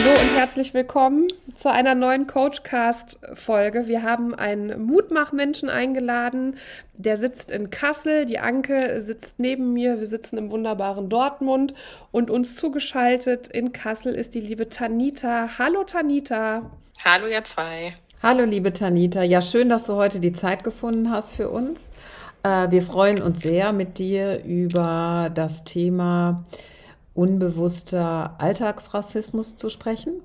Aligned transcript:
Hallo 0.00 0.12
und 0.12 0.28
herzlich 0.28 0.74
willkommen 0.74 1.26
zu 1.56 1.72
einer 1.72 1.96
neuen 1.96 2.28
Coachcast-Folge. 2.28 3.88
Wir 3.88 4.04
haben 4.04 4.32
einen 4.32 4.86
Mutmachmenschen 4.86 5.68
eingeladen, 5.68 6.56
der 6.94 7.16
sitzt 7.16 7.50
in 7.50 7.70
Kassel, 7.70 8.24
die 8.24 8.38
Anke 8.38 9.02
sitzt 9.02 9.40
neben 9.40 9.72
mir, 9.72 9.98
wir 9.98 10.06
sitzen 10.06 10.38
im 10.38 10.50
wunderbaren 10.50 11.08
Dortmund 11.08 11.74
und 12.12 12.30
uns 12.30 12.54
zugeschaltet 12.54 13.48
in 13.48 13.72
Kassel 13.72 14.14
ist 14.14 14.36
die 14.36 14.40
liebe 14.40 14.68
Tanita. 14.68 15.58
Hallo 15.58 15.82
Tanita. 15.82 16.70
Hallo 17.04 17.26
ihr 17.26 17.42
zwei. 17.42 17.92
Hallo 18.22 18.44
liebe 18.44 18.72
Tanita. 18.72 19.24
Ja, 19.24 19.42
schön, 19.42 19.68
dass 19.68 19.82
du 19.82 19.94
heute 19.94 20.20
die 20.20 20.32
Zeit 20.32 20.62
gefunden 20.62 21.10
hast 21.10 21.34
für 21.34 21.48
uns. 21.48 21.90
Äh, 22.44 22.70
wir 22.70 22.82
freuen 22.82 23.20
uns 23.20 23.40
sehr 23.40 23.72
mit 23.72 23.98
dir 23.98 24.44
über 24.44 25.28
das 25.34 25.64
Thema 25.64 26.44
unbewusster 27.18 28.36
Alltagsrassismus 28.38 29.56
zu 29.56 29.70
sprechen. 29.70 30.20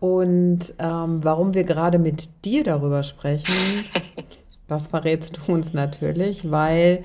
Und 0.00 0.74
ähm, 0.80 1.22
warum 1.22 1.54
wir 1.54 1.62
gerade 1.62 2.00
mit 2.00 2.44
dir 2.44 2.64
darüber 2.64 3.04
sprechen, 3.04 3.54
das 4.68 4.88
verrätst 4.88 5.38
du 5.38 5.52
uns 5.52 5.72
natürlich, 5.72 6.50
weil 6.50 7.04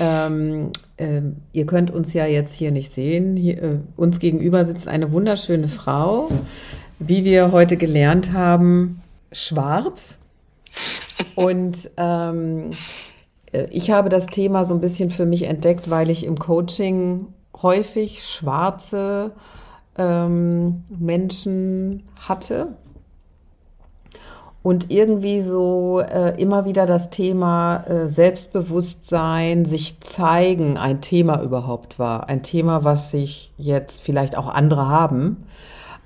ähm, 0.00 0.70
äh, 0.96 1.20
ihr 1.52 1.66
könnt 1.66 1.90
uns 1.90 2.14
ja 2.14 2.24
jetzt 2.24 2.54
hier 2.54 2.70
nicht 2.70 2.90
sehen. 2.90 3.36
Hier, 3.36 3.62
äh, 3.62 3.78
uns 3.96 4.18
gegenüber 4.18 4.64
sitzt 4.64 4.88
eine 4.88 5.12
wunderschöne 5.12 5.68
Frau, 5.68 6.30
wie 6.98 7.24
wir 7.24 7.52
heute 7.52 7.76
gelernt 7.76 8.32
haben, 8.32 9.02
schwarz. 9.32 10.18
Und 11.34 11.90
ähm, 11.98 12.70
äh, 13.52 13.66
ich 13.70 13.90
habe 13.90 14.08
das 14.08 14.26
Thema 14.26 14.64
so 14.64 14.72
ein 14.72 14.80
bisschen 14.80 15.10
für 15.10 15.26
mich 15.26 15.42
entdeckt, 15.42 15.90
weil 15.90 16.08
ich 16.08 16.24
im 16.24 16.38
Coaching 16.38 17.26
häufig 17.62 18.24
schwarze 18.24 19.32
ähm, 19.96 20.84
Menschen 20.88 22.04
hatte. 22.20 22.74
Und 24.62 24.90
irgendwie 24.90 25.40
so 25.40 26.00
äh, 26.00 26.38
immer 26.38 26.66
wieder 26.66 26.84
das 26.84 27.08
Thema 27.08 27.82
äh, 27.86 28.08
Selbstbewusstsein, 28.08 29.64
sich 29.64 30.00
zeigen, 30.00 30.76
ein 30.76 31.00
Thema 31.00 31.40
überhaupt 31.40 31.98
war. 31.98 32.28
Ein 32.28 32.42
Thema, 32.42 32.84
was 32.84 33.10
sich 33.10 33.54
jetzt 33.56 34.02
vielleicht 34.02 34.36
auch 34.36 34.48
andere 34.48 34.86
haben, 34.86 35.46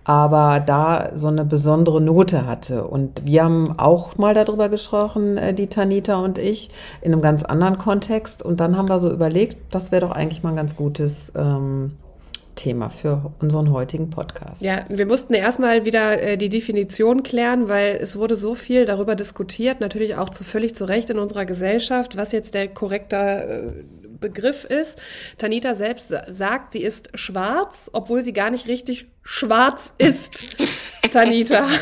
aber 0.04 0.60
da 0.60 1.10
so 1.14 1.28
eine 1.28 1.44
besondere 1.44 2.00
Note 2.00 2.46
hatte. 2.46 2.86
Und 2.86 3.24
wir 3.24 3.44
haben 3.44 3.78
auch 3.78 4.16
mal 4.18 4.34
darüber 4.34 4.68
gesprochen, 4.68 5.38
äh, 5.38 5.54
die 5.54 5.66
Tanita 5.66 6.22
und 6.22 6.38
ich, 6.38 6.70
in 7.00 7.12
einem 7.12 7.22
ganz 7.22 7.42
anderen 7.42 7.78
Kontext. 7.78 8.42
Und 8.42 8.60
dann 8.60 8.76
haben 8.76 8.88
wir 8.88 8.98
so 8.98 9.10
überlegt, 9.10 9.56
das 9.70 9.92
wäre 9.92 10.06
doch 10.06 10.12
eigentlich 10.12 10.42
mal 10.42 10.50
ein 10.50 10.56
ganz 10.56 10.76
gutes 10.76 11.32
ähm, 11.34 11.92
Thema 12.54 12.90
für 12.90 13.32
unseren 13.40 13.72
heutigen 13.72 14.10
Podcast. 14.10 14.62
Ja, 14.62 14.84
wir 14.88 15.06
mussten 15.06 15.34
erstmal 15.34 15.84
wieder 15.84 16.20
äh, 16.20 16.36
die 16.36 16.50
Definition 16.50 17.22
klären, 17.22 17.68
weil 17.68 17.98
es 18.00 18.16
wurde 18.16 18.36
so 18.36 18.54
viel 18.54 18.84
darüber 18.84 19.16
diskutiert, 19.16 19.80
natürlich 19.80 20.16
auch 20.16 20.30
zu 20.30 20.44
völlig 20.44 20.74
zu 20.74 20.84
Recht 20.84 21.10
in 21.10 21.18
unserer 21.18 21.46
Gesellschaft, 21.46 22.16
was 22.16 22.32
jetzt 22.32 22.54
der 22.54 22.68
korrekte 22.68 23.16
äh, 23.16 24.03
Begriff 24.24 24.64
ist. 24.64 24.98
Tanita 25.36 25.74
selbst 25.74 26.12
sagt, 26.28 26.72
sie 26.72 26.82
ist 26.82 27.10
schwarz, 27.14 27.90
obwohl 27.92 28.22
sie 28.22 28.32
gar 28.32 28.50
nicht 28.50 28.66
richtig 28.68 29.06
schwarz 29.22 29.92
ist. 29.98 30.56
Tanita. 31.12 31.68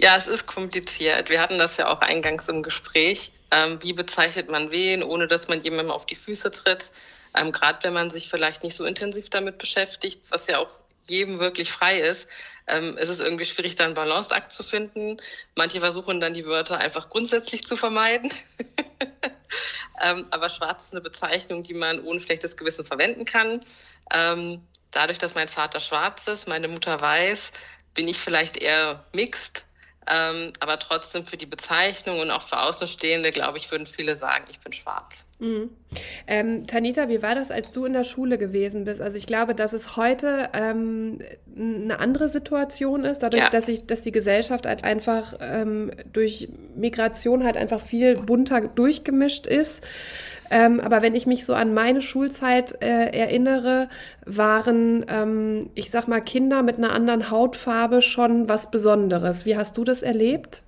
Ja, 0.00 0.16
es 0.16 0.28
ist 0.28 0.46
kompliziert. 0.46 1.28
Wir 1.28 1.40
hatten 1.40 1.58
das 1.58 1.76
ja 1.76 1.88
auch 1.88 2.00
eingangs 2.00 2.48
im 2.48 2.62
Gespräch. 2.62 3.32
Ähm, 3.50 3.82
wie 3.82 3.92
bezeichnet 3.92 4.48
man 4.48 4.70
wen, 4.70 5.02
ohne 5.02 5.26
dass 5.26 5.48
man 5.48 5.58
jemandem 5.58 5.90
auf 5.90 6.06
die 6.06 6.14
Füße 6.14 6.52
tritt? 6.52 6.92
Ähm, 7.36 7.50
Gerade 7.50 7.82
wenn 7.82 7.94
man 7.94 8.08
sich 8.08 8.28
vielleicht 8.28 8.62
nicht 8.62 8.76
so 8.76 8.84
intensiv 8.84 9.28
damit 9.28 9.58
beschäftigt, 9.58 10.22
was 10.30 10.46
ja 10.46 10.58
auch 10.58 10.70
jedem 11.08 11.40
wirklich 11.40 11.72
frei 11.72 11.98
ist, 11.98 12.28
ähm, 12.68 12.96
ist 12.96 13.08
es 13.08 13.18
irgendwie 13.18 13.44
schwierig, 13.44 13.74
da 13.74 13.84
einen 13.84 13.94
Balanceakt 13.94 14.52
zu 14.52 14.62
finden. 14.62 15.16
Manche 15.56 15.80
versuchen 15.80 16.20
dann 16.20 16.34
die 16.34 16.46
Wörter 16.46 16.78
einfach 16.78 17.10
grundsätzlich 17.10 17.66
zu 17.66 17.74
vermeiden. 17.74 18.32
ähm, 20.02 20.26
aber 20.30 20.48
schwarz 20.48 20.86
ist 20.86 20.92
eine 20.92 21.00
Bezeichnung, 21.00 21.62
die 21.62 21.74
man 21.74 22.02
ohne 22.04 22.20
schlechtes 22.20 22.56
Gewissen 22.56 22.84
verwenden 22.84 23.24
kann. 23.24 23.62
Ähm, 24.12 24.66
dadurch, 24.90 25.18
dass 25.18 25.34
mein 25.34 25.48
Vater 25.48 25.80
schwarz 25.80 26.26
ist, 26.26 26.48
meine 26.48 26.68
Mutter 26.68 27.00
weiß, 27.00 27.52
bin 27.94 28.08
ich 28.08 28.18
vielleicht 28.18 28.56
eher 28.56 29.04
mixed. 29.12 29.64
Ähm, 30.10 30.52
aber 30.60 30.78
trotzdem 30.78 31.26
für 31.26 31.36
die 31.36 31.46
Bezeichnung 31.46 32.20
und 32.20 32.30
auch 32.30 32.42
für 32.42 32.60
Außenstehende, 32.60 33.30
glaube 33.30 33.58
ich, 33.58 33.70
würden 33.70 33.86
viele 33.86 34.16
sagen, 34.16 34.44
ich 34.50 34.58
bin 34.60 34.72
schwarz. 34.72 35.26
Mhm. 35.38 35.70
Ähm, 36.26 36.66
Tanita, 36.66 37.08
wie 37.08 37.22
war 37.22 37.34
das, 37.34 37.50
als 37.50 37.70
du 37.70 37.84
in 37.84 37.92
der 37.92 38.04
Schule 38.04 38.38
gewesen 38.38 38.84
bist? 38.84 39.00
Also 39.00 39.18
ich 39.18 39.26
glaube, 39.26 39.54
dass 39.54 39.72
es 39.72 39.96
heute 39.96 40.50
ähm, 40.54 41.18
eine 41.56 41.98
andere 41.98 42.28
Situation 42.28 43.04
ist, 43.04 43.20
dadurch, 43.20 43.44
ja. 43.44 43.50
dass, 43.50 43.68
ich, 43.68 43.86
dass 43.86 44.00
die 44.02 44.12
Gesellschaft 44.12 44.66
halt 44.66 44.84
einfach 44.84 45.34
ähm, 45.40 45.90
durch 46.12 46.48
Migration 46.74 47.44
halt 47.44 47.56
einfach 47.56 47.80
viel 47.80 48.16
bunter 48.16 48.62
durchgemischt 48.62 49.46
ist. 49.46 49.82
Ähm, 50.50 50.80
aber 50.80 51.02
wenn 51.02 51.14
ich 51.14 51.26
mich 51.26 51.44
so 51.44 51.54
an 51.54 51.74
meine 51.74 52.02
Schulzeit 52.02 52.82
äh, 52.82 53.10
erinnere, 53.10 53.88
waren, 54.24 55.04
ähm, 55.08 55.70
ich 55.74 55.90
sag 55.90 56.08
mal, 56.08 56.20
Kinder 56.20 56.62
mit 56.62 56.78
einer 56.78 56.92
anderen 56.92 57.30
Hautfarbe 57.30 58.02
schon 58.02 58.48
was 58.48 58.70
Besonderes. 58.70 59.44
Wie 59.44 59.56
hast 59.56 59.76
du 59.76 59.84
das 59.84 60.02
erlebt? 60.02 60.62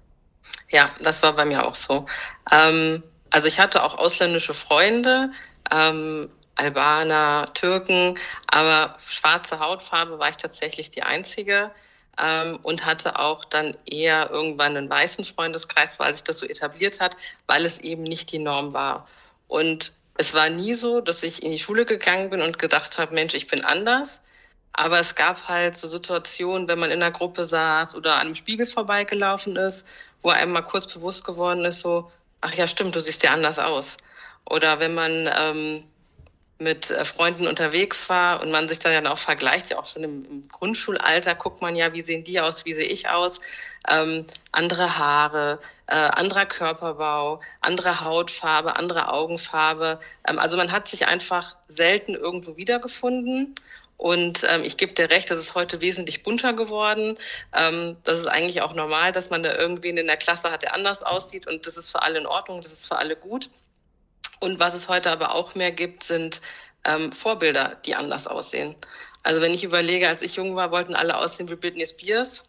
Ja, 0.71 0.91
das 1.03 1.23
war 1.23 1.35
bei 1.35 1.45
mir 1.45 1.67
auch 1.67 1.75
so. 1.75 2.07
Ähm, 2.53 3.03
also 3.31 3.49
ich 3.49 3.61
hatte 3.61 3.83
auch 3.83 3.99
ausländische 3.99 4.55
Freunde, 4.55 5.31
ähm, 5.71 6.31
Albaner, 6.57 7.49
Türken, 7.55 8.19
aber 8.47 8.97
schwarze 8.99 9.61
Hautfarbe 9.61 10.19
war 10.19 10.29
ich 10.29 10.37
tatsächlich 10.37 10.91
die 10.91 11.03
einzige 11.03 11.71
ähm, 12.23 12.59
und 12.63 12.85
hatte 12.85 13.19
auch 13.19 13.45
dann 13.45 13.77
eher 13.87 14.31
irgendwann 14.31 14.77
einen 14.77 14.91
weißen 14.91 15.25
Freundeskreis, 15.25 15.99
weil 15.99 16.13
sich 16.13 16.25
das 16.25 16.39
so 16.39 16.47
etabliert 16.47 17.01
hat, 17.01 17.17
weil 17.47 17.65
es 17.65 17.79
eben 17.81 18.03
nicht 18.03 18.31
die 18.33 18.39
Norm 18.39 18.73
war. 18.75 19.07
Und 19.51 19.95
es 20.17 20.33
war 20.33 20.49
nie 20.49 20.75
so, 20.75 21.01
dass 21.01 21.25
ich 21.25 21.43
in 21.43 21.51
die 21.51 21.59
Schule 21.59 21.85
gegangen 21.85 22.31
bin 22.31 22.41
und 22.41 22.61
gedacht 22.61 22.99
habe, 22.99 23.15
Mensch, 23.15 23.35
ich 23.35 23.49
bin 23.49 23.65
anders. 23.65 24.23
Aber 24.73 25.01
es 25.01 25.17
gab 25.17 25.49
halt 25.49 25.75
so 25.75 25.89
Situationen, 25.89 26.69
wenn 26.69 26.79
man 26.79 26.93
in 26.93 27.03
einer 27.03 27.11
Gruppe 27.11 27.45
saß 27.45 27.97
oder 27.97 28.15
an 28.15 28.21
einem 28.21 28.35
Spiegel 28.37 28.65
vorbeigelaufen 28.65 29.57
ist, 29.57 29.89
wo 30.23 30.29
einem 30.29 30.53
mal 30.53 30.63
kurz 30.63 30.87
bewusst 30.87 31.25
geworden 31.25 31.65
ist, 31.65 31.81
so, 31.81 32.13
ach 32.41 32.55
ja, 32.55 32.69
stimmt, 32.69 32.95
du 32.95 33.01
siehst 33.01 33.25
ja 33.25 33.33
anders 33.33 33.59
aus. 33.59 33.97
Oder 34.49 34.79
wenn 34.79 34.95
man 34.95 35.29
ähm, 35.37 35.83
mit 36.61 36.91
äh, 36.91 37.05
Freunden 37.05 37.47
unterwegs 37.47 38.09
war 38.09 38.41
und 38.43 38.51
man 38.51 38.69
sich 38.69 38.79
dann 38.79 39.07
auch 39.07 39.19
vergleicht, 39.19 39.71
ja 39.71 39.79
auch 39.79 39.87
schon 39.87 40.05
im, 40.05 40.25
im 40.27 40.49
Grundschulalter 40.49 41.35
guckt 41.35 41.63
man 41.63 41.75
ja, 41.75 41.93
wie 41.93 42.03
sehen 42.03 42.23
die 42.23 42.39
aus, 42.39 42.65
wie 42.67 42.75
sehe 42.75 42.87
ich 42.87 43.09
aus, 43.09 43.41
ähm, 43.89 44.27
andere 44.53 44.99
Haare, 44.99 45.59
äh, 45.87 45.95
anderer 45.95 46.47
Körperbau, 46.47 47.41
andere 47.63 48.03
Hautfarbe, 48.03 48.77
andere 48.77 49.11
Augenfarbe. 49.13 50.01
Ähm, 50.29 50.39
also 50.39 50.57
man 50.57 50.71
hat 50.71 50.87
sich 50.87 51.07
einfach 51.07 51.57
selten 51.67 52.15
irgendwo 52.15 52.57
wiedergefunden. 52.57 53.55
Und 53.97 54.47
ähm, 54.51 54.65
ich 54.65 54.79
gebe 54.79 54.95
dir 54.95 55.11
recht, 55.11 55.31
das 55.31 55.39
ist 55.39 55.55
heute 55.55 55.83
wesentlich 55.83 56.23
bunter 56.23 56.55
geworden. 56.55 57.19
Ähm, 57.55 57.97
das 58.05 58.19
ist 58.19 58.29
eigentlich 58.29 58.63
auch 58.63 58.75
normal, 58.75 59.13
dass 59.13 59.29
man 59.29 59.43
da 59.43 59.55
irgendwen 59.55 59.99
in 59.99 60.07
der 60.07 60.17
Klasse 60.17 60.51
hat, 60.51 60.63
der 60.63 60.75
anders 60.75 61.03
aussieht. 61.03 61.47
Und 61.47 61.67
das 61.67 61.77
ist 61.77 61.91
für 61.91 62.03
alle 62.03 62.19
in 62.19 62.27
Ordnung, 62.27 62.63
das 62.63 62.73
ist 62.73 62.87
für 62.87 62.97
alle 62.97 63.17
gut. 63.17 63.51
Und 64.41 64.59
was 64.59 64.75
es 64.75 64.89
heute 64.89 65.11
aber 65.11 65.35
auch 65.35 65.55
mehr 65.55 65.71
gibt, 65.71 66.03
sind 66.03 66.41
ähm, 66.85 67.13
Vorbilder, 67.13 67.77
die 67.85 67.95
anders 67.95 68.27
aussehen. 68.27 68.75
Also 69.23 69.41
wenn 69.43 69.53
ich 69.53 69.65
überlege, 69.65 70.09
als 70.09 70.23
ich 70.23 70.37
jung 70.37 70.57
war, 70.57 70.71
wollten 70.71 70.95
alle 70.95 71.17
aussehen 71.17 71.49
wie 71.51 71.57
Britney 71.57 71.87
Spears. 71.87 72.45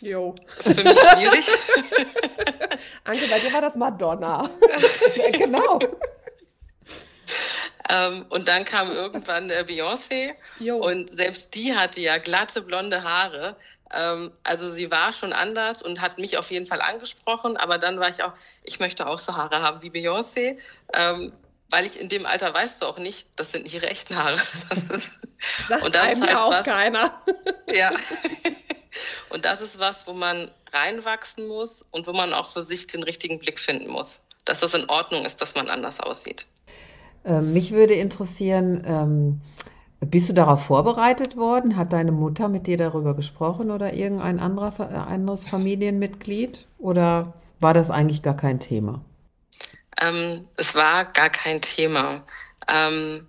Jo. 0.00 0.34
Für 0.60 0.74
mich 0.74 0.98
schwierig. 0.98 1.46
Anke, 3.04 3.26
bei 3.28 3.38
dir 3.40 3.52
war 3.52 3.60
das 3.60 3.74
Madonna. 3.74 4.48
genau. 5.32 5.78
Ähm, 7.90 8.24
und 8.28 8.48
dann 8.48 8.64
kam 8.64 8.92
irgendwann 8.92 9.50
äh, 9.50 9.64
Beyoncé. 9.66 10.34
Und 10.80 11.08
selbst 11.10 11.54
die 11.54 11.74
hatte 11.74 12.00
ja 12.00 12.18
glatte 12.18 12.62
blonde 12.62 13.02
Haare. 13.02 13.56
Ähm, 13.94 14.30
also 14.42 14.70
sie 14.70 14.90
war 14.90 15.12
schon 15.12 15.32
anders 15.32 15.82
und 15.82 16.00
hat 16.00 16.18
mich 16.18 16.36
auf 16.36 16.50
jeden 16.50 16.66
Fall 16.66 16.80
angesprochen, 16.80 17.56
aber 17.56 17.78
dann 17.78 17.98
war 18.00 18.08
ich 18.08 18.22
auch, 18.22 18.32
ich 18.62 18.80
möchte 18.80 19.06
auch 19.06 19.18
so 19.18 19.36
Haare 19.36 19.62
haben 19.62 19.82
wie 19.82 19.90
Beyoncé, 19.90 20.58
ähm, 20.94 21.32
weil 21.70 21.86
ich 21.86 22.00
in 22.00 22.08
dem 22.08 22.26
Alter 22.26 22.52
weißt 22.52 22.82
du 22.82 22.86
auch 22.86 22.98
nicht, 22.98 23.28
das 23.36 23.52
sind 23.52 23.64
nicht 23.64 23.74
ihre 23.74 23.88
echten 23.88 24.16
Haare. 24.16 24.38
Das 24.68 24.82
ist, 24.84 25.14
Sagt 25.68 25.84
und 25.84 25.94
das 25.94 26.12
ist 26.12 26.20
halt 26.22 26.36
auch 26.36 26.50
was, 26.50 26.64
keiner. 26.64 27.22
Ja. 27.72 27.92
Und 29.30 29.44
das 29.44 29.60
ist 29.60 29.78
was, 29.78 30.06
wo 30.06 30.12
man 30.12 30.50
reinwachsen 30.72 31.46
muss 31.46 31.86
und 31.90 32.06
wo 32.06 32.12
man 32.12 32.32
auch 32.32 32.50
für 32.50 32.62
sich 32.62 32.86
den 32.86 33.02
richtigen 33.02 33.38
Blick 33.38 33.60
finden 33.60 33.88
muss, 33.88 34.20
dass 34.44 34.60
das 34.60 34.74
in 34.74 34.88
Ordnung 34.88 35.24
ist, 35.24 35.40
dass 35.40 35.54
man 35.54 35.68
anders 35.68 36.00
aussieht. 36.00 36.46
Ähm, 37.24 37.52
mich 37.52 37.72
würde 37.72 37.94
interessieren, 37.94 38.82
ähm, 38.86 39.40
bist 40.00 40.28
du 40.28 40.32
darauf 40.32 40.64
vorbereitet 40.64 41.36
worden? 41.36 41.76
Hat 41.76 41.92
deine 41.92 42.12
Mutter 42.12 42.48
mit 42.48 42.66
dir 42.66 42.76
darüber 42.76 43.14
gesprochen 43.14 43.70
oder 43.70 43.94
irgendein 43.94 44.38
anderer, 44.38 44.72
äh, 44.78 44.94
anderes 44.94 45.48
Familienmitglied? 45.48 46.66
Oder 46.78 47.34
war 47.60 47.74
das 47.74 47.90
eigentlich 47.90 48.22
gar 48.22 48.36
kein 48.36 48.60
Thema? 48.60 49.00
Ähm, 50.00 50.46
es 50.56 50.74
war 50.74 51.04
gar 51.06 51.30
kein 51.30 51.60
Thema. 51.60 52.22
Ähm, 52.68 53.26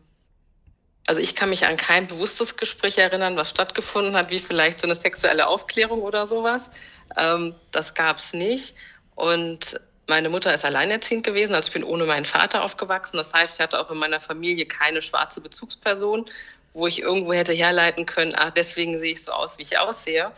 also 1.07 1.21
ich 1.21 1.35
kann 1.35 1.49
mich 1.49 1.65
an 1.65 1.75
kein 1.75 2.05
bewusstes 2.05 2.55
Gespräch 2.55 2.99
erinnern, 2.99 3.35
was 3.35 3.49
stattgefunden 3.49 4.15
hat, 4.15 4.29
wie 4.29 4.37
vielleicht 4.37 4.79
so 4.79 4.85
eine 4.85 4.93
sexuelle 4.93 5.47
Aufklärung 5.47 6.03
oder 6.03 6.27
sowas. 6.27 6.69
Ähm, 7.17 7.55
das 7.71 7.95
gab 7.95 8.17
es 8.17 8.33
nicht. 8.33 8.75
Und 9.15 9.79
meine 10.07 10.29
Mutter 10.29 10.53
ist 10.53 10.65
alleinerziehend 10.65 11.25
gewesen, 11.25 11.55
also 11.55 11.67
ich 11.67 11.73
bin 11.73 11.83
ohne 11.83 12.05
meinen 12.05 12.25
Vater 12.25 12.63
aufgewachsen. 12.63 13.17
Das 13.17 13.33
heißt, 13.33 13.55
ich 13.55 13.63
hatte 13.63 13.79
auch 13.79 13.89
in 13.89 13.97
meiner 13.97 14.19
Familie 14.19 14.65
keine 14.65 15.01
schwarze 15.01 15.41
Bezugsperson, 15.41 16.25
wo 16.73 16.87
ich 16.87 17.01
irgendwo 17.01 17.33
hätte 17.33 17.53
herleiten 17.53 18.05
können, 18.05 18.33
ah, 18.35 18.51
deswegen 18.51 18.99
sehe 18.99 19.13
ich 19.13 19.23
so 19.23 19.31
aus, 19.31 19.57
wie 19.57 19.63
ich 19.63 19.77
aussehe. 19.77 20.31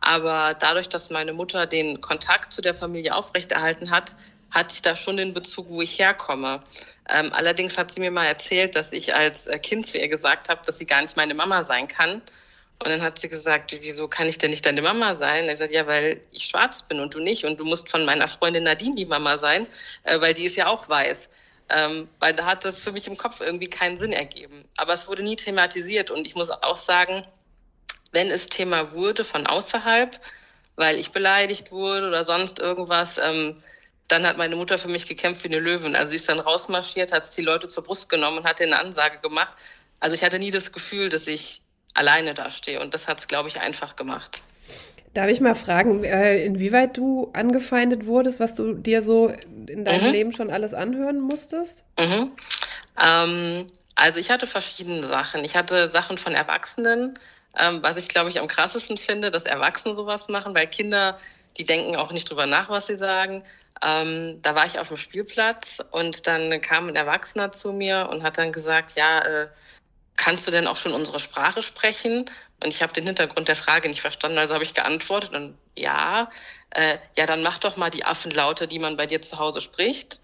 Aber 0.00 0.54
dadurch, 0.54 0.88
dass 0.88 1.10
meine 1.10 1.32
Mutter 1.32 1.66
den 1.66 2.00
Kontakt 2.00 2.52
zu 2.52 2.62
der 2.62 2.74
Familie 2.74 3.14
aufrechterhalten 3.14 3.90
hat, 3.90 4.14
hatte 4.50 4.74
ich 4.74 4.82
da 4.82 4.96
schon 4.96 5.16
den 5.16 5.34
Bezug, 5.34 5.68
wo 5.68 5.82
ich 5.82 5.98
herkomme. 5.98 6.62
Ähm, 7.08 7.32
allerdings 7.32 7.76
hat 7.76 7.92
sie 7.92 8.00
mir 8.00 8.10
mal 8.10 8.26
erzählt, 8.26 8.76
dass 8.76 8.92
ich 8.92 9.14
als 9.14 9.46
äh, 9.46 9.58
Kind 9.58 9.86
zu 9.86 9.98
ihr 9.98 10.08
gesagt 10.08 10.48
habe, 10.48 10.60
dass 10.64 10.78
sie 10.78 10.86
gar 10.86 11.02
nicht 11.02 11.16
meine 11.16 11.34
Mama 11.34 11.64
sein 11.64 11.88
kann. 11.88 12.22
Und 12.80 12.90
dann 12.90 13.02
hat 13.02 13.18
sie 13.18 13.28
gesagt, 13.28 13.76
wieso 13.80 14.06
kann 14.06 14.28
ich 14.28 14.38
denn 14.38 14.50
nicht 14.50 14.64
deine 14.64 14.82
Mama 14.82 15.14
sein? 15.14 15.40
Und 15.40 15.46
ich 15.46 15.54
gesagt, 15.54 15.72
ja, 15.72 15.86
weil 15.86 16.20
ich 16.30 16.44
schwarz 16.44 16.82
bin 16.82 17.00
und 17.00 17.12
du 17.12 17.18
nicht. 17.18 17.44
Und 17.44 17.58
du 17.58 17.64
musst 17.64 17.90
von 17.90 18.04
meiner 18.04 18.28
Freundin 18.28 18.64
Nadine 18.64 18.94
die 18.94 19.04
Mama 19.04 19.36
sein, 19.36 19.66
äh, 20.04 20.20
weil 20.20 20.32
die 20.34 20.44
ist 20.44 20.56
ja 20.56 20.68
auch 20.68 20.88
weiß. 20.88 21.28
Ähm, 21.70 22.08
weil 22.18 22.32
da 22.32 22.46
hat 22.46 22.64
das 22.64 22.80
für 22.80 22.92
mich 22.92 23.06
im 23.06 23.16
Kopf 23.16 23.40
irgendwie 23.40 23.68
keinen 23.68 23.96
Sinn 23.96 24.12
ergeben. 24.12 24.64
Aber 24.76 24.94
es 24.94 25.06
wurde 25.06 25.22
nie 25.22 25.36
thematisiert. 25.36 26.10
Und 26.10 26.26
ich 26.26 26.34
muss 26.34 26.50
auch 26.50 26.76
sagen, 26.76 27.26
wenn 28.12 28.30
es 28.30 28.46
Thema 28.46 28.92
wurde 28.92 29.24
von 29.24 29.46
außerhalb, 29.46 30.18
weil 30.76 30.98
ich 30.98 31.10
beleidigt 31.10 31.70
wurde 31.70 32.08
oder 32.08 32.24
sonst 32.24 32.58
irgendwas, 32.58 33.18
ähm, 33.18 33.62
dann 34.08 34.26
hat 34.26 34.38
meine 34.38 34.56
Mutter 34.56 34.78
für 34.78 34.88
mich 34.88 35.06
gekämpft 35.06 35.44
wie 35.44 35.48
eine 35.48 35.58
Löwin. 35.58 35.94
Also 35.94 36.10
sie 36.10 36.16
ist 36.16 36.28
dann 36.28 36.40
rausmarschiert, 36.40 37.12
hat 37.12 37.36
die 37.36 37.42
Leute 37.42 37.68
zur 37.68 37.84
Brust 37.84 38.08
genommen 38.08 38.38
und 38.38 38.44
hat 38.44 38.60
eine 38.60 38.78
Ansage 38.78 39.18
gemacht. 39.18 39.52
Also 40.00 40.14
ich 40.14 40.24
hatte 40.24 40.38
nie 40.38 40.50
das 40.50 40.72
Gefühl, 40.72 41.10
dass 41.10 41.26
ich 41.26 41.60
alleine 41.94 42.32
dastehe. 42.32 42.80
Und 42.80 42.94
das 42.94 43.08
hat 43.08 43.20
es, 43.20 43.28
glaube 43.28 43.48
ich, 43.48 43.60
einfach 43.60 43.96
gemacht. 43.96 44.42
Darf 45.14 45.28
ich 45.28 45.40
mal 45.40 45.54
fragen, 45.54 46.04
äh, 46.04 46.44
inwieweit 46.44 46.96
du 46.96 47.30
angefeindet 47.32 48.06
wurdest, 48.06 48.40
was 48.40 48.54
du 48.54 48.74
dir 48.74 49.02
so 49.02 49.32
in 49.66 49.84
deinem 49.84 50.06
mhm. 50.06 50.12
Leben 50.12 50.32
schon 50.32 50.50
alles 50.50 50.74
anhören 50.74 51.20
musstest? 51.20 51.84
Mhm. 51.98 52.32
Ähm, 53.00 53.66
also 53.94 54.20
ich 54.20 54.30
hatte 54.30 54.46
verschiedene 54.46 55.02
Sachen. 55.02 55.44
Ich 55.44 55.56
hatte 55.56 55.88
Sachen 55.88 56.18
von 56.18 56.34
Erwachsenen, 56.34 57.14
ähm, 57.58 57.82
was 57.82 57.96
ich, 57.96 58.08
glaube 58.08 58.30
ich, 58.30 58.38
am 58.38 58.48
krassesten 58.48 58.96
finde, 58.96 59.30
dass 59.30 59.44
Erwachsene 59.44 59.94
sowas 59.94 60.28
machen, 60.28 60.54
weil 60.54 60.66
Kinder, 60.66 61.18
die 61.56 61.64
denken 61.64 61.96
auch 61.96 62.12
nicht 62.12 62.30
drüber 62.30 62.46
nach, 62.46 62.68
was 62.68 62.86
sie 62.86 62.96
sagen. 62.96 63.42
Ähm, 63.82 64.40
da 64.42 64.54
war 64.54 64.66
ich 64.66 64.78
auf 64.78 64.88
dem 64.88 64.96
Spielplatz 64.96 65.80
und 65.90 66.26
dann 66.26 66.60
kam 66.60 66.88
ein 66.88 66.96
Erwachsener 66.96 67.52
zu 67.52 67.72
mir 67.72 68.08
und 68.10 68.22
hat 68.22 68.38
dann 68.38 68.52
gesagt, 68.52 68.96
ja, 68.96 69.20
äh, 69.20 69.48
kannst 70.16 70.46
du 70.46 70.50
denn 70.50 70.66
auch 70.66 70.76
schon 70.76 70.92
unsere 70.92 71.20
Sprache 71.20 71.62
sprechen? 71.62 72.24
Und 72.62 72.68
ich 72.68 72.82
habe 72.82 72.92
den 72.92 73.04
Hintergrund 73.04 73.48
der 73.48 73.56
Frage 73.56 73.88
nicht 73.88 74.00
verstanden, 74.00 74.38
also 74.38 74.54
habe 74.54 74.64
ich 74.64 74.74
geantwortet 74.74 75.32
und 75.34 75.56
ja, 75.76 76.28
äh, 76.70 76.98
ja, 77.16 77.26
dann 77.26 77.42
mach 77.42 77.58
doch 77.58 77.76
mal 77.76 77.90
die 77.90 78.04
Affenlaute, 78.04 78.66
die 78.66 78.80
man 78.80 78.96
bei 78.96 79.06
dir 79.06 79.22
zu 79.22 79.38
Hause 79.38 79.60
spricht. 79.60 80.20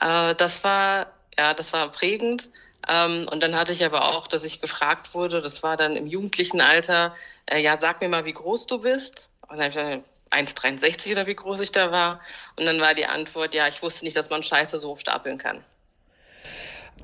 Äh, 0.00 0.34
das 0.34 0.62
war, 0.62 1.06
ja, 1.38 1.54
das 1.54 1.72
war 1.72 1.88
prägend. 1.90 2.50
Ähm, 2.86 3.26
und 3.30 3.42
dann 3.42 3.56
hatte 3.56 3.72
ich 3.72 3.84
aber 3.84 4.14
auch, 4.14 4.26
dass 4.26 4.44
ich 4.44 4.60
gefragt 4.60 5.14
wurde, 5.14 5.40
das 5.40 5.62
war 5.62 5.78
dann 5.78 5.96
im 5.96 6.06
jugendlichen 6.06 6.60
Alter, 6.60 7.14
äh, 7.46 7.60
ja, 7.60 7.78
sag 7.80 8.02
mir 8.02 8.08
mal, 8.08 8.26
wie 8.26 8.34
groß 8.34 8.66
du 8.66 8.78
bist. 8.78 9.30
Und 9.48 9.58
dann 9.58 9.74
habe 9.74 10.02
ich 10.32 10.38
1,63 10.38 11.12
oder 11.12 11.26
wie 11.26 11.34
groß 11.34 11.60
ich 11.60 11.72
da 11.72 11.90
war. 11.90 12.20
Und 12.56 12.66
dann 12.66 12.80
war 12.80 12.92
die 12.92 13.06
Antwort, 13.06 13.54
ja, 13.54 13.68
ich 13.68 13.82
wusste 13.82 14.04
nicht, 14.04 14.16
dass 14.16 14.28
man 14.28 14.42
Scheiße 14.42 14.78
so 14.78 14.90
hoch 14.90 14.98
stapeln 14.98 15.38
kann. 15.38 15.64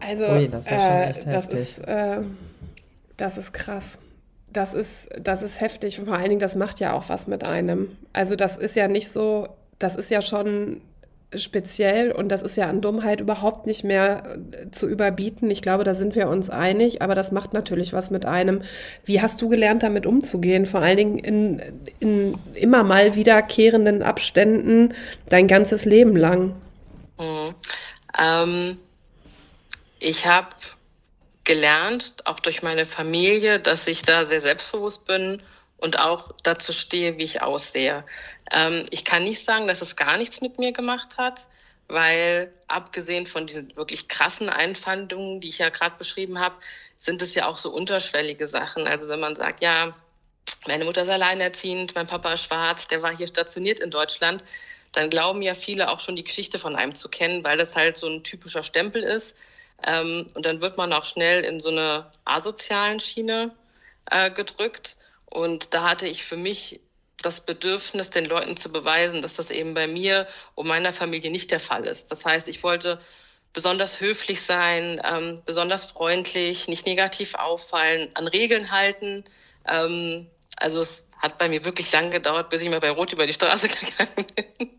Also, 0.00 0.26
Ui, 0.26 0.48
das, 0.48 0.66
ist, 0.66 0.72
äh, 0.72 1.24
das, 1.26 1.46
ist 1.46 1.78
äh, 1.78 2.22
das 3.16 3.36
ist 3.38 3.52
krass. 3.52 3.98
Das 4.52 4.75
ist, 4.75 5.08
das 5.19 5.43
ist 5.43 5.61
heftig. 5.61 5.99
Und 5.99 6.06
vor 6.06 6.17
allen 6.17 6.29
Dingen, 6.29 6.41
das 6.41 6.56
macht 6.56 6.81
ja 6.81 6.93
auch 6.93 7.08
was 7.08 7.26
mit 7.26 7.44
einem. 7.44 7.97
Also, 8.12 8.37
das 8.37 8.56
ist 8.56 8.76
ja 8.76 8.88
nicht 8.88 9.08
so, 9.08 9.49
das 9.79 9.97
ist 9.97 10.11
ja 10.11 10.23
schon 10.23 10.81
speziell 11.37 12.11
und 12.11 12.29
das 12.29 12.43
ist 12.43 12.56
ja 12.56 12.69
an 12.69 12.81
Dummheit 12.81 13.20
überhaupt 13.20 13.67
nicht 13.67 13.85
mehr 13.85 14.38
äh, 14.52 14.70
zu 14.70 14.88
überbieten. 14.88 15.50
Ich 15.50 15.62
glaube, 15.62 15.85
da 15.85 15.94
sind 15.94 16.17
wir 16.17 16.29
uns 16.29 16.50
einig, 16.50 17.02
aber 17.02 17.14
das 17.14 17.31
macht 17.31 17.52
natürlich 17.52 17.93
was 17.93 18.11
mit 18.11 18.26
einem. 18.26 18.62
Wie 19.05 19.20
hast 19.20 19.41
du 19.41 19.49
gelernt, 19.49 19.82
damit 19.82 20.06
umzugehen? 20.06 20.67
Vor 20.67 20.81
allen 20.81 20.97
Dingen 20.97 21.19
in, 21.19 21.62
in 22.00 22.38
immer 22.55 22.82
mal 22.82 23.14
wiederkehrenden 23.14 24.02
Abständen 24.02 24.94
dein 25.29 25.47
ganzes 25.47 25.85
Leben 25.85 26.17
lang. 26.17 26.55
Mhm. 27.19 27.55
Ähm, 28.19 28.79
ich 30.00 30.26
habe 30.26 30.49
gelernt, 31.44 32.14
auch 32.26 32.40
durch 32.40 32.62
meine 32.62 32.87
Familie, 32.87 33.60
dass 33.60 33.87
ich 33.87 34.02
da 34.02 34.25
sehr 34.25 34.40
selbstbewusst 34.40 35.06
bin 35.06 35.42
und 35.78 35.98
auch 35.98 36.32
dazu 36.42 36.72
stehe, 36.72 37.19
wie 37.19 37.25
ich 37.25 37.42
aussehe. 37.42 38.04
Ähm, 38.52 38.82
ich 38.90 39.04
kann 39.04 39.25
nicht 39.25 39.44
sagen, 39.44 39.66
dass 39.66 39.82
es 39.82 39.96
gar 39.96 40.16
nichts 40.16 40.40
mit 40.40 40.58
mir 40.58 40.72
gemacht 40.72 41.16
hat, 41.16 41.48
weil 41.88 42.52
abgesehen 42.69 43.26
von 43.26 43.46
diesen 43.46 43.76
wirklich 43.76 44.08
krassen 44.08 44.48
Einfandungen, 44.48 45.40
die 45.40 45.48
ich 45.48 45.58
ja 45.58 45.70
gerade 45.70 45.96
beschrieben 45.96 46.38
habe, 46.38 46.56
sind 46.98 47.22
es 47.22 47.34
ja 47.34 47.46
auch 47.46 47.58
so 47.58 47.70
unterschwellige 47.70 48.46
Sachen. 48.46 48.87
Also 48.87 49.08
wenn 49.08 49.20
man 49.20 49.34
sagt, 49.34 49.62
ja, 49.62 49.94
meine 50.66 50.84
Mutter 50.84 51.02
ist 51.02 51.08
alleinerziehend, 51.08 51.94
mein 51.94 52.06
Papa 52.06 52.34
ist 52.34 52.44
schwarz, 52.44 52.87
der 52.87 53.02
war 53.02 53.16
hier 53.16 53.26
stationiert 53.26 53.81
in 53.81 53.90
Deutschland, 53.90 54.44
dann 54.92 55.08
glauben 55.08 55.42
ja 55.42 55.54
viele 55.54 55.88
auch 55.90 56.00
schon 56.00 56.16
die 56.16 56.25
Geschichte 56.25 56.58
von 56.58 56.76
einem 56.76 56.94
zu 56.94 57.08
kennen, 57.08 57.42
weil 57.44 57.56
das 57.56 57.76
halt 57.76 57.96
so 57.98 58.08
ein 58.08 58.22
typischer 58.22 58.62
Stempel 58.62 59.02
ist. 59.02 59.37
Ähm, 59.86 60.28
und 60.34 60.46
dann 60.46 60.62
wird 60.62 60.76
man 60.76 60.92
auch 60.92 61.04
schnell 61.04 61.44
in 61.44 61.60
so 61.60 61.70
eine 61.70 62.10
asozialen 62.24 63.00
Schiene 63.00 63.54
äh, 64.10 64.30
gedrückt. 64.30 64.96
Und 65.26 65.72
da 65.74 65.88
hatte 65.88 66.06
ich 66.06 66.24
für 66.24 66.36
mich 66.36 66.80
das 67.22 67.40
Bedürfnis, 67.40 68.10
den 68.10 68.24
Leuten 68.24 68.56
zu 68.56 68.70
beweisen, 68.70 69.22
dass 69.22 69.36
das 69.36 69.50
eben 69.50 69.74
bei 69.74 69.86
mir 69.86 70.26
und 70.54 70.66
meiner 70.66 70.92
Familie 70.92 71.30
nicht 71.30 71.50
der 71.50 71.60
Fall 71.60 71.84
ist. 71.84 72.10
Das 72.10 72.24
heißt, 72.24 72.48
ich 72.48 72.62
wollte 72.62 73.00
besonders 73.52 74.00
höflich 74.00 74.42
sein, 74.42 75.00
ähm, 75.04 75.42
besonders 75.44 75.84
freundlich, 75.84 76.68
nicht 76.68 76.87
negativ 76.87 77.34
auffallen, 77.34 78.08
an 78.14 78.26
Regeln 78.28 78.70
halten. 78.70 79.25
Ähm, 79.66 80.28
also 80.56 80.80
es 80.80 81.10
hat 81.18 81.38
bei 81.38 81.49
mir 81.49 81.64
wirklich 81.64 81.90
lang 81.92 82.10
gedauert, 82.10 82.49
bis 82.50 82.62
ich 82.62 82.70
mal 82.70 82.80
bei 82.80 82.90
Rot 82.90 83.12
über 83.12 83.26
die 83.26 83.32
Straße 83.32 83.68
gegangen 83.68 84.26
bin. 84.37 84.70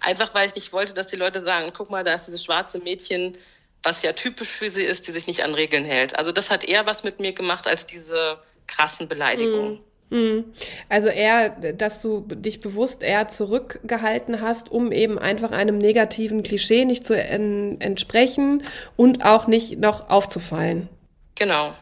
Einfach 0.00 0.34
weil 0.34 0.48
ich 0.48 0.54
nicht 0.54 0.72
wollte, 0.72 0.94
dass 0.94 1.08
die 1.08 1.16
Leute 1.16 1.40
sagen, 1.40 1.72
guck 1.74 1.90
mal, 1.90 2.04
da 2.04 2.14
ist 2.14 2.26
dieses 2.26 2.44
schwarze 2.44 2.78
Mädchen, 2.78 3.36
was 3.82 4.02
ja 4.02 4.12
typisch 4.12 4.48
für 4.48 4.68
sie 4.68 4.82
ist, 4.82 5.06
die 5.06 5.12
sich 5.12 5.26
nicht 5.26 5.44
an 5.44 5.54
Regeln 5.54 5.84
hält. 5.84 6.16
Also 6.16 6.32
das 6.32 6.50
hat 6.50 6.64
eher 6.64 6.86
was 6.86 7.02
mit 7.02 7.20
mir 7.20 7.32
gemacht 7.32 7.66
als 7.66 7.86
diese 7.86 8.38
krassen 8.66 9.08
Beleidigungen. 9.08 9.80
Mm. 10.10 10.44
Also 10.88 11.08
eher, 11.08 11.50
dass 11.50 12.02
du 12.02 12.20
dich 12.28 12.60
bewusst 12.60 13.02
eher 13.02 13.28
zurückgehalten 13.28 14.40
hast, 14.40 14.70
um 14.70 14.92
eben 14.92 15.18
einfach 15.18 15.50
einem 15.50 15.78
negativen 15.78 16.42
Klischee 16.42 16.84
nicht 16.84 17.06
zu 17.06 17.14
en 17.14 17.80
entsprechen 17.80 18.64
und 18.96 19.24
auch 19.24 19.46
nicht 19.46 19.78
noch 19.78 20.10
aufzufallen. 20.10 20.88
Genau. 21.34 21.74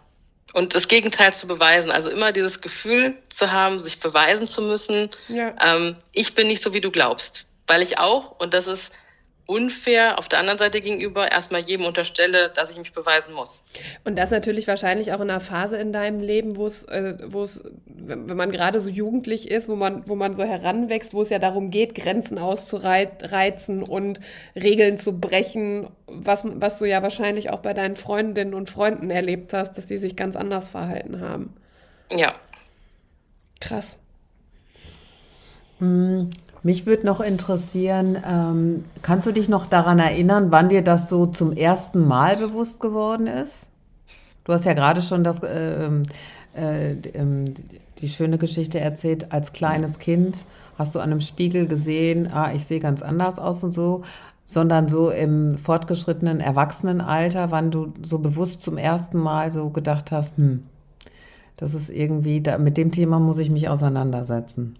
Und 0.52 0.74
das 0.74 0.88
Gegenteil 0.88 1.32
zu 1.32 1.46
beweisen. 1.46 1.90
Also 1.90 2.08
immer 2.08 2.32
dieses 2.32 2.60
Gefühl 2.60 3.14
zu 3.28 3.52
haben, 3.52 3.78
sich 3.78 4.00
beweisen 4.00 4.46
zu 4.46 4.62
müssen. 4.62 5.08
Ja. 5.28 5.54
Ähm, 5.64 5.96
ich 6.12 6.34
bin 6.34 6.46
nicht 6.46 6.62
so, 6.62 6.72
wie 6.72 6.80
du 6.80 6.90
glaubst. 6.90 7.46
Weil 7.66 7.82
ich 7.82 7.98
auch, 7.98 8.38
und 8.40 8.54
das 8.54 8.66
ist 8.66 8.92
unfair 9.50 10.16
auf 10.16 10.28
der 10.28 10.38
anderen 10.38 10.60
Seite 10.60 10.80
gegenüber 10.80 11.32
erstmal 11.32 11.60
jedem 11.62 11.84
unterstelle, 11.84 12.50
dass 12.50 12.70
ich 12.70 12.78
mich 12.78 12.92
beweisen 12.92 13.34
muss. 13.34 13.64
Und 14.04 14.16
das 14.16 14.30
natürlich 14.30 14.68
wahrscheinlich 14.68 15.12
auch 15.12 15.20
in 15.20 15.28
einer 15.28 15.40
Phase 15.40 15.76
in 15.76 15.92
deinem 15.92 16.20
Leben, 16.20 16.56
wo 16.56 16.66
es, 16.66 16.84
äh, 16.84 17.18
wo 17.26 17.42
es, 17.42 17.64
wenn 17.84 18.36
man 18.36 18.52
gerade 18.52 18.78
so 18.78 18.88
jugendlich 18.88 19.50
ist, 19.50 19.68
wo 19.68 19.74
man, 19.74 20.08
wo 20.08 20.14
man 20.14 20.34
so 20.34 20.44
heranwächst, 20.44 21.14
wo 21.14 21.22
es 21.22 21.30
ja 21.30 21.40
darum 21.40 21.72
geht, 21.72 21.96
Grenzen 21.96 22.38
auszureizen 22.38 23.82
und 23.82 24.20
Regeln 24.54 24.98
zu 24.98 25.18
brechen, 25.18 25.90
was, 26.06 26.44
was 26.44 26.78
du 26.78 26.84
ja 26.84 27.02
wahrscheinlich 27.02 27.50
auch 27.50 27.58
bei 27.58 27.74
deinen 27.74 27.96
Freundinnen 27.96 28.54
und 28.54 28.70
Freunden 28.70 29.10
erlebt 29.10 29.52
hast, 29.52 29.76
dass 29.76 29.86
die 29.86 29.98
sich 29.98 30.14
ganz 30.14 30.36
anders 30.36 30.68
verhalten 30.68 31.20
haben. 31.20 31.56
Ja. 32.12 32.34
Krass. 33.60 33.98
Hm, 35.80 36.30
mich 36.62 36.86
würde 36.86 37.06
noch 37.06 37.20
interessieren, 37.20 38.18
ähm, 38.26 38.84
kannst 39.02 39.26
du 39.26 39.32
dich 39.32 39.48
noch 39.48 39.66
daran 39.66 39.98
erinnern, 39.98 40.50
wann 40.50 40.68
dir 40.68 40.82
das 40.82 41.08
so 41.08 41.26
zum 41.26 41.52
ersten 41.52 42.06
Mal 42.06 42.36
bewusst 42.36 42.80
geworden 42.80 43.26
ist? 43.26 43.68
Du 44.44 44.52
hast 44.52 44.64
ja 44.64 44.74
gerade 44.74 45.02
schon 45.02 45.24
das, 45.24 45.42
äh, 45.42 45.88
äh, 46.54 46.92
ähm, 47.14 47.44
die 47.98 48.08
schöne 48.08 48.38
Geschichte 48.38 48.80
erzählt, 48.80 49.32
als 49.32 49.52
kleines 49.52 49.98
Kind 49.98 50.44
hast 50.78 50.94
du 50.94 50.98
an 50.98 51.10
einem 51.10 51.20
Spiegel 51.20 51.66
gesehen, 51.66 52.30
ah, 52.32 52.52
ich 52.54 52.64
sehe 52.64 52.80
ganz 52.80 53.02
anders 53.02 53.38
aus 53.38 53.62
und 53.62 53.70
so. 53.72 54.02
sondern 54.50 54.88
so 54.88 55.10
im 55.10 55.56
fortgeschrittenen 55.58 56.40
Erwachsenenalter, 56.40 57.52
wann 57.52 57.70
du 57.70 57.92
so 58.02 58.18
bewusst 58.18 58.62
zum 58.62 58.78
ersten 58.78 59.16
Mal 59.16 59.52
so 59.52 59.70
gedacht 59.70 60.10
hast, 60.10 60.36
hm, 60.38 60.64
das 61.56 61.72
ist 61.72 61.88
irgendwie, 61.88 62.40
da, 62.40 62.58
mit 62.58 62.76
dem 62.76 62.90
Thema 62.90 63.20
muss 63.20 63.38
ich 63.38 63.48
mich 63.48 63.68
auseinandersetzen? 63.68 64.74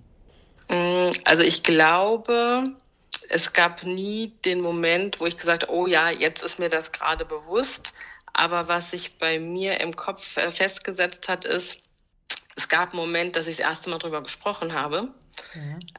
Mm, 0.70 1.10
also 1.24 1.42
ich 1.42 1.64
glaube, 1.64 2.76
es 3.28 3.52
gab 3.52 3.82
nie 3.82 4.32
den 4.44 4.60
Moment, 4.60 5.20
wo 5.20 5.26
ich 5.26 5.36
gesagt 5.36 5.68
oh 5.68 5.86
ja, 5.86 6.10
jetzt 6.10 6.42
ist 6.42 6.58
mir 6.58 6.68
das 6.68 6.92
gerade 6.92 7.24
bewusst. 7.24 7.92
Aber 8.32 8.68
was 8.68 8.92
sich 8.92 9.18
bei 9.18 9.40
mir 9.40 9.80
im 9.80 9.94
Kopf 9.94 10.36
äh, 10.36 10.50
festgesetzt 10.50 11.28
hat, 11.28 11.44
ist, 11.44 11.80
es 12.54 12.68
gab 12.68 12.90
einen 12.90 13.00
Moment, 13.00 13.34
dass 13.34 13.48
ich 13.48 13.56
das 13.56 13.66
erste 13.66 13.90
Mal 13.90 13.98
darüber 13.98 14.22
gesprochen 14.22 14.72
habe. 14.72 15.08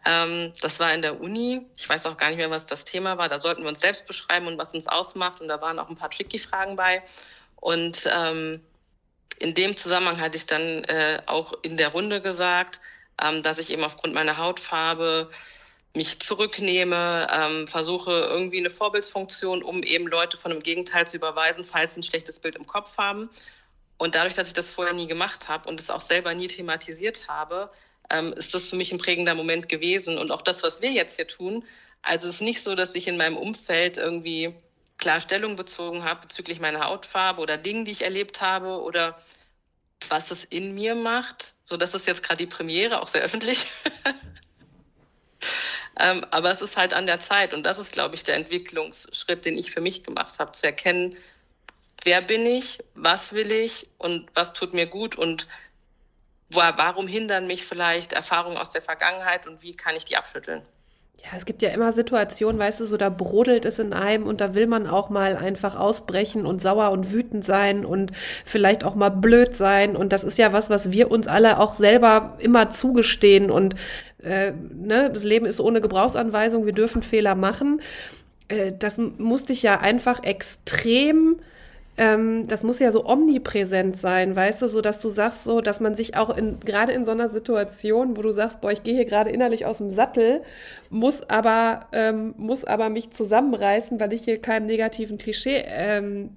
Ja. 0.05 0.23
Ähm, 0.23 0.53
das 0.61 0.79
war 0.79 0.93
in 0.93 1.01
der 1.01 1.19
Uni. 1.19 1.65
Ich 1.75 1.89
weiß 1.89 2.05
auch 2.05 2.17
gar 2.17 2.29
nicht 2.29 2.37
mehr, 2.37 2.49
was 2.49 2.65
das 2.65 2.85
Thema 2.85 3.17
war. 3.17 3.27
Da 3.27 3.39
sollten 3.39 3.63
wir 3.63 3.69
uns 3.69 3.81
selbst 3.81 4.07
beschreiben 4.07 4.47
und 4.47 4.57
was 4.57 4.73
uns 4.73 4.87
ausmacht. 4.87 5.41
Und 5.41 5.49
da 5.49 5.59
waren 5.59 5.79
auch 5.79 5.89
ein 5.89 5.97
paar 5.97 6.09
tricky 6.09 6.39
Fragen 6.39 6.77
bei. 6.77 7.03
Und 7.57 8.09
ähm, 8.15 8.61
in 9.39 9.53
dem 9.53 9.75
Zusammenhang 9.75 10.21
hatte 10.21 10.37
ich 10.37 10.45
dann 10.45 10.83
äh, 10.85 11.21
auch 11.25 11.53
in 11.63 11.75
der 11.75 11.89
Runde 11.89 12.21
gesagt, 12.21 12.79
ähm, 13.23 13.43
dass 13.43 13.57
ich 13.57 13.69
eben 13.69 13.83
aufgrund 13.83 14.13
meiner 14.13 14.37
Hautfarbe 14.37 15.29
mich 15.95 16.19
zurücknehme, 16.19 17.27
ähm, 17.31 17.67
versuche 17.67 18.11
irgendwie 18.11 18.59
eine 18.59 18.69
Vorbildsfunktion, 18.69 19.61
um 19.61 19.83
eben 19.83 20.07
Leute 20.07 20.37
von 20.37 20.51
dem 20.51 20.63
Gegenteil 20.63 21.05
zu 21.05 21.17
überweisen, 21.17 21.65
falls 21.65 21.95
sie 21.95 22.01
ein 22.01 22.03
schlechtes 22.03 22.39
Bild 22.39 22.55
im 22.55 22.65
Kopf 22.65 22.97
haben. 22.97 23.29
Und 23.97 24.15
dadurch, 24.15 24.33
dass 24.33 24.47
ich 24.47 24.53
das 24.53 24.71
vorher 24.71 24.93
nie 24.93 25.07
gemacht 25.07 25.49
habe 25.49 25.69
und 25.69 25.79
es 25.81 25.89
auch 25.89 26.01
selber 26.01 26.33
nie 26.33 26.47
thematisiert 26.47 27.27
habe, 27.27 27.69
ähm, 28.09 28.33
ist 28.33 28.53
das 28.53 28.69
für 28.69 28.75
mich 28.75 28.91
ein 28.91 28.97
prägender 28.99 29.35
Moment 29.35 29.69
gewesen. 29.69 30.17
Und 30.17 30.31
auch 30.31 30.41
das, 30.41 30.63
was 30.63 30.81
wir 30.81 30.91
jetzt 30.91 31.17
hier 31.17 31.27
tun, 31.27 31.63
also 32.01 32.27
es 32.27 32.35
ist 32.35 32.41
nicht 32.41 32.63
so, 32.63 32.73
dass 32.75 32.95
ich 32.95 33.07
in 33.07 33.17
meinem 33.17 33.37
Umfeld 33.37 33.97
irgendwie 33.97 34.55
klar 34.97 35.19
Stellung 35.19 35.55
bezogen 35.55 36.03
habe 36.03 36.21
bezüglich 36.21 36.59
meiner 36.59 36.85
Hautfarbe 36.85 37.41
oder 37.41 37.57
Dingen, 37.57 37.85
die 37.85 37.91
ich 37.91 38.03
erlebt 38.03 38.41
habe 38.41 38.81
oder 38.81 39.17
was 40.09 40.31
es 40.31 40.45
in 40.45 40.73
mir 40.73 40.95
macht. 40.95 41.53
So, 41.65 41.77
das 41.77 41.93
ist 41.93 42.07
jetzt 42.07 42.23
gerade 42.23 42.37
die 42.37 42.47
Premiere, 42.47 43.01
auch 43.01 43.07
sehr 43.07 43.21
öffentlich. 43.21 43.67
ähm, 45.99 46.25
aber 46.31 46.51
es 46.51 46.61
ist 46.61 46.77
halt 46.77 46.93
an 46.93 47.05
der 47.05 47.19
Zeit 47.19 47.53
und 47.53 47.63
das 47.63 47.79
ist, 47.79 47.93
glaube 47.93 48.15
ich, 48.15 48.23
der 48.23 48.35
Entwicklungsschritt, 48.35 49.45
den 49.45 49.57
ich 49.57 49.71
für 49.71 49.81
mich 49.81 50.03
gemacht 50.03 50.39
habe, 50.39 50.51
zu 50.51 50.65
erkennen, 50.65 51.15
wer 52.03 52.21
bin 52.21 52.45
ich, 52.45 52.79
was 52.95 53.33
will 53.33 53.51
ich 53.51 53.87
und 53.97 54.29
was 54.33 54.53
tut 54.53 54.73
mir 54.73 54.87
gut 54.87 55.15
und 55.15 55.47
warum 56.49 57.07
hindern 57.07 57.47
mich 57.47 57.65
vielleicht 57.65 58.13
Erfahrungen 58.13 58.57
aus 58.57 58.71
der 58.71 58.81
Vergangenheit 58.81 59.47
und 59.47 59.61
wie 59.61 59.75
kann 59.75 59.95
ich 59.95 60.05
die 60.05 60.17
abschütteln. 60.17 60.67
Ja, 61.17 61.37
es 61.37 61.45
gibt 61.45 61.61
ja 61.61 61.69
immer 61.69 61.91
Situationen, 61.91 62.59
weißt 62.59 62.79
du, 62.79 62.85
so 62.85 62.97
da 62.97 63.09
brodelt 63.09 63.65
es 63.65 63.77
in 63.77 63.93
einem 63.93 64.25
und 64.25 64.41
da 64.41 64.55
will 64.55 64.65
man 64.65 64.87
auch 64.87 65.09
mal 65.09 65.37
einfach 65.37 65.75
ausbrechen 65.75 66.47
und 66.47 66.63
sauer 66.63 66.89
und 66.89 67.11
wütend 67.11 67.45
sein 67.45 67.85
und 67.85 68.11
vielleicht 68.43 68.83
auch 68.83 68.95
mal 68.95 69.09
blöd 69.09 69.55
sein. 69.55 69.95
Und 69.95 70.13
das 70.13 70.23
ist 70.23 70.39
ja 70.39 70.51
was, 70.51 70.71
was 70.71 70.91
wir 70.91 71.11
uns 71.11 71.27
alle 71.27 71.59
auch 71.59 71.75
selber 71.75 72.37
immer 72.39 72.71
zugestehen. 72.71 73.51
Und 73.51 73.75
äh, 74.23 74.51
ne, 74.73 75.11
das 75.13 75.23
Leben 75.23 75.45
ist 75.45 75.61
ohne 75.61 75.79
Gebrauchsanweisung, 75.79 76.65
wir 76.65 76.73
dürfen 76.73 77.03
Fehler 77.03 77.35
machen. 77.35 77.81
Äh, 78.47 78.73
das 78.77 78.97
musste 78.97 79.53
ich 79.53 79.61
ja 79.61 79.79
einfach 79.79 80.23
extrem 80.23 81.37
ähm, 81.97 82.47
das 82.47 82.63
muss 82.63 82.79
ja 82.79 82.91
so 82.91 83.05
omnipräsent 83.05 83.97
sein, 83.97 84.35
weißt 84.35 84.61
du, 84.61 84.67
so 84.67 84.81
dass 84.81 84.99
du 84.99 85.09
sagst, 85.09 85.43
so, 85.43 85.61
dass 85.61 85.79
man 85.79 85.95
sich 85.95 86.15
auch 86.15 86.35
in, 86.35 86.59
gerade 86.59 86.93
in 86.93 87.05
so 87.05 87.11
einer 87.11 87.29
Situation, 87.29 88.15
wo 88.15 88.21
du 88.21 88.31
sagst, 88.31 88.61
boah, 88.61 88.71
ich 88.71 88.83
gehe 88.83 88.95
hier 88.95 89.05
gerade 89.05 89.29
innerlich 89.29 89.65
aus 89.65 89.79
dem 89.79 89.89
Sattel, 89.89 90.41
muss 90.89 91.29
aber, 91.29 91.87
ähm, 91.91 92.33
muss 92.37 92.63
aber 92.63 92.89
mich 92.89 93.11
zusammenreißen, 93.11 93.99
weil 93.99 94.13
ich 94.13 94.23
hier 94.23 94.41
keinem 94.41 94.67
negativen 94.67 95.17
Klischee 95.17 95.63
ähm, 95.67 96.31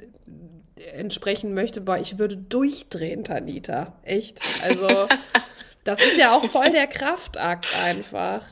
entsprechen 0.97 1.55
möchte. 1.55 1.81
Boah, 1.81 1.99
ich 1.99 2.19
würde 2.19 2.37
durchdrehen, 2.37 3.25
Tanita. 3.25 3.93
Echt. 4.03 4.41
Also, 4.65 4.89
das 5.85 6.01
ist 6.01 6.19
ja 6.19 6.37
auch 6.37 6.45
voll 6.47 6.71
der 6.71 6.89
Kraftakt 6.89 7.69
einfach. 7.85 8.45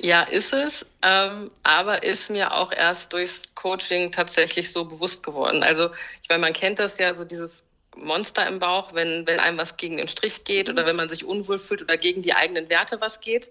Ja, 0.00 0.22
ist 0.24 0.52
es, 0.52 0.84
ähm, 1.02 1.50
aber 1.62 2.02
ist 2.02 2.30
mir 2.30 2.52
auch 2.52 2.72
erst 2.72 3.12
durchs 3.12 3.42
Coaching 3.54 4.10
tatsächlich 4.10 4.70
so 4.70 4.84
bewusst 4.84 5.22
geworden. 5.22 5.62
Also, 5.62 5.90
ich 6.22 6.28
meine, 6.28 6.42
man 6.42 6.52
kennt 6.52 6.78
das 6.78 6.98
ja, 6.98 7.14
so 7.14 7.24
dieses 7.24 7.64
Monster 7.96 8.46
im 8.46 8.58
Bauch, 8.58 8.92
wenn, 8.94 9.26
wenn 9.26 9.40
einem 9.40 9.56
was 9.58 9.76
gegen 9.78 9.96
den 9.96 10.08
Strich 10.08 10.44
geht 10.44 10.68
oder 10.68 10.84
wenn 10.84 10.96
man 10.96 11.08
sich 11.08 11.24
unwohl 11.24 11.58
fühlt 11.58 11.82
oder 11.82 11.96
gegen 11.96 12.20
die 12.22 12.34
eigenen 12.34 12.68
Werte 12.68 13.00
was 13.00 13.20
geht. 13.20 13.50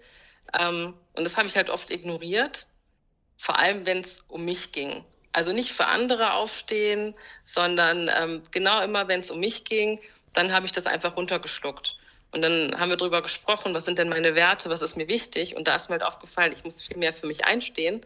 Ähm, 0.58 0.94
und 1.16 1.24
das 1.24 1.36
habe 1.36 1.48
ich 1.48 1.56
halt 1.56 1.68
oft 1.68 1.90
ignoriert, 1.90 2.68
vor 3.36 3.58
allem 3.58 3.84
wenn 3.86 3.98
es 4.00 4.20
um 4.28 4.44
mich 4.44 4.72
ging. 4.72 5.04
Also 5.32 5.52
nicht 5.52 5.72
für 5.72 5.86
andere 5.86 6.34
aufstehen, 6.34 7.14
sondern 7.44 8.10
ähm, 8.20 8.42
genau 8.52 8.82
immer, 8.82 9.08
wenn 9.08 9.20
es 9.20 9.30
um 9.30 9.40
mich 9.40 9.64
ging, 9.64 10.00
dann 10.32 10.52
habe 10.52 10.66
ich 10.66 10.72
das 10.72 10.86
einfach 10.86 11.16
runtergeschluckt. 11.16 11.98
Und 12.32 12.42
dann 12.42 12.78
haben 12.78 12.90
wir 12.90 12.96
darüber 12.96 13.22
gesprochen, 13.22 13.72
was 13.74 13.84
sind 13.84 13.98
denn 13.98 14.08
meine 14.08 14.34
Werte, 14.34 14.68
was 14.68 14.82
ist 14.82 14.96
mir 14.96 15.08
wichtig. 15.08 15.56
Und 15.56 15.68
da 15.68 15.76
ist 15.76 15.88
mir 15.88 15.94
halt 15.94 16.02
aufgefallen, 16.02 16.52
ich 16.52 16.64
muss 16.64 16.82
viel 16.82 16.98
mehr 16.98 17.12
für 17.12 17.26
mich 17.26 17.44
einstehen. 17.44 18.00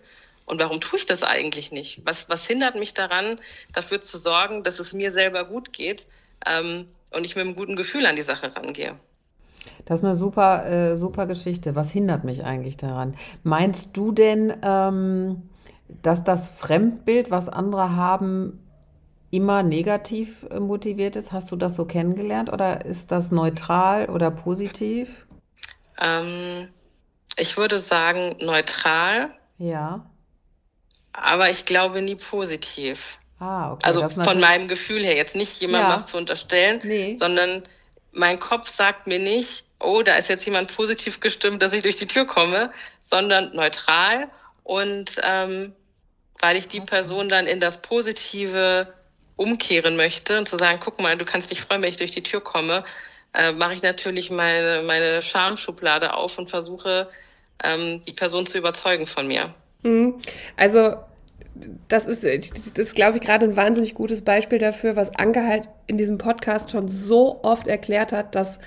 Und 0.46 0.60
warum 0.60 0.80
tue 0.80 0.98
ich 0.98 1.06
das 1.06 1.22
eigentlich 1.22 1.72
nicht? 1.72 2.02
Was, 2.04 2.28
was 2.28 2.46
hindert 2.46 2.74
mich 2.74 2.94
daran, 2.94 3.40
dafür 3.72 4.00
zu 4.00 4.18
sorgen, 4.18 4.62
dass 4.62 4.78
es 4.78 4.92
mir 4.92 5.12
selber 5.12 5.44
gut 5.44 5.72
geht 5.72 6.06
ähm, 6.46 6.86
und 7.10 7.24
ich 7.24 7.36
mit 7.36 7.44
einem 7.44 7.56
guten 7.56 7.76
Gefühl 7.76 8.06
an 8.06 8.16
die 8.16 8.22
Sache 8.22 8.54
rangehe? 8.54 8.96
Das 9.84 10.00
ist 10.00 10.04
eine 10.04 10.16
super, 10.16 10.66
äh, 10.66 10.96
super 10.96 11.26
Geschichte. 11.26 11.76
Was 11.76 11.90
hindert 11.90 12.24
mich 12.24 12.44
eigentlich 12.44 12.76
daran? 12.76 13.16
Meinst 13.42 13.96
du 13.96 14.12
denn, 14.12 14.54
ähm, 14.62 15.42
dass 16.02 16.24
das 16.24 16.48
Fremdbild, 16.48 17.30
was 17.30 17.48
andere 17.48 17.94
haben, 17.94 18.58
immer 19.30 19.62
negativ 19.62 20.46
äh, 20.50 20.60
motiviert 20.60 21.16
ist? 21.16 21.32
Hast 21.32 21.50
du 21.52 21.56
das 21.56 21.76
so 21.76 21.84
kennengelernt 21.84 22.52
oder 22.52 22.84
ist 22.84 23.12
das 23.12 23.30
neutral 23.30 24.08
oder 24.08 24.30
positiv? 24.30 25.26
Ähm, 26.00 26.68
ich 27.36 27.56
würde 27.56 27.78
sagen 27.78 28.36
neutral. 28.40 29.30
Ja. 29.58 30.06
Aber 31.12 31.50
ich 31.50 31.64
glaube 31.64 32.02
nie 32.02 32.16
positiv. 32.16 33.18
Ah, 33.38 33.72
okay. 33.72 33.80
Also 33.84 34.08
von 34.08 34.38
meinem 34.38 34.68
Gefühl 34.68 35.02
her, 35.02 35.16
jetzt 35.16 35.34
nicht 35.34 35.60
jemandem 35.60 35.90
ja. 35.90 35.96
was 35.96 36.06
zu 36.06 36.18
unterstellen, 36.18 36.80
nee. 36.84 37.16
sondern 37.18 37.62
mein 38.12 38.38
Kopf 38.38 38.68
sagt 38.68 39.06
mir 39.06 39.18
nicht, 39.18 39.64
oh, 39.78 40.02
da 40.02 40.16
ist 40.16 40.28
jetzt 40.28 40.44
jemand 40.44 40.74
positiv 40.74 41.20
gestimmt, 41.20 41.62
dass 41.62 41.72
ich 41.72 41.82
durch 41.82 41.96
die 41.96 42.06
Tür 42.06 42.26
komme, 42.26 42.70
sondern 43.02 43.54
neutral 43.54 44.28
und 44.62 45.16
ähm, 45.22 45.72
weil 46.40 46.56
ich 46.56 46.68
die 46.68 46.80
Person 46.80 47.28
dann 47.28 47.46
in 47.46 47.60
das 47.60 47.80
Positive 47.80 48.92
umkehren 49.40 49.96
möchte 49.96 50.38
und 50.38 50.46
zu 50.46 50.58
sagen, 50.58 50.78
guck 50.84 51.00
mal, 51.00 51.16
du 51.16 51.24
kannst 51.24 51.50
dich 51.50 51.62
freuen, 51.62 51.80
wenn 51.80 51.88
ich 51.88 51.96
durch 51.96 52.10
die 52.10 52.22
Tür 52.22 52.42
komme, 52.42 52.84
äh, 53.32 53.52
mache 53.52 53.72
ich 53.72 53.82
natürlich 53.82 54.30
meine, 54.30 54.82
meine 54.82 55.22
Schamschublade 55.22 56.12
auf 56.12 56.38
und 56.38 56.50
versuche, 56.50 57.08
ähm, 57.64 58.02
die 58.02 58.12
Person 58.12 58.44
zu 58.44 58.58
überzeugen 58.58 59.06
von 59.06 59.26
mir. 59.26 59.54
Mhm. 59.82 60.20
Also 60.58 60.94
das 61.88 62.06
ist, 62.06 62.22
das 62.22 62.86
ist, 62.86 62.94
glaube 62.94 63.16
ich, 63.16 63.22
gerade 63.22 63.46
ein 63.46 63.56
wahnsinnig 63.56 63.94
gutes 63.94 64.22
Beispiel 64.22 64.58
dafür, 64.58 64.94
was 64.94 65.14
Anke 65.16 65.46
halt 65.46 65.70
in 65.86 65.96
diesem 65.96 66.18
Podcast 66.18 66.70
schon 66.70 66.88
so 66.88 67.40
oft 67.42 67.66
erklärt 67.66 68.12
hat, 68.12 68.34
dass 68.34 68.60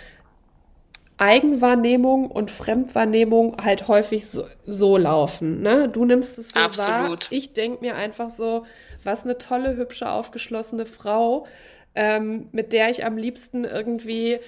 Eigenwahrnehmung 1.24 2.30
und 2.30 2.51
Fremdwahrnehmung 2.51 3.56
halt 3.63 3.88
häufig 3.88 4.27
so, 4.27 4.46
so 4.65 4.98
laufen. 4.98 5.62
Ne? 5.62 5.88
Du 5.88 6.03
nimmst 6.03 6.38
es 6.38 6.50
so 6.50 6.60
Absolut. 6.60 6.89
wahr. 6.89 7.18
Ich 7.30 7.53
denke 7.53 7.80
mir 7.80 7.96
einfach 7.96 8.30
so, 8.30 8.65
was 9.06 9.24
eine 9.24 9.38
tolle, 9.38 9.77
hübsche, 9.77 10.10
aufgeschlossene 10.10 10.86
Frau, 10.86 11.48
ähm, 11.96 12.50
mit 12.51 12.74
der 12.74 12.89
ich 12.89 13.06
am 13.06 13.15
liebsten 13.15 13.63
irgendwie 13.63 14.39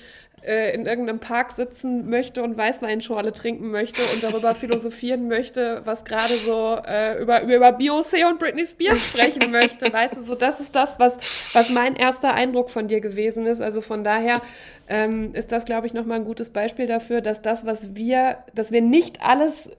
äh, 0.45 0.73
in 0.75 0.85
irgendeinem 0.85 1.19
Park 1.19 1.51
sitzen 1.51 2.09
möchte 2.09 2.43
und 2.43 2.57
Weißweinschorle 2.57 3.33
trinken 3.33 3.69
möchte 3.69 4.01
und 4.13 4.23
darüber 4.23 4.53
philosophieren 4.55 5.27
möchte, 5.27 5.81
was 5.85 6.03
gerade 6.05 6.33
so 6.35 6.77
äh, 6.85 7.21
über, 7.21 7.41
über 7.43 7.69
Beyoncé 7.69 8.27
und 8.29 8.39
Britney 8.39 8.65
Spears 8.65 9.03
sprechen 9.03 9.51
möchte. 9.51 9.91
Weißt 9.91 10.17
du, 10.17 10.21
so 10.23 10.35
das 10.35 10.59
ist 10.59 10.75
das, 10.75 10.99
was, 10.99 11.17
was 11.53 11.69
mein 11.69 11.95
erster 11.95 12.33
Eindruck 12.33 12.69
von 12.69 12.87
dir 12.87 13.01
gewesen 13.01 13.45
ist. 13.45 13.61
Also 13.61 13.81
von 13.81 14.03
daher 14.03 14.41
ähm, 14.87 15.33
ist 15.33 15.51
das, 15.51 15.65
glaube 15.65 15.87
ich, 15.87 15.93
nochmal 15.93 16.19
ein 16.19 16.25
gutes 16.25 16.51
Beispiel 16.51 16.87
dafür, 16.87 17.21
dass 17.21 17.41
das, 17.41 17.65
was 17.65 17.95
wir, 17.95 18.37
dass 18.53 18.71
wir 18.71 18.81
nicht 18.81 19.21
alles 19.27 19.71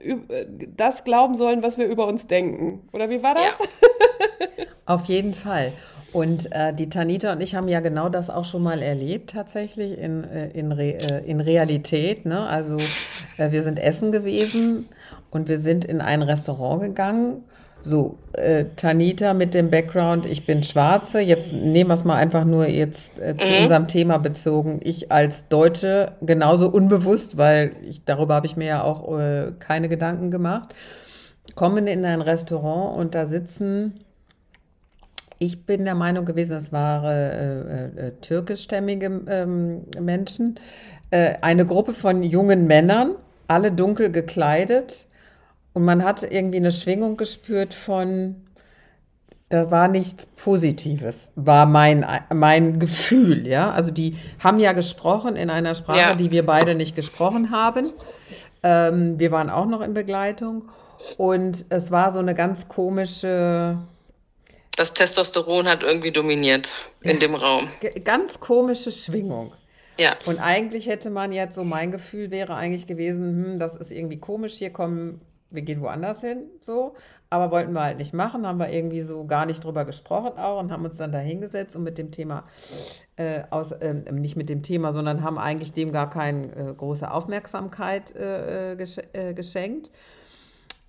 das 0.75 1.03
glauben 1.03 1.35
sollen, 1.35 1.63
was 1.63 1.77
wir 1.77 1.85
über 1.85 2.07
uns 2.07 2.27
denken. 2.27 2.87
Oder 2.91 3.09
wie 3.09 3.23
war 3.23 3.33
das? 3.33 3.45
Ja. 3.45 4.65
Auf 4.85 5.05
jeden 5.05 5.33
Fall. 5.33 5.73
Und 6.17 6.51
äh, 6.51 6.73
die 6.73 6.89
Tanita 6.89 7.33
und 7.33 7.41
ich 7.41 7.53
haben 7.53 7.67
ja 7.67 7.79
genau 7.79 8.09
das 8.09 8.31
auch 8.31 8.43
schon 8.43 8.63
mal 8.63 8.81
erlebt, 8.81 9.29
tatsächlich 9.29 9.99
in, 9.99 10.23
äh, 10.23 10.49
in, 10.49 10.71
Re, 10.71 10.93
äh, 10.93 11.23
in 11.29 11.39
Realität. 11.39 12.25
Ne? 12.25 12.39
Also 12.39 12.77
äh, 13.37 13.51
wir 13.51 13.61
sind 13.61 13.77
essen 13.77 14.11
gewesen 14.11 14.89
und 15.29 15.47
wir 15.47 15.59
sind 15.59 15.85
in 15.85 16.01
ein 16.01 16.23
Restaurant 16.23 16.81
gegangen. 16.81 17.43
So, 17.83 18.17
äh, 18.33 18.65
Tanita 18.75 19.35
mit 19.35 19.53
dem 19.53 19.69
Background, 19.69 20.25
ich 20.25 20.47
bin 20.47 20.63
Schwarze. 20.63 21.19
Jetzt 21.19 21.53
nehmen 21.53 21.91
wir 21.91 21.93
es 21.93 22.03
mal 22.03 22.15
einfach 22.15 22.45
nur 22.45 22.65
jetzt 22.65 23.19
äh, 23.19 23.35
zu 23.35 23.45
mhm. 23.45 23.61
unserem 23.61 23.87
Thema 23.87 24.17
bezogen. 24.17 24.79
Ich 24.83 25.11
als 25.11 25.49
Deutsche 25.49 26.13
genauso 26.21 26.67
unbewusst, 26.67 27.37
weil 27.37 27.73
ich, 27.87 28.05
darüber 28.05 28.33
habe 28.33 28.47
ich 28.47 28.57
mir 28.57 28.65
ja 28.65 28.83
auch 28.83 29.07
keine 29.59 29.87
Gedanken 29.87 30.31
gemacht. 30.31 30.73
kommen 31.53 31.85
in 31.85 32.03
ein 32.05 32.21
Restaurant 32.21 32.97
und 32.97 33.13
da 33.13 33.27
sitzen, 33.27 33.99
ich 35.39 35.65
bin 35.65 35.85
der 35.85 35.95
Meinung 35.95 36.25
gewesen, 36.25 36.57
es 36.57 36.71
waren 36.71 37.05
äh, 37.05 37.85
äh, 37.85 38.11
türkischstämmige 38.21 39.21
ähm, 39.27 39.83
Menschen, 39.99 40.59
äh, 41.11 41.35
eine 41.41 41.65
Gruppe 41.65 41.93
von 41.93 42.23
jungen 42.23 42.67
Männern, 42.67 43.15
alle 43.47 43.71
dunkel 43.71 44.11
gekleidet. 44.11 45.07
Und 45.73 45.85
man 45.85 46.03
hat 46.03 46.23
irgendwie 46.23 46.57
eine 46.57 46.71
Schwingung 46.71 47.17
gespürt 47.17 47.73
von, 47.73 48.35
da 49.49 49.69
war 49.69 49.87
nichts 49.87 50.25
Positives, 50.25 51.29
war 51.35 51.67
mein, 51.67 52.05
mein 52.33 52.79
Gefühl, 52.79 53.45
ja. 53.47 53.71
Also 53.71 53.91
die 53.91 54.17
haben 54.39 54.59
ja 54.59 54.73
gesprochen 54.73 55.35
in 55.35 55.49
einer 55.49 55.75
Sprache, 55.75 55.99
ja. 55.99 56.15
die 56.15 56.31
wir 56.31 56.45
beide 56.45 56.73
nicht 56.73 56.95
gesprochen 56.95 57.51
haben. 57.51 57.91
Ähm, 58.63 59.19
wir 59.19 59.31
waren 59.31 59.49
auch 59.51 59.67
noch 59.67 59.81
in 59.81 59.93
Begleitung. 59.93 60.63
Und 61.17 61.65
es 61.69 61.91
war 61.91 62.11
so 62.11 62.19
eine 62.19 62.33
ganz 62.33 62.67
komische. 62.67 63.77
Das 64.77 64.93
Testosteron 64.93 65.67
hat 65.67 65.81
irgendwie 65.81 66.11
dominiert 66.11 66.75
in 67.01 67.19
dem 67.19 67.33
Raum. 67.33 67.67
Ganz 68.03 68.39
komische 68.39 68.91
Schwingung. 68.91 69.51
Ja. 69.99 70.11
Und 70.27 70.39
eigentlich 70.39 70.87
hätte 70.87 71.09
man 71.09 71.31
jetzt 71.31 71.55
so, 71.55 71.63
mein 71.63 71.91
Gefühl 71.91 72.29
wäre 72.29 72.53
eigentlich 72.53 72.85
gewesen, 72.85 73.45
hm, 73.45 73.59
das 73.59 73.75
ist 73.75 73.91
irgendwie 73.91 74.19
komisch, 74.19 74.53
hier 74.53 74.69
kommen, 74.69 75.19
wir 75.49 75.63
gehen 75.63 75.81
woanders 75.81 76.21
hin, 76.21 76.43
so. 76.61 76.93
Aber 77.31 77.51
wollten 77.51 77.73
wir 77.73 77.81
halt 77.81 77.97
nicht 77.97 78.13
machen, 78.13 78.45
haben 78.45 78.59
wir 78.59 78.69
irgendwie 78.69 79.01
so 79.01 79.25
gar 79.25 79.47
nicht 79.47 79.63
drüber 79.63 79.83
gesprochen 79.83 80.37
auch 80.37 80.59
und 80.59 80.71
haben 80.71 80.85
uns 80.85 80.97
dann 80.97 81.11
da 81.11 81.17
hingesetzt 81.17 81.75
und 81.75 81.81
mit 81.81 81.97
dem 81.97 82.11
Thema, 82.11 82.43
äh, 83.15 83.41
aus, 83.49 83.71
äh, 83.71 83.95
nicht 84.11 84.35
mit 84.35 84.47
dem 84.47 84.61
Thema, 84.61 84.93
sondern 84.93 85.23
haben 85.23 85.39
eigentlich 85.39 85.73
dem 85.73 85.91
gar 85.91 86.11
keine 86.11 86.55
äh, 86.55 86.73
große 86.75 87.09
Aufmerksamkeit 87.09 88.15
äh, 88.15 88.73
äh, 88.73 88.75
gesch 88.75 88.99
äh, 89.13 89.33
geschenkt. 89.33 89.91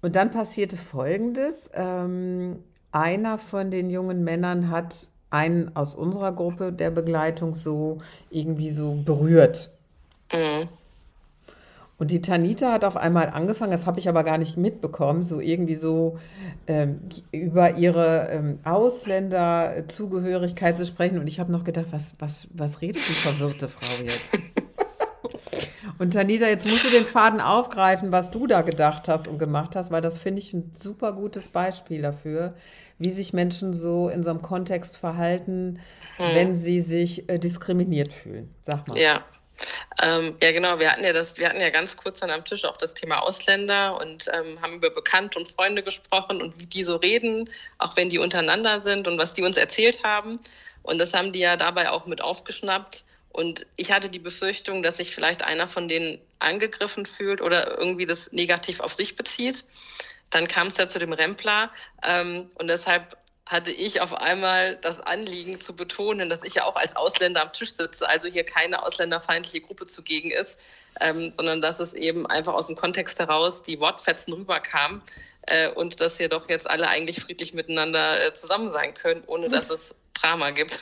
Und 0.02 0.14
dann 0.14 0.30
passierte 0.30 0.76
Folgendes. 0.76 1.70
Ähm, 1.72 2.62
einer 2.92 3.38
von 3.38 3.70
den 3.70 3.90
jungen 3.90 4.24
Männern 4.24 4.70
hat 4.70 5.08
einen 5.30 5.76
aus 5.76 5.92
unserer 5.94 6.32
Gruppe 6.32 6.72
der 6.72 6.90
Begleitung 6.90 7.52
so 7.54 7.98
irgendwie 8.30 8.70
so 8.70 8.94
berührt. 9.04 9.70
Mhm. 10.32 10.68
Und 11.98 12.10
die 12.12 12.22
Tanita 12.22 12.72
hat 12.72 12.84
auf 12.84 12.96
einmal 12.96 13.30
angefangen, 13.30 13.72
das 13.72 13.84
habe 13.84 13.98
ich 13.98 14.08
aber 14.08 14.22
gar 14.22 14.38
nicht 14.38 14.56
mitbekommen, 14.56 15.24
so 15.24 15.40
irgendwie 15.40 15.74
so 15.74 16.16
ähm, 16.68 17.00
über 17.32 17.76
ihre 17.76 18.28
ähm, 18.30 18.58
Ausländerzugehörigkeit 18.64 20.76
zu 20.76 20.86
sprechen. 20.86 21.18
Und 21.18 21.26
ich 21.26 21.40
habe 21.40 21.50
noch 21.50 21.64
gedacht, 21.64 21.86
was, 21.90 22.14
was, 22.20 22.46
was 22.54 22.82
redet 22.82 23.02
die 23.08 23.14
verwirrte 23.14 23.66
Frau 23.68 24.04
jetzt? 24.04 24.38
Und 25.98 26.12
Tanita, 26.12 26.46
jetzt 26.46 26.66
musst 26.66 26.86
du 26.86 26.90
den 26.90 27.04
Faden 27.04 27.40
aufgreifen, 27.40 28.12
was 28.12 28.30
du 28.30 28.46
da 28.46 28.62
gedacht 28.62 29.08
hast 29.08 29.26
und 29.26 29.38
gemacht 29.38 29.74
hast, 29.74 29.90
weil 29.90 30.00
das 30.00 30.18
finde 30.18 30.40
ich 30.40 30.52
ein 30.52 30.70
super 30.72 31.12
gutes 31.12 31.48
Beispiel 31.48 32.02
dafür, 32.02 32.54
wie 32.98 33.10
sich 33.10 33.32
Menschen 33.32 33.74
so 33.74 34.08
in 34.08 34.22
so 34.22 34.30
einem 34.30 34.42
Kontext 34.42 34.96
verhalten, 34.96 35.80
hm. 36.16 36.34
wenn 36.34 36.56
sie 36.56 36.80
sich 36.80 37.28
äh, 37.28 37.38
diskriminiert 37.38 38.12
fühlen. 38.12 38.54
Sag 38.62 38.86
mal. 38.88 38.98
Ja. 38.98 39.24
Ähm, 40.00 40.36
ja, 40.40 40.52
genau. 40.52 40.78
Wir 40.78 40.92
hatten 40.92 41.02
ja 41.02 41.12
das, 41.12 41.36
wir 41.36 41.48
hatten 41.48 41.60
ja 41.60 41.70
ganz 41.70 41.96
kurz 41.96 42.20
dann 42.20 42.30
am 42.30 42.44
Tisch 42.44 42.64
auch 42.64 42.76
das 42.76 42.94
Thema 42.94 43.20
Ausländer 43.20 44.00
und 44.00 44.26
ähm, 44.32 44.60
haben 44.62 44.74
über 44.74 44.90
Bekannte 44.90 45.38
und 45.38 45.48
Freunde 45.48 45.82
gesprochen 45.82 46.40
und 46.40 46.60
wie 46.60 46.66
die 46.66 46.84
so 46.84 46.96
reden, 46.96 47.50
auch 47.78 47.96
wenn 47.96 48.08
die 48.08 48.20
untereinander 48.20 48.80
sind 48.80 49.08
und 49.08 49.18
was 49.18 49.34
die 49.34 49.42
uns 49.42 49.56
erzählt 49.56 50.04
haben. 50.04 50.38
Und 50.84 50.98
das 50.98 51.12
haben 51.12 51.32
die 51.32 51.40
ja 51.40 51.56
dabei 51.56 51.90
auch 51.90 52.06
mit 52.06 52.22
aufgeschnappt. 52.22 53.04
Und 53.30 53.66
ich 53.76 53.92
hatte 53.92 54.08
die 54.08 54.18
Befürchtung, 54.18 54.82
dass 54.82 54.96
sich 54.96 55.14
vielleicht 55.14 55.42
einer 55.42 55.68
von 55.68 55.88
denen 55.88 56.18
angegriffen 56.38 57.06
fühlt 57.06 57.40
oder 57.40 57.78
irgendwie 57.78 58.06
das 58.06 58.32
negativ 58.32 58.80
auf 58.80 58.94
sich 58.94 59.16
bezieht. 59.16 59.64
Dann 60.30 60.48
kam 60.48 60.68
es 60.68 60.76
ja 60.76 60.86
zu 60.86 60.98
dem 60.98 61.12
Rempler 61.12 61.70
ähm, 62.02 62.50
und 62.56 62.68
deshalb 62.68 63.16
hatte 63.48 63.70
ich 63.70 64.02
auf 64.02 64.12
einmal 64.14 64.76
das 64.76 65.00
Anliegen 65.00 65.58
zu 65.58 65.74
betonen, 65.74 66.28
dass 66.28 66.44
ich 66.44 66.54
ja 66.54 66.64
auch 66.64 66.76
als 66.76 66.96
Ausländer 66.96 67.42
am 67.42 67.52
Tisch 67.52 67.72
sitze, 67.72 68.06
also 68.06 68.28
hier 68.28 68.44
keine 68.44 68.82
ausländerfeindliche 68.82 69.62
Gruppe 69.62 69.86
zugegen 69.86 70.30
ist, 70.30 70.58
ähm, 71.00 71.32
sondern 71.34 71.62
dass 71.62 71.80
es 71.80 71.94
eben 71.94 72.26
einfach 72.26 72.52
aus 72.52 72.66
dem 72.66 72.76
Kontext 72.76 73.18
heraus 73.18 73.62
die 73.62 73.80
Wortfetzen 73.80 74.34
rüberkam 74.34 75.00
äh, 75.42 75.70
und 75.70 76.00
dass 76.00 76.18
hier 76.18 76.28
doch 76.28 76.48
jetzt 76.50 76.68
alle 76.68 76.88
eigentlich 76.88 77.20
friedlich 77.20 77.54
miteinander 77.54 78.22
äh, 78.22 78.34
zusammen 78.34 78.70
sein 78.70 78.92
können, 78.92 79.22
ohne 79.26 79.48
dass 79.48 79.70
es 79.70 79.96
Drama 80.12 80.50
gibt. 80.50 80.78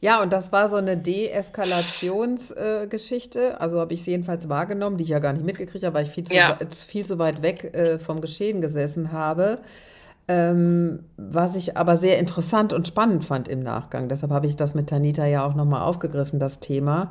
Ja, 0.00 0.22
und 0.22 0.32
das 0.32 0.52
war 0.52 0.68
so 0.68 0.76
eine 0.76 0.96
Deeskalationsgeschichte. 0.96 3.40
Äh, 3.40 3.54
also 3.58 3.80
habe 3.80 3.94
ich 3.94 4.04
sie 4.04 4.12
jedenfalls 4.12 4.48
wahrgenommen, 4.48 4.96
die 4.96 5.02
ich 5.04 5.10
ja 5.10 5.18
gar 5.18 5.32
nicht 5.32 5.44
mitgekriegt 5.44 5.84
habe, 5.84 5.96
weil 5.96 6.04
ich 6.04 6.10
viel 6.10 6.22
zu, 6.24 6.36
ja. 6.36 6.56
viel 6.70 7.04
zu 7.04 7.18
weit 7.18 7.42
weg 7.42 7.74
äh, 7.74 7.98
vom 7.98 8.20
Geschehen 8.20 8.60
gesessen 8.60 9.10
habe. 9.10 9.58
Ähm, 10.28 11.00
was 11.16 11.56
ich 11.56 11.76
aber 11.76 11.96
sehr 11.96 12.18
interessant 12.18 12.72
und 12.72 12.86
spannend 12.86 13.24
fand 13.24 13.48
im 13.48 13.60
Nachgang. 13.60 14.08
Deshalb 14.08 14.30
habe 14.30 14.46
ich 14.46 14.54
das 14.56 14.74
mit 14.74 14.88
Tanita 14.88 15.26
ja 15.26 15.44
auch 15.44 15.54
nochmal 15.54 15.82
aufgegriffen, 15.82 16.38
das 16.38 16.60
Thema. 16.60 17.10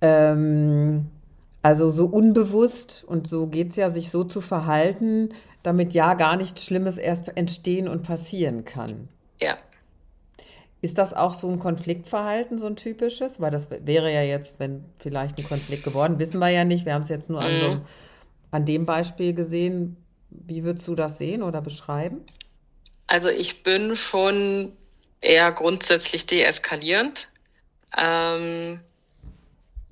Ähm, 0.00 1.10
also 1.60 1.90
so 1.90 2.06
unbewusst 2.06 3.04
und 3.06 3.26
so 3.26 3.48
geht 3.48 3.70
es 3.70 3.76
ja, 3.76 3.90
sich 3.90 4.10
so 4.10 4.24
zu 4.24 4.40
verhalten, 4.40 5.30
damit 5.64 5.92
ja 5.92 6.14
gar 6.14 6.36
nichts 6.36 6.64
Schlimmes 6.64 6.96
erst 6.96 7.36
entstehen 7.36 7.88
und 7.88 8.04
passieren 8.04 8.64
kann. 8.64 9.08
Ja. 9.40 9.56
Ist 10.86 10.98
das 10.98 11.14
auch 11.14 11.34
so 11.34 11.50
ein 11.50 11.58
Konfliktverhalten, 11.58 12.60
so 12.60 12.66
ein 12.68 12.76
typisches? 12.76 13.40
Weil 13.40 13.50
das 13.50 13.70
wäre 13.70 14.14
ja 14.14 14.22
jetzt, 14.22 14.60
wenn 14.60 14.84
vielleicht 15.00 15.36
ein 15.36 15.42
Konflikt 15.42 15.82
geworden, 15.82 16.20
wissen 16.20 16.38
wir 16.38 16.50
ja 16.50 16.64
nicht. 16.64 16.86
Wir 16.86 16.94
haben 16.94 17.02
es 17.02 17.08
jetzt 17.08 17.28
nur 17.28 17.40
an, 17.40 17.60
so, 17.60 17.70
mhm. 17.70 17.86
an 18.52 18.64
dem 18.66 18.86
Beispiel 18.86 19.34
gesehen. 19.34 19.96
Wie 20.30 20.62
würdest 20.62 20.86
du 20.86 20.94
das 20.94 21.18
sehen 21.18 21.42
oder 21.42 21.60
beschreiben? 21.60 22.20
Also 23.08 23.28
ich 23.28 23.64
bin 23.64 23.96
schon 23.96 24.74
eher 25.20 25.50
grundsätzlich 25.50 26.24
deeskalierend. 26.26 27.30
Ähm, 27.98 28.80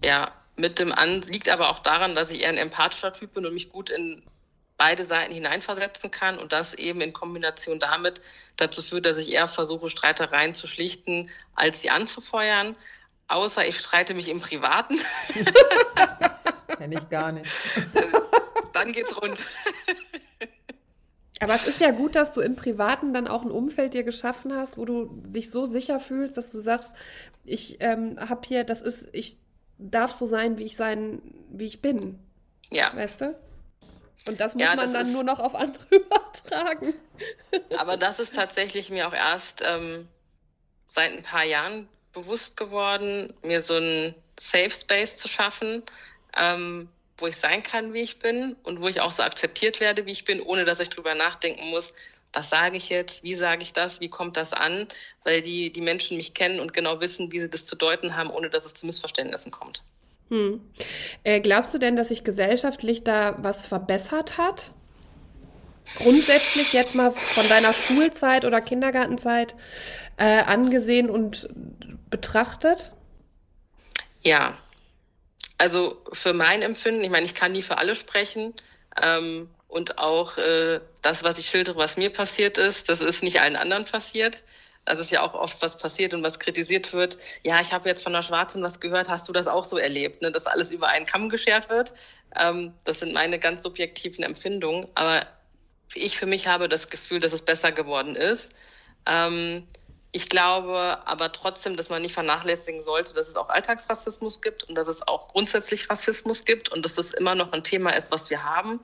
ja, 0.04 0.30
mit 0.54 0.78
dem 0.78 0.92
An 0.92 1.22
liegt 1.22 1.48
aber 1.48 1.70
auch 1.70 1.80
daran, 1.80 2.14
dass 2.14 2.30
ich 2.30 2.42
eher 2.42 2.50
ein 2.50 2.56
empathischer 2.56 3.12
Typ 3.12 3.34
bin 3.34 3.44
und 3.44 3.54
mich 3.54 3.68
gut 3.68 3.90
in 3.90 4.22
beide 4.76 5.04
Seiten 5.04 5.32
hineinversetzen 5.32 6.10
kann 6.10 6.38
und 6.38 6.52
das 6.52 6.74
eben 6.74 7.00
in 7.00 7.12
Kombination 7.12 7.78
damit 7.78 8.20
dazu 8.56 8.82
führt, 8.82 9.06
dass 9.06 9.18
ich 9.18 9.32
eher 9.32 9.48
versuche, 9.48 9.88
Streitereien 9.88 10.54
zu 10.54 10.66
schlichten, 10.66 11.30
als 11.54 11.82
sie 11.82 11.90
anzufeuern. 11.90 12.74
Außer 13.28 13.66
ich 13.66 13.78
streite 13.78 14.14
mich 14.14 14.28
im 14.28 14.40
Privaten. 14.40 14.98
Kenne 16.76 16.96
ich 16.96 17.08
gar 17.08 17.32
nicht. 17.32 17.50
Dann 18.72 18.92
geht's 18.92 19.16
rund. 19.16 19.38
Aber 21.40 21.54
es 21.54 21.66
ist 21.66 21.80
ja 21.80 21.90
gut, 21.90 22.16
dass 22.16 22.32
du 22.32 22.40
im 22.40 22.56
Privaten 22.56 23.12
dann 23.12 23.28
auch 23.28 23.42
ein 23.42 23.50
Umfeld 23.50 23.94
dir 23.94 24.04
geschaffen 24.04 24.54
hast, 24.54 24.78
wo 24.78 24.84
du 24.84 25.06
dich 25.26 25.50
so 25.50 25.66
sicher 25.66 26.00
fühlst, 26.00 26.36
dass 26.36 26.52
du 26.52 26.60
sagst, 26.60 26.94
ich 27.44 27.76
ähm, 27.80 28.18
habe 28.18 28.46
hier, 28.46 28.64
das 28.64 28.80
ist, 28.80 29.08
ich 29.12 29.38
darf 29.78 30.12
so 30.12 30.26
sein, 30.26 30.58
wie 30.58 30.64
ich 30.64 30.76
sein, 30.76 31.20
wie 31.50 31.66
ich 31.66 31.82
bin. 31.82 32.18
Ja. 32.70 32.94
Weißt 32.94 33.20
du? 33.20 33.36
Und 34.26 34.40
das 34.40 34.54
muss 34.54 34.62
ja, 34.62 34.70
man 34.70 34.78
das 34.78 34.92
dann 34.92 35.12
nur 35.12 35.24
noch 35.24 35.38
auf 35.38 35.54
andere 35.54 35.84
übertragen. 35.90 36.94
Aber 37.76 37.96
das 37.96 38.18
ist 38.18 38.34
tatsächlich 38.34 38.90
mir 38.90 39.06
auch 39.08 39.12
erst 39.12 39.62
ähm, 39.66 40.08
seit 40.86 41.12
ein 41.12 41.22
paar 41.22 41.44
Jahren 41.44 41.88
bewusst 42.12 42.56
geworden, 42.56 43.32
mir 43.42 43.60
so 43.60 43.74
einen 43.74 44.14
Safe 44.38 44.70
Space 44.70 45.16
zu 45.16 45.28
schaffen, 45.28 45.82
ähm, 46.36 46.88
wo 47.18 47.26
ich 47.26 47.36
sein 47.36 47.62
kann, 47.62 47.92
wie 47.92 48.02
ich 48.02 48.18
bin 48.18 48.56
und 48.64 48.80
wo 48.80 48.88
ich 48.88 49.00
auch 49.00 49.10
so 49.10 49.22
akzeptiert 49.22 49.80
werde, 49.80 50.06
wie 50.06 50.12
ich 50.12 50.24
bin, 50.24 50.40
ohne 50.40 50.64
dass 50.64 50.80
ich 50.80 50.88
drüber 50.88 51.14
nachdenken 51.14 51.68
muss, 51.70 51.92
was 52.32 52.50
sage 52.50 52.76
ich 52.76 52.88
jetzt, 52.88 53.22
wie 53.22 53.34
sage 53.34 53.62
ich 53.62 53.72
das, 53.72 54.00
wie 54.00 54.08
kommt 54.08 54.36
das 54.36 54.52
an, 54.52 54.88
weil 55.22 55.40
die, 55.40 55.70
die 55.70 55.80
Menschen 55.80 56.16
mich 56.16 56.34
kennen 56.34 56.58
und 56.60 56.72
genau 56.72 57.00
wissen, 57.00 57.30
wie 57.30 57.40
sie 57.40 57.48
das 57.48 57.64
zu 57.64 57.76
deuten 57.76 58.16
haben, 58.16 58.30
ohne 58.30 58.50
dass 58.50 58.64
es 58.64 58.74
zu 58.74 58.86
Missverständnissen 58.86 59.52
kommt. 59.52 59.82
Hm. 60.30 60.60
Äh, 61.22 61.40
glaubst 61.40 61.74
du 61.74 61.78
denn, 61.78 61.96
dass 61.96 62.08
sich 62.08 62.24
gesellschaftlich 62.24 63.04
da 63.04 63.36
was 63.38 63.66
verbessert 63.66 64.38
hat? 64.38 64.72
Grundsätzlich 65.96 66.72
jetzt 66.72 66.94
mal 66.94 67.10
von 67.10 67.46
deiner 67.48 67.74
Schulzeit 67.74 68.44
oder 68.44 68.60
Kindergartenzeit 68.62 69.54
äh, 70.16 70.40
angesehen 70.40 71.10
und 71.10 71.48
betrachtet? 72.08 72.92
Ja, 74.22 74.56
also 75.58 76.02
für 76.12 76.32
mein 76.32 76.62
Empfinden, 76.62 77.04
ich 77.04 77.10
meine, 77.10 77.26
ich 77.26 77.34
kann 77.34 77.52
nie 77.52 77.62
für 77.62 77.78
alle 77.78 77.94
sprechen. 77.94 78.54
Ähm, 79.02 79.48
und 79.68 79.98
auch 79.98 80.38
äh, 80.38 80.80
das, 81.02 81.24
was 81.24 81.38
ich 81.38 81.48
schildere, 81.48 81.76
was 81.76 81.96
mir 81.96 82.10
passiert 82.10 82.58
ist, 82.58 82.88
das 82.88 83.00
ist 83.00 83.22
nicht 83.22 83.40
allen 83.40 83.56
anderen 83.56 83.84
passiert. 83.84 84.44
Das 84.84 84.98
ist 84.98 85.10
ja 85.10 85.22
auch 85.22 85.34
oft 85.34 85.60
was 85.62 85.78
passiert 85.78 86.12
und 86.14 86.22
was 86.22 86.38
kritisiert 86.38 86.92
wird. 86.92 87.18
Ja, 87.42 87.60
ich 87.60 87.72
habe 87.72 87.88
jetzt 87.88 88.02
von 88.02 88.12
der 88.12 88.22
Schwarzen 88.22 88.62
was 88.62 88.80
gehört. 88.80 89.08
Hast 89.08 89.28
du 89.28 89.32
das 89.32 89.46
auch 89.46 89.64
so 89.64 89.78
erlebt, 89.78 90.22
ne? 90.22 90.30
dass 90.30 90.46
alles 90.46 90.70
über 90.70 90.88
einen 90.88 91.06
Kamm 91.06 91.28
geschert 91.28 91.68
wird? 91.68 91.94
Ähm, 92.38 92.74
das 92.84 93.00
sind 93.00 93.12
meine 93.12 93.38
ganz 93.38 93.62
subjektiven 93.62 94.24
Empfindungen. 94.24 94.88
Aber 94.94 95.26
ich 95.94 96.18
für 96.18 96.26
mich 96.26 96.46
habe 96.46 96.68
das 96.68 96.90
Gefühl, 96.90 97.18
dass 97.18 97.32
es 97.32 97.42
besser 97.42 97.72
geworden 97.72 98.14
ist. 98.16 98.54
Ähm, 99.06 99.66
ich 100.12 100.28
glaube 100.28 100.98
aber 101.06 101.32
trotzdem, 101.32 101.76
dass 101.76 101.88
man 101.88 102.02
nicht 102.02 102.14
vernachlässigen 102.14 102.82
sollte, 102.82 103.14
dass 103.14 103.28
es 103.28 103.36
auch 103.36 103.48
Alltagsrassismus 103.48 104.40
gibt 104.40 104.64
und 104.64 104.74
dass 104.76 104.86
es 104.86 105.06
auch 105.08 105.28
grundsätzlich 105.28 105.90
Rassismus 105.90 106.44
gibt 106.44 106.68
und 106.70 106.84
dass 106.84 106.94
das 106.94 107.14
immer 107.14 107.34
noch 107.34 107.52
ein 107.52 107.64
Thema 107.64 107.90
ist, 107.90 108.12
was 108.12 108.30
wir 108.30 108.44
haben 108.44 108.80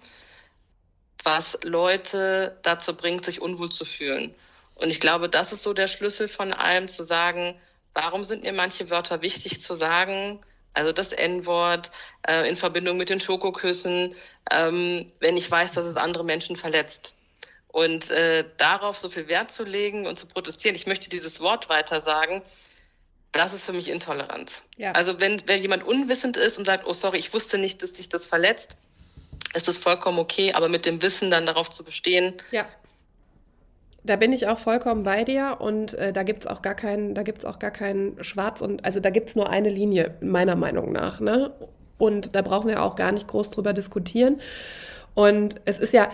was 1.25 1.59
Leute 1.63 2.59
dazu 2.63 2.95
bringt, 2.95 3.25
sich 3.25 3.41
unwohl 3.41 3.71
zu 3.71 3.85
fühlen. 3.85 4.35
Und 4.81 4.89
ich 4.89 5.01
glaube, 5.01 5.29
das 5.29 5.53
ist 5.53 5.63
so 5.63 5.75
der 5.75 5.89
Schlüssel 5.89 6.27
von 6.27 6.53
allem, 6.53 6.89
zu 6.89 7.03
sagen, 7.03 7.55
warum 7.93 8.25
sind 8.25 8.45
mir 8.45 8.53
manche 8.53 8.89
Wörter 8.89 9.21
wichtig 9.21 9.61
zu 9.61 9.75
sagen? 9.75 10.41
Also 10.73 10.93
das 10.93 11.13
N-Wort 11.13 11.91
äh, 12.27 12.49
in 12.49 12.57
Verbindung 12.57 12.97
mit 12.97 13.11
den 13.11 13.21
Schokoküssen, 13.21 14.15
ähm, 14.51 15.07
wenn 15.21 15.37
ich 15.37 15.51
weiß, 15.51 15.73
dass 15.73 15.85
es 15.85 15.97
andere 15.97 16.25
Menschen 16.25 16.57
verletzt. 16.57 17.15
Und 17.69 18.11
äh, 18.11 18.45
darauf 18.57 18.99
so 18.99 19.09
viel 19.09 19.29
Wert 19.29 19.51
zu 19.51 19.65
legen 19.65 20.07
und 20.07 20.19
zu 20.19 20.27
protestieren, 20.27 20.75
ich 20.75 20.87
möchte 20.87 21.11
dieses 21.11 21.41
Wort 21.41 21.69
weiter 21.69 22.01
sagen, 22.01 22.43
das 23.33 23.53
ist 23.53 23.67
für 23.67 23.73
mich 23.73 23.89
Intoleranz. 23.89 24.63
Ja. 24.77 24.93
Also 24.93 25.21
wenn, 25.21 25.43
wenn 25.47 25.61
jemand 25.61 25.85
unwissend 25.85 26.37
ist 26.37 26.59
und 26.59 26.65
sagt, 26.65 26.87
oh 26.87 26.93
sorry, 26.93 27.19
ich 27.19 27.33
wusste 27.35 27.59
nicht, 27.59 27.83
dass 27.83 27.93
dich 27.93 28.09
das 28.09 28.27
verletzt, 28.27 28.77
ist 29.55 29.69
das 29.69 29.79
vollkommen 29.79 30.19
okay, 30.19 30.53
aber 30.53 30.69
mit 30.69 30.87
dem 30.87 31.03
Wissen 31.03 31.31
dann 31.31 31.47
darauf 31.47 31.71
zu 31.71 31.85
bestehen, 31.85 32.35
ja. 32.51 32.67
Da 34.03 34.17
bin 34.17 34.33
ich 34.33 34.47
auch 34.49 34.59
vollkommen 34.59 35.03
bei 35.03 35.25
dir 35.25 35.57
und 35.59 35.95
äh, 35.95 36.13
da 36.13 36.23
gibt 36.23 36.41
es 36.41 36.47
auch 36.47 36.63
gar 36.63 36.75
keinen, 36.75 37.15
da 37.15 37.23
gibt 37.23 37.39
es 37.41 37.45
auch 37.45 37.59
gar 37.59 37.71
keinen 37.71 38.23
Schwarz 38.25 38.61
und 38.63 38.85
also 38.85 38.99
da 38.99 39.11
gibt 39.11 39.31
es 39.31 39.37
nur 39.37 39.51
eine 39.51 39.69
Linie, 39.69 40.15
meiner 40.21 40.57
Meinung 40.57 40.93
nach. 40.93 41.21
Ne? 41.21 41.53
Und 41.99 42.35
da 42.35 42.43
brauchen 42.43 42.69
wir 42.69 42.83
auch 42.83 42.97
gar 42.97 43.13
nicht 43.13 43.29
groß 43.29 43.51
drüber 43.51 43.73
diskutieren. 43.73 44.41
Und 45.15 45.57
es 45.67 45.79
ist 45.79 45.93
ja, 45.93 46.09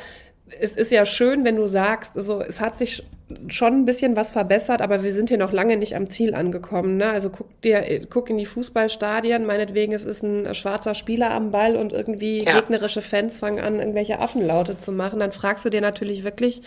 es 0.60 0.76
ist 0.76 0.92
ja 0.92 1.06
schön, 1.06 1.44
wenn 1.44 1.56
du 1.56 1.66
sagst, 1.66 2.16
also 2.16 2.40
es 2.40 2.60
hat 2.60 2.78
sich 2.78 3.04
schon 3.48 3.80
ein 3.80 3.84
bisschen 3.84 4.14
was 4.14 4.30
verbessert, 4.30 4.80
aber 4.80 5.02
wir 5.02 5.12
sind 5.12 5.28
hier 5.28 5.38
noch 5.38 5.52
lange 5.52 5.76
nicht 5.76 5.96
am 5.96 6.08
Ziel 6.08 6.34
angekommen. 6.34 6.96
Ne? 6.96 7.10
Also 7.10 7.30
guck 7.30 7.60
dir, 7.62 8.02
guck 8.08 8.30
in 8.30 8.36
die 8.36 8.46
Fußballstadien, 8.46 9.44
meinetwegen, 9.44 9.92
es 9.92 10.04
ist 10.04 10.22
ein 10.22 10.54
schwarzer 10.54 10.94
Spieler 10.94 11.32
am 11.32 11.50
Ball 11.50 11.74
und 11.74 11.92
irgendwie 11.92 12.44
ja. 12.44 12.54
gegnerische 12.54 13.02
Fans 13.02 13.38
fangen 13.38 13.58
an, 13.58 13.80
irgendwelche 13.80 14.20
Affenlaute 14.20 14.78
zu 14.78 14.92
machen. 14.92 15.18
Dann 15.18 15.32
fragst 15.32 15.64
du 15.64 15.70
dir 15.70 15.80
natürlich 15.80 16.22
wirklich, 16.22 16.62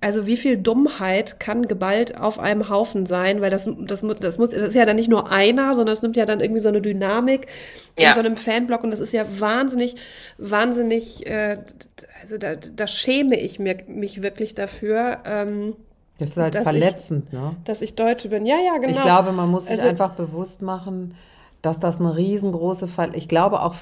also 0.00 0.26
wie 0.26 0.36
viel 0.36 0.58
Dummheit 0.58 1.40
kann 1.40 1.66
geballt 1.66 2.20
auf 2.20 2.38
einem 2.38 2.68
Haufen 2.68 3.06
sein, 3.06 3.40
weil 3.40 3.50
das, 3.50 3.64
das, 3.64 4.04
das, 4.20 4.38
muss, 4.38 4.50
das 4.50 4.68
ist 4.68 4.74
ja 4.74 4.84
dann 4.84 4.96
nicht 4.96 5.08
nur 5.08 5.32
einer, 5.32 5.74
sondern 5.74 5.94
es 5.94 6.02
nimmt 6.02 6.16
ja 6.16 6.26
dann 6.26 6.40
irgendwie 6.40 6.60
so 6.60 6.68
eine 6.68 6.82
Dynamik 6.82 7.46
ja. 7.98 8.10
in 8.10 8.14
so 8.14 8.20
einem 8.20 8.36
Fanblock 8.36 8.84
und 8.84 8.90
das 8.90 9.00
ist 9.00 9.12
ja 9.12 9.24
wahnsinnig, 9.38 9.96
wahnsinnig, 10.36 11.26
äh, 11.26 11.58
also 12.22 12.36
da, 12.36 12.56
da 12.56 12.86
schäme 12.86 13.40
ich 13.40 13.58
mir, 13.58 13.78
mich 13.88 14.22
wirklich 14.22 14.54
dafür. 14.54 15.18
Ähm, 15.24 15.74
das 16.18 16.30
ist 16.30 16.36
halt 16.36 16.56
verletzend, 16.56 17.26
ich, 17.28 17.32
ne? 17.32 17.56
Dass 17.64 17.80
ich 17.80 17.94
Deutsche 17.94 18.28
bin. 18.28 18.46
Ja, 18.46 18.56
ja, 18.56 18.78
genau. 18.78 18.96
Ich 18.96 19.02
glaube, 19.02 19.32
man 19.32 19.50
muss 19.50 19.64
sich 19.64 19.78
also, 19.78 19.88
einfach 19.88 20.14
bewusst 20.14 20.60
machen, 20.62 21.14
dass 21.62 21.80
das 21.80 22.00
eine 22.00 22.16
riesengroße 22.16 22.86
Fall. 22.86 23.14
Ich 23.14 23.28
glaube 23.28 23.62
auch, 23.62 23.74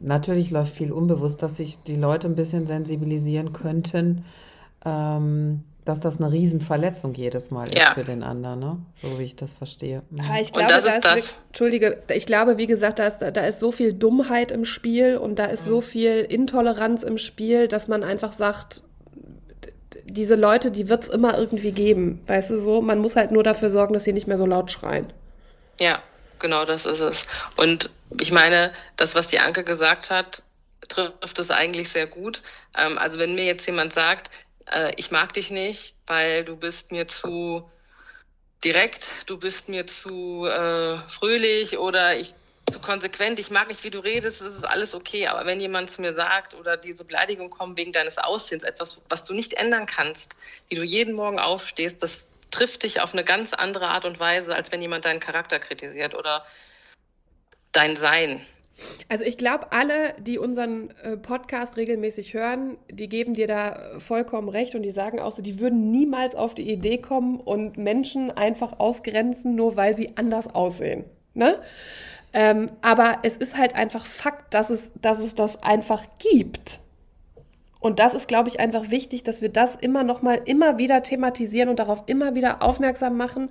natürlich 0.00 0.50
läuft 0.50 0.74
viel 0.74 0.92
unbewusst, 0.92 1.42
dass 1.42 1.56
sich 1.56 1.80
die 1.82 1.96
Leute 1.96 2.28
ein 2.28 2.34
bisschen 2.34 2.66
sensibilisieren 2.66 3.52
könnten 3.52 4.24
ähm, 4.84 5.64
dass 5.84 6.00
das 6.00 6.18
eine 6.18 6.32
Riesenverletzung 6.32 7.14
jedes 7.14 7.50
Mal 7.50 7.68
ist 7.68 7.88
für 7.94 8.04
den 8.04 8.22
anderen, 8.22 8.58
ne? 8.58 8.78
so 9.02 9.18
wie 9.18 9.24
ich 9.24 9.36
das 9.36 9.52
verstehe. 9.52 10.02
Mhm. 10.10 10.24
Ja, 10.24 10.40
ich 10.40 10.52
glaube, 10.52 10.68
da 10.70 10.78
ist, 10.78 11.04
das. 11.04 11.38
Entschuldige, 11.48 12.02
ich 12.08 12.24
glaube, 12.24 12.56
wie 12.56 12.66
gesagt, 12.66 12.98
da 12.98 13.06
ist, 13.06 13.18
da 13.18 13.46
ist 13.46 13.60
so 13.60 13.70
viel 13.70 13.92
Dummheit 13.92 14.50
im 14.50 14.64
Spiel 14.64 15.18
und 15.18 15.38
da 15.38 15.46
ist 15.46 15.66
mhm. 15.66 15.68
so 15.68 15.80
viel 15.82 16.20
Intoleranz 16.20 17.02
im 17.02 17.18
Spiel, 17.18 17.68
dass 17.68 17.86
man 17.86 18.02
einfach 18.02 18.32
sagt, 18.32 18.82
diese 20.04 20.36
Leute, 20.36 20.70
die 20.70 20.88
wird 20.88 21.04
es 21.04 21.08
immer 21.10 21.36
irgendwie 21.36 21.72
geben, 21.72 22.20
weißt 22.26 22.50
du 22.50 22.58
so? 22.58 22.80
Man 22.80 22.98
muss 22.98 23.16
halt 23.16 23.30
nur 23.30 23.42
dafür 23.42 23.68
sorgen, 23.68 23.94
dass 23.94 24.04
sie 24.04 24.12
nicht 24.12 24.26
mehr 24.26 24.38
so 24.38 24.46
laut 24.46 24.70
schreien. 24.70 25.12
Ja, 25.80 26.02
genau 26.38 26.64
das 26.64 26.86
ist 26.86 27.00
es. 27.00 27.26
Und 27.56 27.90
ich 28.20 28.32
meine, 28.32 28.72
das, 28.96 29.14
was 29.14 29.28
die 29.28 29.40
Anke 29.40 29.64
gesagt 29.64 30.10
hat, 30.10 30.42
trifft 30.88 31.38
es 31.38 31.50
eigentlich 31.50 31.88
sehr 31.88 32.06
gut. 32.06 32.42
Ähm, 32.78 32.98
also 32.98 33.18
wenn 33.18 33.34
mir 33.34 33.44
jetzt 33.44 33.66
jemand 33.66 33.92
sagt, 33.92 34.30
äh, 34.72 34.92
ich 34.96 35.10
mag 35.10 35.32
dich 35.32 35.50
nicht, 35.50 35.94
weil 36.06 36.44
du 36.44 36.56
bist 36.56 36.92
mir 36.92 37.08
zu 37.08 37.70
direkt, 38.64 39.28
du 39.28 39.38
bist 39.38 39.68
mir 39.68 39.86
zu 39.86 40.46
äh, 40.46 40.96
fröhlich 40.98 41.78
oder 41.78 42.16
ich 42.16 42.34
zu 42.70 42.80
konsequent, 42.80 43.38
ich 43.38 43.50
mag 43.50 43.68
nicht, 43.68 43.84
wie 43.84 43.90
du 43.90 43.98
redest, 44.00 44.40
das 44.40 44.54
ist 44.54 44.64
alles 44.64 44.94
okay. 44.94 45.26
Aber 45.26 45.44
wenn 45.46 45.60
jemand 45.60 45.90
zu 45.90 46.00
mir 46.00 46.14
sagt 46.14 46.54
oder 46.54 46.76
diese 46.76 47.04
Beleidigung 47.04 47.50
kommt 47.50 47.76
wegen 47.76 47.92
deines 47.92 48.18
Aussehens, 48.18 48.64
etwas, 48.64 49.00
was 49.08 49.24
du 49.24 49.34
nicht 49.34 49.54
ändern 49.54 49.86
kannst, 49.86 50.34
wie 50.68 50.76
du 50.76 50.82
jeden 50.82 51.14
Morgen 51.14 51.38
aufstehst, 51.38 52.02
das 52.02 52.26
trifft 52.50 52.84
dich 52.84 53.00
auf 53.00 53.12
eine 53.12 53.24
ganz 53.24 53.52
andere 53.52 53.88
Art 53.88 54.04
und 54.04 54.18
Weise, 54.18 54.54
als 54.54 54.72
wenn 54.72 54.80
jemand 54.80 55.04
deinen 55.04 55.20
Charakter 55.20 55.58
kritisiert 55.58 56.14
oder 56.14 56.44
dein 57.72 57.96
Sein. 57.96 58.46
Also 59.08 59.24
ich 59.24 59.38
glaube, 59.38 59.72
alle, 59.72 60.14
die 60.20 60.38
unseren 60.38 60.90
äh, 61.02 61.16
Podcast 61.16 61.76
regelmäßig 61.76 62.34
hören, 62.34 62.76
die 62.90 63.08
geben 63.08 63.34
dir 63.34 63.46
da 63.46 63.76
äh, 63.76 64.00
vollkommen 64.00 64.48
recht 64.48 64.74
und 64.74 64.82
die 64.82 64.90
sagen 64.90 65.20
auch 65.20 65.32
so, 65.32 65.42
die 65.42 65.60
würden 65.60 65.90
niemals 65.90 66.34
auf 66.34 66.54
die 66.54 66.70
Idee 66.70 66.98
kommen 66.98 67.38
und 67.38 67.78
Menschen 67.78 68.30
einfach 68.30 68.80
ausgrenzen, 68.80 69.54
nur 69.54 69.76
weil 69.76 69.96
sie 69.96 70.16
anders 70.16 70.52
aussehen. 70.54 71.04
Ne? 71.34 71.60
Ähm, 72.32 72.70
aber 72.82 73.18
es 73.22 73.36
ist 73.36 73.56
halt 73.56 73.76
einfach 73.76 74.04
Fakt, 74.04 74.54
dass 74.54 74.70
es, 74.70 74.92
dass 75.00 75.20
es 75.20 75.36
das 75.36 75.62
einfach 75.62 76.04
gibt. 76.18 76.80
Und 77.78 77.98
das 78.00 78.14
ist, 78.14 78.28
glaube 78.28 78.48
ich, 78.48 78.58
einfach 78.60 78.90
wichtig, 78.90 79.22
dass 79.22 79.40
wir 79.40 79.50
das 79.50 79.76
immer 79.76 80.04
noch 80.04 80.22
mal, 80.22 80.40
immer 80.46 80.78
wieder 80.78 81.02
thematisieren 81.02 81.68
und 81.68 81.78
darauf 81.78 82.02
immer 82.06 82.34
wieder 82.34 82.62
aufmerksam 82.62 83.16
machen. 83.16 83.50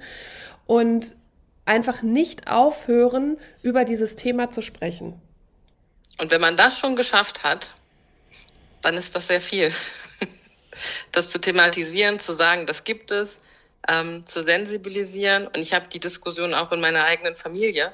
Und 0.65 1.15
einfach 1.65 2.01
nicht 2.01 2.47
aufhören, 2.47 3.37
über 3.61 3.85
dieses 3.85 4.15
Thema 4.15 4.49
zu 4.49 4.61
sprechen. 4.61 5.19
Und 6.19 6.31
wenn 6.31 6.41
man 6.41 6.57
das 6.57 6.77
schon 6.77 6.95
geschafft 6.95 7.43
hat, 7.43 7.73
dann 8.81 8.95
ist 8.95 9.15
das 9.15 9.27
sehr 9.27 9.41
viel. 9.41 9.73
Das 11.11 11.29
zu 11.29 11.39
thematisieren, 11.39 12.19
zu 12.19 12.33
sagen, 12.33 12.65
das 12.65 12.83
gibt 12.83 13.11
es, 13.11 13.41
ähm, 13.87 14.25
zu 14.25 14.43
sensibilisieren. 14.43 15.45
Und 15.47 15.59
ich 15.59 15.71
habe 15.71 15.87
die 15.87 15.99
Diskussion 15.99 16.53
auch 16.55 16.71
in 16.71 16.81
meiner 16.81 17.05
eigenen 17.05 17.35
Familie. 17.35 17.93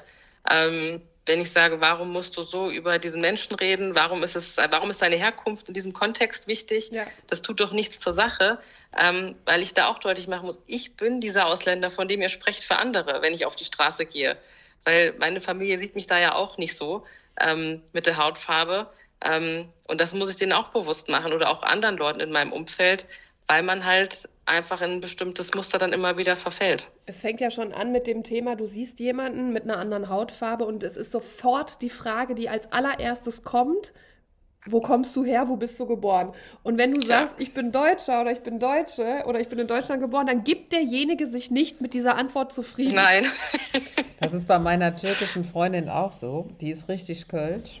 Ähm, 0.50 1.02
wenn 1.26 1.40
ich 1.40 1.50
sage, 1.50 1.80
warum 1.80 2.12
musst 2.12 2.36
du 2.36 2.42
so 2.42 2.70
über 2.70 2.98
diesen 2.98 3.20
Menschen 3.20 3.54
reden? 3.54 3.94
Warum 3.94 4.22
ist 4.22 4.36
es, 4.36 4.56
warum 4.56 4.90
ist 4.90 5.02
deine 5.02 5.16
Herkunft 5.16 5.68
in 5.68 5.74
diesem 5.74 5.92
Kontext 5.92 6.46
wichtig? 6.46 6.90
Ja. 6.90 7.06
Das 7.26 7.42
tut 7.42 7.60
doch 7.60 7.72
nichts 7.72 7.98
zur 7.98 8.14
Sache, 8.14 8.58
ähm, 8.98 9.36
weil 9.44 9.62
ich 9.62 9.74
da 9.74 9.88
auch 9.88 9.98
deutlich 9.98 10.28
machen 10.28 10.46
muss, 10.46 10.58
ich 10.66 10.96
bin 10.96 11.20
dieser 11.20 11.46
Ausländer, 11.46 11.90
von 11.90 12.08
dem 12.08 12.22
ihr 12.22 12.30
sprecht 12.30 12.64
für 12.64 12.76
andere, 12.76 13.22
wenn 13.22 13.34
ich 13.34 13.46
auf 13.46 13.54
die 13.54 13.64
Straße 13.64 14.06
gehe. 14.06 14.36
Weil 14.84 15.14
meine 15.18 15.40
Familie 15.40 15.78
sieht 15.78 15.94
mich 15.94 16.06
da 16.06 16.18
ja 16.18 16.34
auch 16.34 16.56
nicht 16.56 16.76
so 16.76 17.04
ähm, 17.40 17.82
mit 17.92 18.06
der 18.06 18.16
Hautfarbe. 18.16 18.90
Ähm, 19.22 19.68
und 19.88 20.00
das 20.00 20.14
muss 20.14 20.30
ich 20.30 20.36
denen 20.36 20.52
auch 20.52 20.68
bewusst 20.68 21.08
machen 21.10 21.32
oder 21.32 21.50
auch 21.50 21.62
anderen 21.62 21.98
Leuten 21.98 22.20
in 22.20 22.32
meinem 22.32 22.52
Umfeld, 22.52 23.06
weil 23.50 23.64
man 23.64 23.84
halt 23.84 24.28
einfach 24.46 24.80
in 24.80 24.92
ein 24.92 25.00
bestimmtes 25.00 25.54
Muster 25.54 25.78
dann 25.78 25.92
immer 25.92 26.16
wieder 26.16 26.36
verfällt. 26.36 26.88
Es 27.06 27.18
fängt 27.18 27.40
ja 27.40 27.50
schon 27.50 27.72
an 27.72 27.90
mit 27.90 28.06
dem 28.06 28.22
Thema, 28.22 28.54
du 28.54 28.66
siehst 28.66 29.00
jemanden 29.00 29.52
mit 29.52 29.64
einer 29.64 29.76
anderen 29.76 30.08
Hautfarbe 30.08 30.64
und 30.64 30.84
es 30.84 30.96
ist 30.96 31.10
sofort 31.10 31.82
die 31.82 31.90
Frage, 31.90 32.36
die 32.36 32.48
als 32.48 32.70
allererstes 32.70 33.42
kommt, 33.42 33.92
wo 34.66 34.80
kommst 34.80 35.16
du 35.16 35.24
her, 35.24 35.48
wo 35.48 35.56
bist 35.56 35.80
du 35.80 35.86
geboren? 35.86 36.32
Und 36.62 36.78
wenn 36.78 36.94
du 36.94 37.00
sagst, 37.00 37.40
ich 37.40 37.52
bin 37.52 37.72
Deutscher 37.72 38.20
oder 38.20 38.30
ich 38.30 38.40
bin 38.40 38.60
Deutsche 38.60 39.24
oder 39.26 39.40
ich 39.40 39.48
bin 39.48 39.58
in 39.58 39.66
Deutschland 39.66 40.00
geboren, 40.00 40.28
dann 40.28 40.44
gibt 40.44 40.72
derjenige 40.72 41.26
sich 41.26 41.50
nicht 41.50 41.80
mit 41.80 41.92
dieser 41.92 42.16
Antwort 42.16 42.52
zufrieden. 42.52 42.94
Nein. 42.94 43.24
das 44.20 44.32
ist 44.32 44.46
bei 44.46 44.60
meiner 44.60 44.94
türkischen 44.94 45.44
Freundin 45.44 45.88
auch 45.88 46.12
so. 46.12 46.48
Die 46.60 46.70
ist 46.70 46.88
richtig 46.88 47.26
kölsch. 47.26 47.80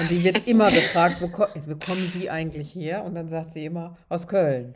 Und 0.00 0.10
die 0.10 0.22
wird 0.22 0.46
immer 0.46 0.70
gefragt, 0.70 1.16
wo, 1.20 1.30
wo 1.30 1.76
kommen 1.76 2.10
Sie 2.12 2.28
eigentlich 2.30 2.74
her? 2.74 3.04
Und 3.04 3.14
dann 3.14 3.28
sagt 3.28 3.52
sie 3.52 3.64
immer, 3.64 3.96
aus 4.08 4.26
Köln. 4.28 4.74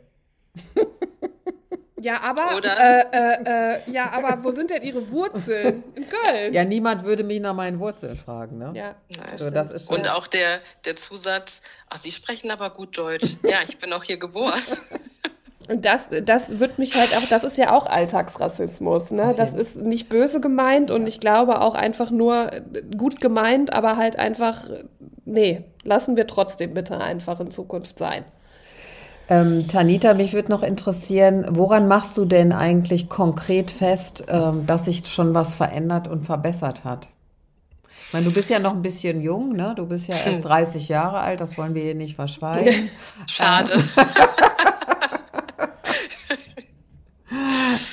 Ja, 1.99 2.21
aber, 2.29 2.63
äh, 2.63 3.01
äh, 3.11 3.73
äh, 3.73 3.91
ja, 3.91 4.11
aber 4.11 4.43
wo 4.43 4.51
sind 4.51 4.69
denn 4.69 4.83
Ihre 4.83 5.09
Wurzeln? 5.09 5.83
In 5.95 6.07
Köln. 6.07 6.53
Ja, 6.53 6.63
niemand 6.63 7.03
würde 7.03 7.23
mich 7.23 7.39
nach 7.39 7.55
meinen 7.55 7.79
Wurzeln 7.79 8.15
fragen, 8.15 8.59
ne? 8.59 8.71
Ja, 8.75 8.95
so, 9.35 9.49
das 9.49 9.71
ist 9.71 9.89
Und 9.89 10.07
auch 10.07 10.27
der, 10.27 10.61
der 10.85 10.95
Zusatz, 10.95 11.61
ach, 11.89 11.97
Sie 11.97 12.11
sprechen 12.11 12.51
aber 12.51 12.69
gut 12.69 12.95
Deutsch. 12.97 13.35
ja, 13.43 13.59
ich 13.67 13.79
bin 13.79 13.91
auch 13.93 14.03
hier 14.03 14.17
geboren. 14.17 14.61
Und 15.67 15.85
das, 15.85 16.09
das 16.23 16.59
wird 16.59 16.79
mich 16.79 16.95
halt 16.95 17.15
auch, 17.17 17.27
das 17.29 17.43
ist 17.43 17.57
ja 17.57 17.73
auch 17.75 17.87
Alltagsrassismus, 17.87 19.11
ne? 19.11 19.33
Das 19.35 19.53
ist 19.53 19.81
nicht 19.81 20.07
böse 20.07 20.39
gemeint 20.39 20.91
und 20.91 21.07
ich 21.07 21.19
glaube 21.19 21.61
auch 21.61 21.75
einfach 21.75 22.09
nur 22.09 22.51
gut 22.97 23.19
gemeint, 23.19 23.73
aber 23.73 23.97
halt 23.97 24.17
einfach, 24.17 24.65
nee, 25.25 25.65
lassen 25.83 26.15
wir 26.15 26.25
trotzdem 26.25 26.73
bitte 26.73 27.01
einfach 27.01 27.39
in 27.39 27.51
Zukunft 27.51 27.99
sein. 27.99 28.23
Ähm, 29.29 29.67
Tanita, 29.67 30.13
mich 30.13 30.33
würde 30.33 30.49
noch 30.49 30.63
interessieren, 30.63 31.45
woran 31.49 31.87
machst 31.87 32.17
du 32.17 32.23
denn 32.23 32.53
eigentlich 32.53 33.09
konkret 33.09 33.71
fest, 33.71 34.23
ähm, 34.29 34.65
dass 34.65 34.85
sich 34.85 35.05
schon 35.05 35.33
was 35.33 35.53
verändert 35.53 36.07
und 36.07 36.25
verbessert 36.25 36.85
hat? 36.85 37.09
Ich 38.07 38.13
meine, 38.13 38.25
du 38.25 38.33
bist 38.33 38.49
ja 38.49 38.59
noch 38.59 38.73
ein 38.73 38.81
bisschen 38.81 39.21
jung, 39.21 39.53
ne? 39.53 39.73
Du 39.75 39.85
bist 39.85 40.07
ja 40.07 40.15
erst 40.15 40.45
30 40.45 40.87
Jahre 40.87 41.19
alt, 41.19 41.41
das 41.41 41.57
wollen 41.57 41.75
wir 41.75 41.83
hier 41.83 41.95
nicht 41.95 42.15
verschweigen. 42.15 42.89
Schade. 43.27 43.83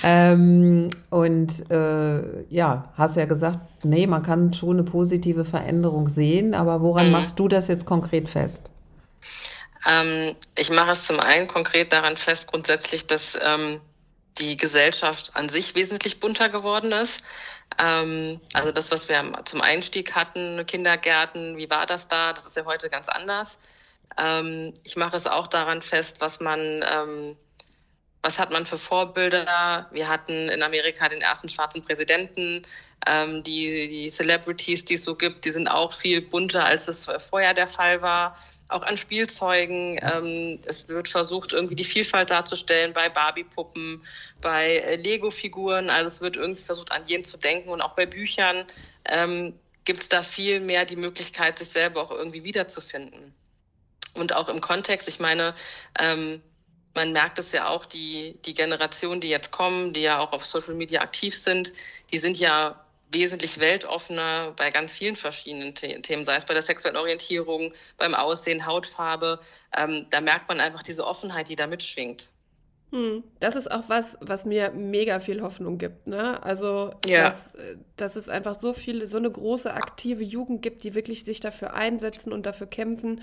ähm, 0.04 0.86
und 1.24 1.70
äh, 1.70 2.44
ja, 2.50 2.92
hast 2.96 3.16
ja 3.16 3.24
gesagt, 3.24 3.58
nee, 3.82 4.06
man 4.06 4.22
kann 4.22 4.52
schon 4.52 4.78
eine 4.78 4.82
positive 4.82 5.44
Veränderung 5.44 6.08
sehen, 6.08 6.54
aber 6.54 6.82
woran 6.82 7.06
mhm. 7.06 7.12
machst 7.12 7.38
du 7.38 7.48
das 7.48 7.68
jetzt 7.68 7.86
konkret 7.86 8.28
fest? 8.28 8.70
Ähm, 9.88 10.36
ich 10.58 10.70
mache 10.70 10.92
es 10.92 11.06
zum 11.06 11.20
einen 11.20 11.48
konkret 11.48 11.92
daran 11.92 12.16
fest, 12.16 12.46
grundsätzlich, 12.46 13.06
dass 13.06 13.38
ähm, 13.42 13.80
die 14.38 14.56
Gesellschaft 14.56 15.32
an 15.34 15.48
sich 15.48 15.74
wesentlich 15.74 16.20
bunter 16.20 16.50
geworden 16.50 16.92
ist. 16.92 17.22
Ähm, 17.82 18.40
also 18.52 18.70
das, 18.70 18.90
was 18.90 19.08
wir 19.08 19.22
zum 19.44 19.62
Einstieg 19.62 20.14
hatten, 20.14 20.64
Kindergärten, 20.66 21.56
wie 21.56 21.70
war 21.70 21.86
das 21.86 22.06
da? 22.06 22.34
Das 22.34 22.44
ist 22.44 22.56
ja 22.56 22.66
heute 22.66 22.90
ganz 22.90 23.08
anders. 23.08 23.58
Ähm, 24.18 24.74
ich 24.84 24.96
mache 24.96 25.16
es 25.16 25.26
auch 25.26 25.46
daran 25.46 25.80
fest, 25.80 26.20
was 26.20 26.40
man, 26.40 26.60
ähm, 26.60 27.36
was 28.24 28.38
hat 28.38 28.50
man 28.50 28.64
für 28.64 28.78
Vorbilder? 28.78 29.86
Wir 29.92 30.08
hatten 30.08 30.48
in 30.48 30.62
Amerika 30.62 31.08
den 31.08 31.20
ersten 31.20 31.48
schwarzen 31.48 31.82
Präsidenten. 31.82 32.62
Ähm, 33.06 33.42
die, 33.42 33.86
die 33.88 34.08
Celebrities, 34.08 34.86
die 34.86 34.94
es 34.94 35.04
so 35.04 35.14
gibt, 35.14 35.44
die 35.44 35.50
sind 35.50 35.68
auch 35.68 35.92
viel 35.92 36.22
bunter, 36.22 36.64
als 36.64 36.88
es 36.88 37.04
vorher 37.28 37.52
der 37.52 37.66
Fall 37.66 38.00
war 38.00 38.34
auch 38.70 38.82
an 38.82 38.96
Spielzeugen. 38.96 39.98
Ähm, 40.02 40.58
es 40.64 40.88
wird 40.88 41.08
versucht, 41.08 41.52
irgendwie 41.52 41.74
die 41.74 41.84
Vielfalt 41.84 42.30
darzustellen 42.30 42.94
bei 42.94 43.08
Barbie-Puppen, 43.10 44.02
bei 44.40 44.76
äh, 44.78 44.96
Lego-Figuren. 44.96 45.90
Also 45.90 46.08
es 46.08 46.20
wird 46.20 46.36
irgendwie 46.36 46.62
versucht, 46.62 46.90
an 46.92 47.06
jeden 47.06 47.24
zu 47.24 47.36
denken. 47.36 47.68
Und 47.68 47.82
auch 47.82 47.94
bei 47.94 48.06
Büchern 48.06 48.64
ähm, 49.10 49.54
gibt 49.84 50.02
es 50.02 50.08
da 50.08 50.22
viel 50.22 50.60
mehr 50.60 50.86
die 50.86 50.96
Möglichkeit, 50.96 51.58
sich 51.58 51.68
selber 51.68 52.02
auch 52.02 52.10
irgendwie 52.10 52.42
wiederzufinden. 52.42 53.34
Und 54.14 54.32
auch 54.32 54.48
im 54.48 54.60
Kontext, 54.62 55.08
ich 55.08 55.20
meine, 55.20 55.54
ähm, 55.98 56.40
man 56.94 57.12
merkt 57.12 57.38
es 57.38 57.52
ja 57.52 57.68
auch, 57.68 57.84
die, 57.84 58.38
die 58.44 58.54
Generationen, 58.54 59.20
die 59.20 59.28
jetzt 59.28 59.50
kommen, 59.50 59.92
die 59.92 60.02
ja 60.02 60.20
auch 60.20 60.32
auf 60.32 60.46
Social 60.46 60.74
Media 60.74 61.00
aktiv 61.00 61.36
sind, 61.36 61.72
die 62.12 62.18
sind 62.18 62.38
ja 62.38 62.80
wesentlich 63.10 63.60
weltoffener 63.60 64.52
bei 64.56 64.70
ganz 64.70 64.94
vielen 64.94 65.16
verschiedenen 65.16 65.74
Themen, 65.74 66.24
sei 66.24 66.36
es 66.36 66.44
bei 66.44 66.54
der 66.54 66.62
sexuellen 66.62 66.96
Orientierung, 66.96 67.72
beim 67.96 68.14
Aussehen, 68.14 68.66
Hautfarbe. 68.66 69.40
Ähm, 69.76 70.06
da 70.10 70.20
merkt 70.20 70.48
man 70.48 70.60
einfach 70.60 70.82
diese 70.82 71.06
Offenheit, 71.06 71.48
die 71.48 71.56
da 71.56 71.66
mitschwingt. 71.66 72.32
Hm, 72.90 73.24
das 73.40 73.56
ist 73.56 73.70
auch 73.70 73.84
was, 73.88 74.16
was 74.20 74.44
mir 74.44 74.70
mega 74.70 75.20
viel 75.20 75.42
Hoffnung 75.42 75.78
gibt. 75.78 76.06
Ne? 76.06 76.42
Also, 76.42 76.92
ja. 77.06 77.24
dass, 77.24 77.56
dass 77.96 78.16
es 78.16 78.28
einfach 78.28 78.54
so 78.54 78.72
viel, 78.72 79.06
so 79.06 79.18
eine 79.18 79.30
große 79.30 79.72
aktive 79.72 80.22
Jugend 80.22 80.62
gibt, 80.62 80.84
die 80.84 80.94
wirklich 80.94 81.24
sich 81.24 81.40
dafür 81.40 81.74
einsetzen 81.74 82.32
und 82.32 82.46
dafür 82.46 82.66
kämpfen, 82.66 83.22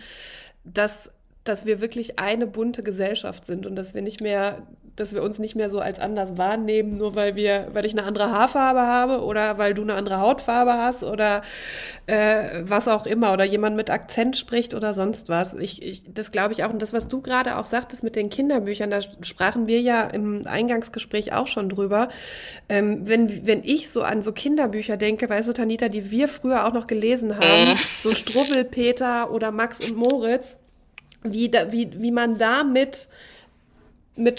dass 0.63 1.11
dass 1.43 1.65
wir 1.65 1.81
wirklich 1.81 2.19
eine 2.19 2.45
bunte 2.45 2.83
Gesellschaft 2.83 3.45
sind 3.45 3.65
und 3.65 3.75
dass 3.75 3.93
wir 3.95 4.03
nicht 4.03 4.21
mehr, 4.21 4.61
dass 4.95 5.13
wir 5.13 5.23
uns 5.23 5.39
nicht 5.39 5.55
mehr 5.55 5.71
so 5.71 5.79
als 5.79 5.99
anders 5.99 6.37
wahrnehmen, 6.37 6.97
nur 6.97 7.15
weil 7.15 7.35
wir, 7.35 7.69
weil 7.73 7.83
ich 7.85 7.93
eine 7.93 8.03
andere 8.03 8.29
Haarfarbe 8.29 8.81
habe 8.81 9.23
oder 9.23 9.57
weil 9.57 9.73
du 9.73 9.81
eine 9.81 9.95
andere 9.95 10.19
Hautfarbe 10.19 10.73
hast 10.73 11.01
oder 11.01 11.41
äh, 12.05 12.61
was 12.61 12.87
auch 12.87 13.07
immer 13.07 13.33
oder 13.33 13.43
jemand 13.43 13.75
mit 13.75 13.89
Akzent 13.89 14.37
spricht 14.37 14.75
oder 14.75 14.93
sonst 14.93 15.29
was. 15.29 15.55
Ich, 15.55 15.81
ich, 15.81 16.13
das 16.13 16.31
glaube 16.31 16.53
ich 16.53 16.63
auch. 16.63 16.69
Und 16.69 16.81
das, 16.81 16.93
was 16.93 17.07
du 17.07 17.21
gerade 17.21 17.57
auch 17.57 17.65
sagtest 17.65 18.03
mit 18.03 18.15
den 18.15 18.29
Kinderbüchern, 18.29 18.91
da 18.91 18.99
sprachen 19.01 19.67
wir 19.67 19.81
ja 19.81 20.03
im 20.03 20.45
Eingangsgespräch 20.45 21.33
auch 21.33 21.47
schon 21.47 21.69
drüber. 21.69 22.09
Ähm, 22.69 23.07
wenn, 23.07 23.47
wenn 23.47 23.63
ich 23.63 23.89
so 23.89 24.03
an 24.03 24.21
so 24.21 24.31
Kinderbücher 24.31 24.97
denke, 24.97 25.27
weißt 25.27 25.49
du, 25.49 25.53
Tanita, 25.53 25.89
die 25.89 26.11
wir 26.11 26.27
früher 26.27 26.67
auch 26.67 26.73
noch 26.73 26.85
gelesen 26.85 27.39
haben, 27.39 27.69
mhm. 27.69 27.75
so 27.75 28.11
Struwwelpeter 28.11 29.31
oder 29.31 29.51
Max 29.51 29.79
und 29.89 29.97
Moritz, 29.97 30.59
wie, 31.23 31.49
da, 31.49 31.71
wie, 31.71 31.89
wie 32.01 32.11
man 32.11 32.37
da 32.37 32.63
mit, 32.63 33.09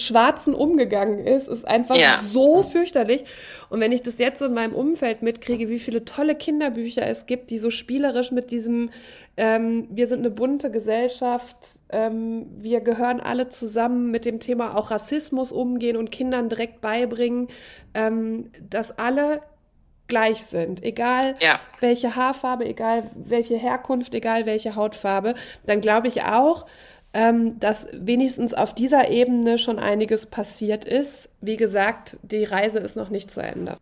Schwarzen 0.00 0.54
umgegangen 0.54 1.26
ist, 1.26 1.48
ist 1.48 1.66
einfach 1.66 1.96
ja. 1.96 2.20
so 2.28 2.62
fürchterlich. 2.62 3.24
Und 3.70 3.80
wenn 3.80 3.90
ich 3.90 4.02
das 4.02 4.18
jetzt 4.18 4.42
in 4.42 4.54
meinem 4.54 4.74
Umfeld 4.74 5.22
mitkriege, 5.22 5.68
wie 5.68 5.78
viele 5.78 6.04
tolle 6.04 6.34
Kinderbücher 6.34 7.06
es 7.06 7.26
gibt, 7.26 7.50
die 7.50 7.58
so 7.58 7.70
spielerisch 7.70 8.30
mit 8.30 8.50
diesem, 8.50 8.90
ähm, 9.36 9.88
wir 9.90 10.06
sind 10.06 10.20
eine 10.20 10.30
bunte 10.30 10.70
Gesellschaft, 10.70 11.80
ähm, 11.90 12.46
wir 12.54 12.80
gehören 12.80 13.20
alle 13.20 13.48
zusammen 13.48 14.10
mit 14.10 14.24
dem 14.24 14.40
Thema 14.40 14.76
auch 14.76 14.90
Rassismus 14.90 15.52
umgehen 15.52 15.96
und 15.96 16.12
Kindern 16.12 16.48
direkt 16.48 16.80
beibringen, 16.80 17.48
ähm, 17.94 18.50
dass 18.68 18.98
alle 18.98 19.40
gleich 20.12 20.42
sind, 20.42 20.84
egal 20.84 21.36
ja. 21.40 21.58
welche 21.80 22.16
Haarfarbe, 22.16 22.66
egal 22.66 23.04
welche 23.14 23.56
Herkunft, 23.56 24.12
egal 24.12 24.44
welche 24.44 24.76
Hautfarbe, 24.76 25.34
dann 25.64 25.80
glaube 25.80 26.06
ich 26.06 26.22
auch, 26.24 26.66
ähm, 27.14 27.58
dass 27.60 27.88
wenigstens 27.94 28.52
auf 28.52 28.74
dieser 28.74 29.08
Ebene 29.08 29.58
schon 29.58 29.78
einiges 29.78 30.26
passiert 30.26 30.84
ist. 30.84 31.30
Wie 31.40 31.56
gesagt, 31.56 32.18
die 32.22 32.44
Reise 32.44 32.80
ist 32.80 32.94
noch 32.94 33.08
nicht 33.08 33.30
zu 33.30 33.40
Ende. 33.40 33.78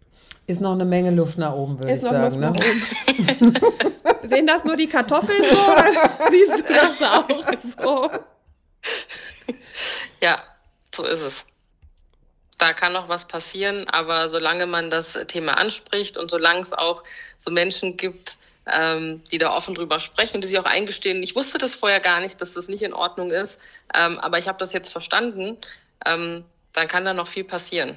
Ist 0.46 0.60
noch 0.60 0.70
eine 0.70 0.84
Menge 0.84 1.10
Luft 1.10 1.36
nach 1.36 1.52
oben, 1.52 1.80
würde 1.80 1.94
ich 1.94 2.00
sagen. 2.00 2.22
Luft 2.22 2.38
ne? 2.38 2.52
nach 2.52 3.40
oben. 3.40 3.54
Sehen 4.28 4.46
das 4.46 4.62
nur 4.62 4.76
die 4.76 4.86
Kartoffeln 4.86 5.42
so 5.42 5.72
oder 5.72 5.90
siehst 6.30 6.60
du 6.60 6.72
das 6.72 7.02
auch 7.02 7.28
so? 7.82 8.10
Ja, 10.22 10.38
so 10.94 11.04
ist 11.04 11.22
es 11.22 11.44
da 12.60 12.72
kann 12.72 12.92
noch 12.92 13.08
was 13.08 13.24
passieren, 13.24 13.88
aber 13.88 14.28
solange 14.28 14.66
man 14.66 14.90
das 14.90 15.18
Thema 15.28 15.56
anspricht 15.56 16.16
und 16.16 16.30
solange 16.30 16.60
es 16.60 16.72
auch 16.72 17.02
so 17.38 17.50
Menschen 17.50 17.96
gibt, 17.96 18.38
ähm, 18.70 19.22
die 19.32 19.38
da 19.38 19.54
offen 19.54 19.74
drüber 19.74 19.98
sprechen, 19.98 20.40
die 20.40 20.48
sich 20.48 20.58
auch 20.58 20.64
eingestehen, 20.64 21.22
ich 21.22 21.34
wusste 21.34 21.58
das 21.58 21.74
vorher 21.74 22.00
gar 22.00 22.20
nicht, 22.20 22.40
dass 22.40 22.54
das 22.54 22.68
nicht 22.68 22.82
in 22.82 22.92
Ordnung 22.92 23.30
ist, 23.30 23.60
ähm, 23.94 24.18
aber 24.18 24.38
ich 24.38 24.46
habe 24.46 24.58
das 24.58 24.72
jetzt 24.72 24.92
verstanden, 24.92 25.56
ähm, 26.06 26.44
dann 26.72 26.86
kann 26.86 27.04
da 27.04 27.14
noch 27.14 27.26
viel 27.26 27.44
passieren. 27.44 27.96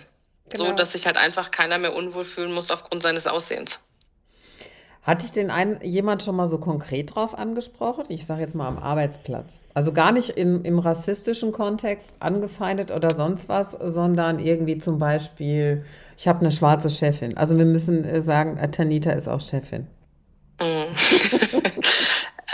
Genau. 0.49 0.65
So, 0.65 0.71
dass 0.71 0.93
sich 0.93 1.06
halt 1.06 1.17
einfach 1.17 1.52
keiner 1.52 1.78
mehr 1.78 1.93
unwohl 1.93 2.26
fühlen 2.26 2.54
muss 2.54 2.71
aufgrund 2.71 3.04
seines 3.04 3.28
Aussehens. 3.28 3.80
Hat 5.04 5.22
dich 5.22 5.34
denn 5.34 5.52
ein, 5.52 5.82
jemand 5.84 6.24
schon 6.24 6.38
mal 6.38 6.48
so 6.48 6.58
konkret 6.58 7.13
drauf 7.13 7.38
angesprochen? 7.38 8.06
Ich 8.08 8.26
sage 8.26 8.39
jetzt 8.39 8.56
mal 8.56 8.70
am 8.70 8.78
Arbeitsplatz. 8.78 9.62
Also 9.74 9.92
gar 9.92 10.13
nicht 10.13 10.30
im, 10.30 10.63
im 10.63 10.80
rassistischen 10.80 11.52
Kontext 11.52 12.13
angefeindet 12.20 12.89
oder 12.89 13.13
sonst 13.13 13.50
was, 13.50 13.72
sondern 13.72 14.39
irgendwie 14.39 14.78
zum 14.78 15.00
Beispiel, 15.00 15.86
ich 16.18 16.30
habe 16.30 16.39
eine 16.39 16.52
schwarze 16.52 16.89
Chefin. 16.89 17.36
Also 17.36 17.58
wir 17.58 17.66
müssen 17.66 18.06
äh, 18.06 18.22
sagen, 18.22 18.58
Tanita 18.72 19.12
ist 19.12 19.28
auch 19.28 19.42
Chefin. 19.42 19.88
Mm. 20.62 20.96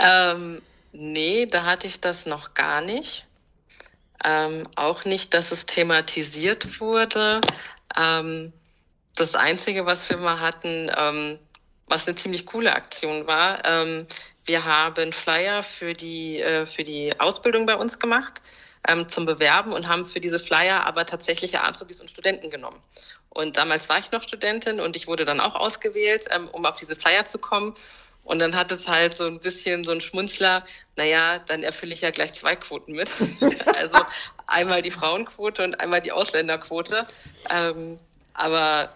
ähm, 0.04 0.62
nee, 0.92 1.46
da 1.46 1.64
hatte 1.64 1.86
ich 1.86 2.00
das 2.00 2.26
noch 2.26 2.54
gar 2.54 2.82
nicht. 2.82 3.26
Ähm, 4.24 4.64
auch 4.74 5.04
nicht, 5.04 5.34
dass 5.34 5.52
es 5.52 5.66
thematisiert 5.66 6.80
wurde. 6.80 7.40
Ähm, 7.96 8.52
das 9.14 9.36
Einzige, 9.36 9.86
was 9.86 10.10
wir 10.10 10.16
mal 10.16 10.40
hatten, 10.40 10.90
ähm, 10.98 11.38
was 11.90 12.06
eine 12.06 12.16
ziemlich 12.16 12.46
coole 12.46 12.74
Aktion 12.74 13.26
war. 13.26 13.62
Ähm, 13.66 14.06
wir 14.44 14.64
haben 14.64 15.12
Flyer 15.12 15.62
für 15.62 15.92
die, 15.92 16.40
äh, 16.40 16.64
für 16.64 16.84
die 16.84 17.18
Ausbildung 17.20 17.66
bei 17.66 17.76
uns 17.76 17.98
gemacht 17.98 18.40
ähm, 18.88 19.08
zum 19.08 19.26
Bewerben 19.26 19.72
und 19.72 19.88
haben 19.88 20.06
für 20.06 20.20
diese 20.20 20.38
Flyer 20.38 20.86
aber 20.86 21.04
tatsächliche 21.04 21.62
Azubis 21.62 22.00
und 22.00 22.08
Studenten 22.08 22.48
genommen. 22.48 22.80
Und 23.28 23.56
damals 23.56 23.88
war 23.88 23.98
ich 23.98 24.10
noch 24.12 24.22
Studentin 24.22 24.80
und 24.80 24.96
ich 24.96 25.06
wurde 25.06 25.24
dann 25.24 25.40
auch 25.40 25.54
ausgewählt, 25.54 26.26
ähm, 26.30 26.48
um 26.48 26.64
auf 26.64 26.78
diese 26.78 26.96
Flyer 26.96 27.24
zu 27.24 27.38
kommen. 27.38 27.74
Und 28.24 28.38
dann 28.38 28.54
hat 28.54 28.70
es 28.70 28.86
halt 28.86 29.14
so 29.14 29.26
ein 29.26 29.40
bisschen 29.40 29.84
so 29.84 29.92
ein 29.92 30.00
Schmunzler, 30.00 30.64
naja, 30.96 31.38
dann 31.38 31.62
erfülle 31.62 31.92
ich 31.92 32.02
ja 32.02 32.10
gleich 32.10 32.32
zwei 32.34 32.54
Quoten 32.54 32.92
mit. 32.92 33.10
also 33.76 33.98
einmal 34.46 34.82
die 34.82 34.90
Frauenquote 34.90 35.64
und 35.64 35.80
einmal 35.80 36.00
die 36.00 36.12
Ausländerquote. 36.12 37.06
Ähm, 37.50 37.98
aber 38.34 38.92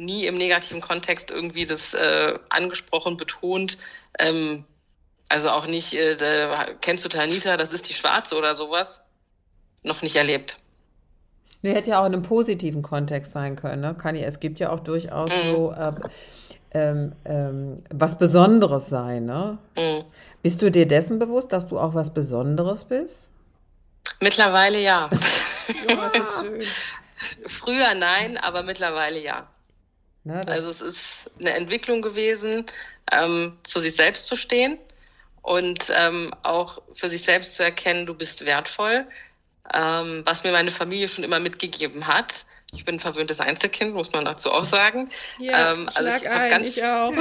nie 0.00 0.26
im 0.26 0.36
negativen 0.36 0.80
Kontext 0.80 1.30
irgendwie 1.30 1.66
das 1.66 1.94
äh, 1.94 2.38
angesprochen, 2.48 3.16
betont. 3.16 3.78
Ähm, 4.18 4.64
also 5.28 5.50
auch 5.50 5.66
nicht, 5.66 5.94
äh, 5.94 6.16
da, 6.16 6.66
kennst 6.80 7.04
du 7.04 7.08
Tanita, 7.08 7.56
das 7.56 7.72
ist 7.72 7.88
die 7.88 7.94
Schwarze 7.94 8.36
oder 8.36 8.54
sowas? 8.56 9.04
Noch 9.82 10.02
nicht 10.02 10.16
erlebt. 10.16 10.58
Nee, 11.62 11.74
hätte 11.74 11.90
ja 11.90 12.00
auch 12.00 12.06
in 12.06 12.14
einem 12.14 12.22
positiven 12.22 12.82
Kontext 12.82 13.32
sein 13.32 13.54
können. 13.54 13.82
Ne? 13.82 13.94
Kann 13.94 14.16
ja, 14.16 14.26
es 14.26 14.40
gibt 14.40 14.60
ja 14.60 14.70
auch 14.70 14.80
durchaus 14.80 15.30
mm. 15.30 15.50
so 15.52 15.72
äh, 15.72 15.92
ähm, 16.72 17.12
ähm, 17.24 17.82
was 17.90 18.18
Besonderes 18.18 18.88
sein. 18.88 19.26
Ne? 19.26 19.58
Mm. 19.76 20.04
Bist 20.42 20.62
du 20.62 20.70
dir 20.70 20.88
dessen 20.88 21.18
bewusst, 21.18 21.52
dass 21.52 21.66
du 21.66 21.78
auch 21.78 21.94
was 21.94 22.14
Besonderes 22.14 22.84
bist? 22.84 23.28
Mittlerweile 24.20 24.80
ja. 24.80 25.08
oh, 25.12 25.96
das 26.12 26.28
ist 26.28 26.40
schön. 26.40 26.62
Früher 27.46 27.94
nein, 27.94 28.38
aber 28.38 28.62
mittlerweile 28.62 29.22
ja. 29.22 29.46
Ne, 30.24 30.40
also 30.46 30.70
es 30.70 30.80
ist 30.80 31.30
eine 31.38 31.52
Entwicklung 31.54 32.02
gewesen, 32.02 32.66
ähm, 33.10 33.56
zu 33.62 33.80
sich 33.80 33.96
selbst 33.96 34.26
zu 34.26 34.36
stehen 34.36 34.78
und 35.42 35.90
ähm, 35.96 36.30
auch 36.42 36.82
für 36.92 37.08
sich 37.08 37.22
selbst 37.22 37.54
zu 37.54 37.64
erkennen, 37.64 38.04
du 38.06 38.14
bist 38.14 38.44
wertvoll, 38.44 39.06
ähm, 39.72 40.22
was 40.24 40.44
mir 40.44 40.52
meine 40.52 40.70
Familie 40.70 41.08
schon 41.08 41.24
immer 41.24 41.40
mitgegeben 41.40 42.06
hat. 42.06 42.44
Ich 42.72 42.84
bin 42.84 42.96
ein 42.96 43.00
verwöhntes 43.00 43.40
Einzelkind, 43.40 43.94
muss 43.94 44.12
man 44.12 44.24
dazu 44.26 44.52
auch 44.52 44.64
sagen. 44.64 45.10
Ja, 45.38 45.72
ähm, 45.72 45.88
also 45.94 46.08
ich 46.08 46.26
habe 46.28 46.48
ganz, 46.50 46.76
ich 46.76 46.84
auch. 46.84 47.12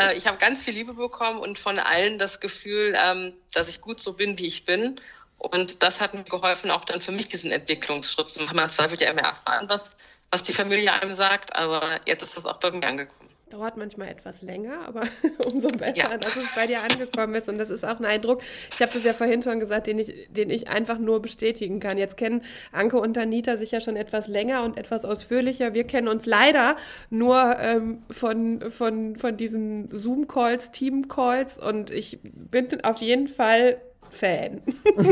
äh, 0.00 0.16
ich 0.16 0.26
habe 0.26 0.38
ganz 0.38 0.62
viel 0.64 0.74
Liebe 0.74 0.92
bekommen 0.92 1.38
und 1.38 1.56
von 1.58 1.78
allen 1.78 2.18
das 2.18 2.40
Gefühl, 2.40 2.94
ähm, 3.02 3.32
dass 3.54 3.68
ich 3.68 3.80
gut 3.80 4.00
so 4.00 4.12
bin, 4.14 4.36
wie 4.38 4.46
ich 4.46 4.64
bin. 4.64 5.00
Und 5.38 5.82
das 5.82 6.00
hat 6.00 6.14
mir 6.14 6.24
geholfen, 6.24 6.70
auch 6.70 6.84
dann 6.84 7.00
für 7.00 7.12
mich 7.12 7.28
diesen 7.28 7.50
Entwicklungsschritt 7.50 8.28
zu 8.28 8.42
machen. 8.42 8.56
Man 8.56 8.70
zweifelt 8.70 9.00
ja 9.00 9.10
immer 9.10 9.24
erstmal 9.24 9.58
an, 9.58 9.68
was 9.68 9.96
was 10.32 10.42
die 10.42 10.52
Familie 10.52 10.92
einem 10.92 11.14
sagt, 11.14 11.54
aber 11.54 12.00
jetzt 12.06 12.22
ist 12.22 12.36
das 12.36 12.46
auch 12.46 12.58
bei 12.58 12.70
mir 12.70 12.82
angekommen. 12.84 13.28
dauert 13.50 13.76
manchmal 13.76 14.08
etwas 14.08 14.40
länger, 14.40 14.78
aber 14.86 15.02
umso 15.52 15.68
besser, 15.68 15.94
ja. 15.94 16.16
dass 16.16 16.36
es 16.36 16.54
bei 16.54 16.66
dir 16.66 16.82
angekommen 16.82 17.34
ist. 17.34 17.50
Und 17.50 17.58
das 17.58 17.68
ist 17.68 17.84
auch 17.84 18.00
ein 18.00 18.06
Eindruck, 18.06 18.42
ich 18.74 18.80
habe 18.80 18.90
das 18.94 19.04
ja 19.04 19.12
vorhin 19.12 19.42
schon 19.42 19.60
gesagt, 19.60 19.86
den 19.86 19.98
ich, 19.98 20.28
den 20.30 20.48
ich 20.48 20.68
einfach 20.68 20.98
nur 20.98 21.20
bestätigen 21.20 21.78
kann. 21.78 21.98
Jetzt 21.98 22.16
kennen 22.16 22.42
Anke 22.72 22.98
und 22.98 23.18
Anita 23.18 23.58
sich 23.58 23.72
ja 23.72 23.82
schon 23.82 23.96
etwas 23.96 24.26
länger 24.26 24.64
und 24.64 24.78
etwas 24.78 25.04
ausführlicher. 25.04 25.74
Wir 25.74 25.84
kennen 25.84 26.08
uns 26.08 26.24
leider 26.24 26.76
nur 27.10 27.58
ähm, 27.58 28.02
von, 28.10 28.70
von, 28.70 29.16
von 29.16 29.36
diesen 29.36 29.94
Zoom-Calls, 29.94 30.72
Team-Calls 30.72 31.58
und 31.58 31.90
ich 31.90 32.20
bin 32.22 32.82
auf 32.84 33.02
jeden 33.02 33.28
Fall 33.28 33.82
Fan. 34.12 34.62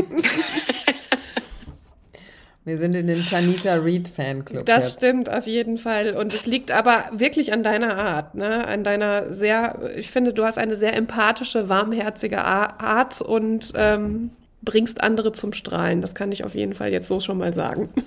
Wir 2.63 2.77
sind 2.77 2.93
in 2.93 3.07
dem 3.07 3.25
Tanita 3.25 3.73
Reed 3.75 4.07
Fanclub. 4.07 4.65
Das 4.67 4.83
jetzt. 4.83 4.97
stimmt 4.97 5.29
auf 5.29 5.47
jeden 5.47 5.77
Fall. 5.77 6.15
Und 6.15 6.31
es 6.31 6.45
liegt 6.45 6.71
aber 6.71 7.05
wirklich 7.11 7.53
an 7.53 7.63
deiner 7.63 7.97
Art, 7.97 8.35
ne? 8.35 8.67
An 8.67 8.83
deiner 8.83 9.33
sehr, 9.33 9.79
ich 9.95 10.11
finde, 10.11 10.31
du 10.31 10.43
hast 10.43 10.59
eine 10.59 10.75
sehr 10.75 10.95
empathische, 10.95 11.69
warmherzige 11.69 12.41
Art 12.43 13.19
und 13.21 13.73
ähm, 13.75 14.29
bringst 14.61 15.01
andere 15.01 15.31
zum 15.31 15.53
Strahlen. 15.53 16.01
Das 16.01 16.13
kann 16.13 16.31
ich 16.31 16.43
auf 16.43 16.53
jeden 16.53 16.75
Fall 16.75 16.91
jetzt 16.91 17.07
so 17.07 17.19
schon 17.19 17.37
mal 17.37 17.53
sagen. 17.53 17.89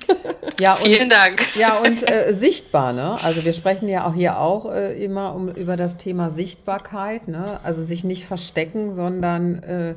Ja, 0.60 0.74
und, 0.74 0.86
Vielen 0.86 1.10
Dank. 1.10 1.56
Ja, 1.56 1.78
und 1.78 2.08
äh, 2.08 2.32
sichtbar, 2.32 2.92
ne? 2.92 3.16
Also 3.24 3.44
wir 3.44 3.52
sprechen 3.52 3.88
ja 3.88 4.06
auch 4.06 4.14
hier 4.14 4.38
auch 4.38 4.70
äh, 4.70 5.02
immer 5.02 5.34
um, 5.34 5.48
über 5.48 5.76
das 5.76 5.96
Thema 5.96 6.30
Sichtbarkeit, 6.30 7.26
ne? 7.26 7.58
Also 7.64 7.82
sich 7.82 8.04
nicht 8.04 8.24
verstecken, 8.24 8.94
sondern 8.94 9.62
äh, 9.64 9.94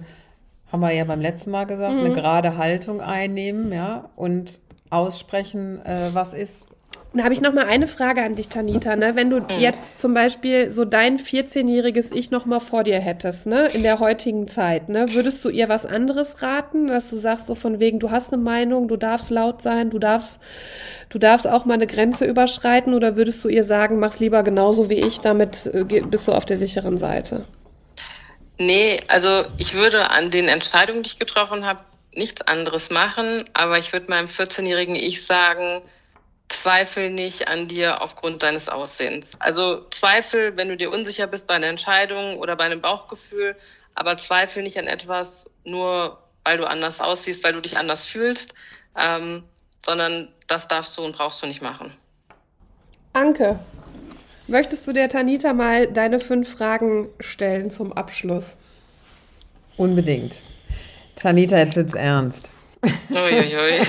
haben 0.72 0.82
wir 0.82 0.92
ja 0.92 1.04
beim 1.04 1.22
letzten 1.22 1.52
Mal 1.52 1.66
gesagt, 1.66 1.94
mhm. 1.94 2.06
eine 2.06 2.14
gerade 2.14 2.58
Haltung 2.58 3.02
einnehmen, 3.02 3.72
ja, 3.72 4.10
und 4.16 4.60
aussprechen, 4.90 5.86
äh, 5.86 6.10
was 6.14 6.34
ist. 6.34 6.66
Da 7.14 7.24
habe 7.24 7.34
ich 7.34 7.42
noch 7.42 7.54
mal 7.54 7.66
eine 7.66 7.88
Frage 7.88 8.22
an 8.22 8.36
dich, 8.36 8.50
Tanita. 8.50 8.96
Ne? 8.96 9.16
Wenn 9.16 9.30
du 9.30 9.38
mhm. 9.38 9.46
jetzt 9.60 10.00
zum 10.00 10.14
Beispiel 10.14 10.70
so 10.70 10.86
dein 10.86 11.18
14-jähriges 11.18 12.12
Ich 12.14 12.32
noch 12.32 12.46
mal 12.46 12.60
vor 12.60 12.84
dir 12.84 13.00
hättest, 13.00 13.48
ne? 13.48 13.68
in 13.74 13.82
der 13.82 14.00
heutigen 14.00 14.48
Zeit, 14.48 14.90
ne? 14.90 15.08
würdest 15.14 15.44
du 15.44 15.50
ihr 15.50 15.70
was 15.70 15.86
anderes 15.86 16.42
raten, 16.42 16.88
dass 16.88 17.10
du 17.10 17.16
sagst 17.16 17.48
so 17.48 17.56
von 17.56 17.80
wegen, 17.80 18.00
du 18.00 18.12
hast 18.12 18.34
eine 18.34 18.42
Meinung, 18.42 18.88
du 18.88 18.98
darfst 18.98 19.32
laut 19.32 19.62
sein, 19.62 19.90
du 19.90 20.00
darfst, 20.00 20.42
du 21.10 21.18
darfst 21.18 21.48
auch 21.48 21.66
mal 21.66 21.76
eine 21.76 21.88
Grenze 21.88 22.26
überschreiten, 22.26 22.94
oder 22.94 23.16
würdest 23.16 23.44
du 23.44 23.50
ihr 23.50 23.64
sagen, 23.64 24.00
mach's 24.00 24.20
lieber 24.20 24.44
genauso 24.44 24.90
wie 24.90 25.00
ich, 25.00 25.20
damit 25.20 25.66
äh, 25.74 25.86
bist 25.86 26.28
du 26.28 26.34
auf 26.34 26.46
der 26.46 26.58
sicheren 26.58 26.98
Seite? 26.98 27.42
Nee, 28.58 29.00
also 29.08 29.46
ich 29.58 29.74
würde 29.74 30.10
an 30.10 30.32
den 30.32 30.48
Entscheidungen, 30.48 31.04
die 31.04 31.10
ich 31.10 31.20
getroffen 31.20 31.66
habe, 31.66 31.82
nichts 32.14 32.42
anderes 32.42 32.90
machen, 32.90 33.44
aber 33.54 33.78
ich 33.78 33.94
würde 33.94 34.10
meinem 34.10 34.28
14-jährigen 34.28 34.96
Ich 34.96 35.26
sagen, 35.26 35.82
zweifel 36.50 37.10
nicht 37.12 37.48
an 37.50 37.68
dir 37.68 38.02
aufgrund 38.02 38.42
deines 38.42 38.70
Aussehens. 38.70 39.40
Also 39.40 39.86
zweifel, 39.92 40.58
wenn 40.58 40.70
du 40.70 40.78
dir 40.78 40.92
unsicher 40.92 41.28
bist 41.28 41.46
bei 41.46 41.56
einer 41.56 41.68
Entscheidung 41.68 42.38
oder 42.38 42.56
bei 42.56 42.64
einem 42.64 42.82
Bauchgefühl, 42.82 43.56
aber 43.96 44.18
zweifel 44.18 44.64
nicht 44.64 44.80
an 44.80 44.88
etwas 44.88 45.50
nur, 45.64 46.18
weil 46.44 46.58
du 46.58 46.66
anders 46.66 47.02
aussiehst, 47.02 47.44
weil 47.44 47.54
du 47.54 47.62
dich 47.62 47.78
anders 47.78 48.06
fühlst, 48.06 48.54
ähm, 48.98 49.44
sondern 49.86 50.30
das 50.48 50.68
darfst 50.68 50.98
du 50.98 51.04
und 51.04 51.16
brauchst 51.16 51.42
du 51.42 51.48
nicht 51.48 51.62
machen. 51.62 51.96
Anke, 53.14 53.60
Möchtest 54.48 54.88
du 54.88 54.94
der 54.94 55.10
Tanita 55.10 55.52
mal 55.54 55.88
deine 55.88 56.22
fünf 56.22 56.50
Fragen 56.54 57.10
stellen 57.20 57.70
zum 57.70 57.92
Abschluss? 57.92 58.56
Unbedingt. 59.76 60.42
Tanita, 61.18 61.58
jetzt 61.58 61.76
wird's 61.76 61.94
ernst. 61.94 62.50
Uiuiui. 63.10 63.82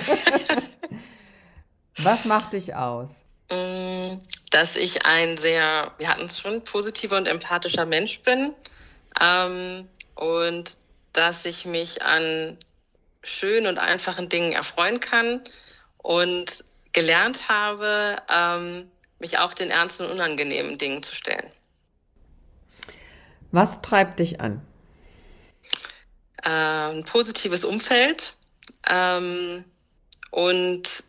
Was 1.98 2.24
macht 2.24 2.54
dich 2.54 2.74
aus? 2.74 3.22
Mm, 3.52 4.18
dass 4.50 4.76
ich 4.76 5.06
ein 5.06 5.36
sehr, 5.36 5.92
wir 5.98 6.08
hatten 6.08 6.24
es 6.24 6.40
schon, 6.40 6.64
positiver 6.64 7.16
und 7.16 7.28
empathischer 7.28 7.86
Mensch 7.86 8.20
bin. 8.22 8.52
Ähm, 9.20 9.88
und 10.16 10.76
dass 11.12 11.44
ich 11.44 11.66
mich 11.66 12.02
an 12.02 12.56
schönen 13.22 13.68
und 13.68 13.78
einfachen 13.78 14.28
Dingen 14.28 14.52
erfreuen 14.52 14.98
kann 14.98 15.40
und 15.98 16.64
gelernt 16.92 17.48
habe, 17.48 18.16
ähm, 18.34 18.90
mich 19.18 19.38
auch 19.38 19.54
den 19.54 19.70
ernsten 19.70 20.06
und 20.06 20.12
unangenehmen 20.12 20.78
Dingen 20.78 21.02
zu 21.02 21.14
stellen. 21.14 21.50
Was 23.50 23.80
treibt 23.82 24.20
dich 24.20 24.40
an? 24.40 24.60
Ein 26.42 27.04
positives 27.04 27.64
Umfeld 27.64 28.36
ähm, 28.88 29.64
und 30.30 31.02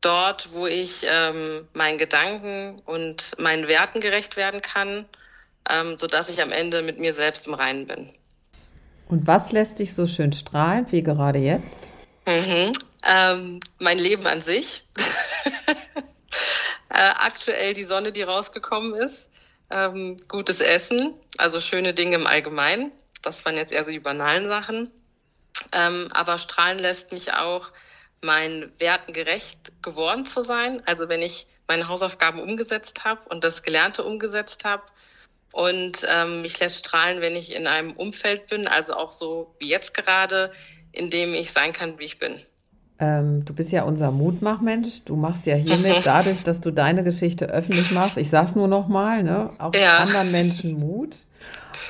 dort, 0.00 0.52
wo 0.52 0.66
ich 0.66 1.06
ähm, 1.10 1.66
meinen 1.72 1.98
Gedanken 1.98 2.80
und 2.84 3.38
meinen 3.38 3.68
Werten 3.68 4.00
gerecht 4.00 4.36
werden 4.36 4.60
kann, 4.60 5.06
ähm, 5.70 5.96
sodass 5.96 6.28
ich 6.28 6.42
am 6.42 6.50
Ende 6.52 6.82
mit 6.82 6.98
mir 6.98 7.14
selbst 7.14 7.46
im 7.46 7.54
Reinen 7.54 7.86
bin. 7.86 8.12
Und 9.08 9.26
was 9.26 9.52
lässt 9.52 9.78
dich 9.78 9.94
so 9.94 10.06
schön 10.06 10.32
strahlen 10.32 10.86
wie 10.90 11.02
gerade 11.02 11.38
jetzt? 11.38 11.80
Mhm. 12.26 12.72
Ähm, 13.04 13.60
mein 13.78 13.98
Leben 13.98 14.26
an 14.26 14.40
sich. 14.40 14.84
Äh, 16.92 17.12
aktuell 17.20 17.72
die 17.72 17.84
Sonne, 17.84 18.12
die 18.12 18.22
rausgekommen 18.22 18.94
ist. 18.94 19.30
Ähm, 19.70 20.16
gutes 20.28 20.60
Essen, 20.60 21.14
also 21.38 21.60
schöne 21.62 21.94
Dinge 21.94 22.16
im 22.16 22.26
Allgemeinen. 22.26 22.92
Das 23.22 23.44
waren 23.46 23.56
jetzt 23.56 23.72
eher 23.72 23.84
so 23.84 23.90
die 23.90 23.98
banalen 23.98 24.44
Sachen. 24.44 24.92
Ähm, 25.72 26.10
aber 26.12 26.36
strahlen 26.36 26.78
lässt 26.78 27.12
mich 27.12 27.32
auch, 27.32 27.72
meinen 28.20 28.72
Werten 28.78 29.12
gerecht 29.12 29.72
geworden 29.82 30.26
zu 30.26 30.42
sein. 30.42 30.82
Also 30.86 31.08
wenn 31.08 31.22
ich 31.22 31.46
meine 31.66 31.88
Hausaufgaben 31.88 32.40
umgesetzt 32.40 33.04
habe 33.04 33.20
und 33.30 33.42
das 33.42 33.62
Gelernte 33.62 34.04
umgesetzt 34.04 34.64
habe. 34.64 34.82
Und 35.50 36.06
ähm, 36.08 36.42
mich 36.42 36.60
lässt 36.60 36.86
strahlen, 36.86 37.20
wenn 37.20 37.36
ich 37.36 37.54
in 37.54 37.66
einem 37.66 37.92
Umfeld 37.92 38.46
bin, 38.46 38.68
also 38.68 38.94
auch 38.94 39.12
so 39.12 39.54
wie 39.58 39.68
jetzt 39.68 39.92
gerade, 39.94 40.52
in 40.92 41.08
dem 41.08 41.34
ich 41.34 41.52
sein 41.52 41.72
kann, 41.72 41.98
wie 41.98 42.04
ich 42.04 42.18
bin. 42.18 42.46
Ähm, 43.02 43.44
du 43.44 43.52
bist 43.52 43.72
ja 43.72 43.82
unser 43.82 44.12
Mutmachmensch. 44.12 45.02
Du 45.04 45.16
machst 45.16 45.44
ja 45.46 45.56
hiermit 45.56 45.96
dadurch, 46.04 46.44
dass 46.44 46.60
du 46.60 46.70
deine 46.70 47.02
Geschichte 47.02 47.46
öffentlich 47.46 47.90
machst, 47.90 48.16
ich 48.16 48.30
sag's 48.30 48.54
nur 48.54 48.68
noch 48.68 48.86
mal, 48.86 49.24
ne, 49.24 49.50
auch 49.58 49.74
ja. 49.74 49.98
anderen 49.98 50.30
Menschen 50.30 50.78
Mut. 50.78 51.16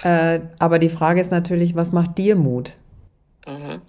Äh, 0.05 0.41
aber 0.59 0.79
die 0.79 0.89
Frage 0.89 1.21
ist 1.21 1.31
natürlich, 1.31 1.77
was 1.77 1.93
macht 1.93 2.17
dir 2.17 2.35
Mut? 2.35 2.77
Mhm. 3.47 3.83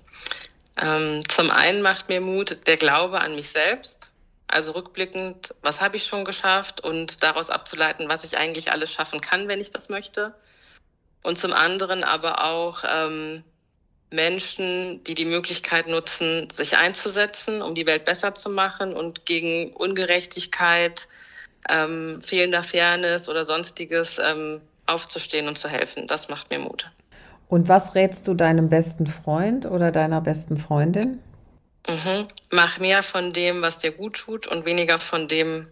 Ähm, 0.82 1.22
zum 1.30 1.50
einen 1.50 1.82
macht 1.82 2.10
mir 2.10 2.20
Mut 2.20 2.58
der 2.68 2.76
Glaube 2.76 3.22
an 3.22 3.36
mich 3.36 3.50
selbst. 3.50 4.12
Also 4.48 4.74
rückblickend, 4.74 5.56
was 5.62 5.80
habe 5.80 5.96
ich 5.96 6.06
schon 6.06 6.26
geschafft 6.26 6.82
und 6.82 7.24
daraus 7.24 7.50
abzuleiten, 7.50 8.10
was 8.10 8.26
ich 8.26 8.38
eigentlich 8.38 8.74
alles 8.74 8.92
schaffen 8.92 9.22
kann, 9.22 9.48
wenn 9.48 9.62
ich 9.62 9.72
das 9.72 9.88
möchte. 9.88 10.36
Und 11.24 11.38
zum 11.38 11.54
anderen 11.54 12.04
aber 12.04 12.44
auch 12.44 12.84
ähm, 12.84 13.46
Menschen, 14.14 15.04
die 15.06 15.16
die 15.16 15.26
Möglichkeit 15.26 15.88
nutzen, 15.88 16.48
sich 16.52 16.78
einzusetzen, 16.78 17.62
um 17.62 17.74
die 17.74 17.88
Welt 17.88 18.06
besser 18.06 18.36
zu 18.36 18.50
machen 18.50 18.94
und 18.94 19.26
gegen 19.26 19.74
Ungerechtigkeit, 19.74 21.08
ähm, 21.70 22.22
fehlender 22.22 22.62
Fairness 22.62 23.28
oder 23.28 23.44
sonstiges 23.44 24.20
ähm, 24.20 24.62
aufzustehen 24.86 25.48
und 25.48 25.58
zu 25.58 25.68
helfen. 25.68 26.08
Das 26.08 26.30
macht 26.30 26.52
mir 26.52 26.60
Mut. 26.60 26.90
Und 27.50 27.68
was 27.68 27.96
rätst 27.96 28.28
du 28.28 28.36
deinem 28.36 28.70
besten 28.70 29.08
Freund 29.08 29.66
oder 29.66 29.92
deiner 29.92 30.22
besten 30.22 30.58
Freundin? 30.58 31.20
Mhm. 31.88 32.28
Mach 32.52 32.80
mehr 32.80 33.02
von 33.02 33.34
dem, 33.34 33.62
was 33.62 33.80
dir 33.80 33.92
gut 33.92 34.16
tut 34.16 34.48
und 34.48 34.66
weniger 34.66 35.00
von 35.00 35.28
dem, 35.28 35.68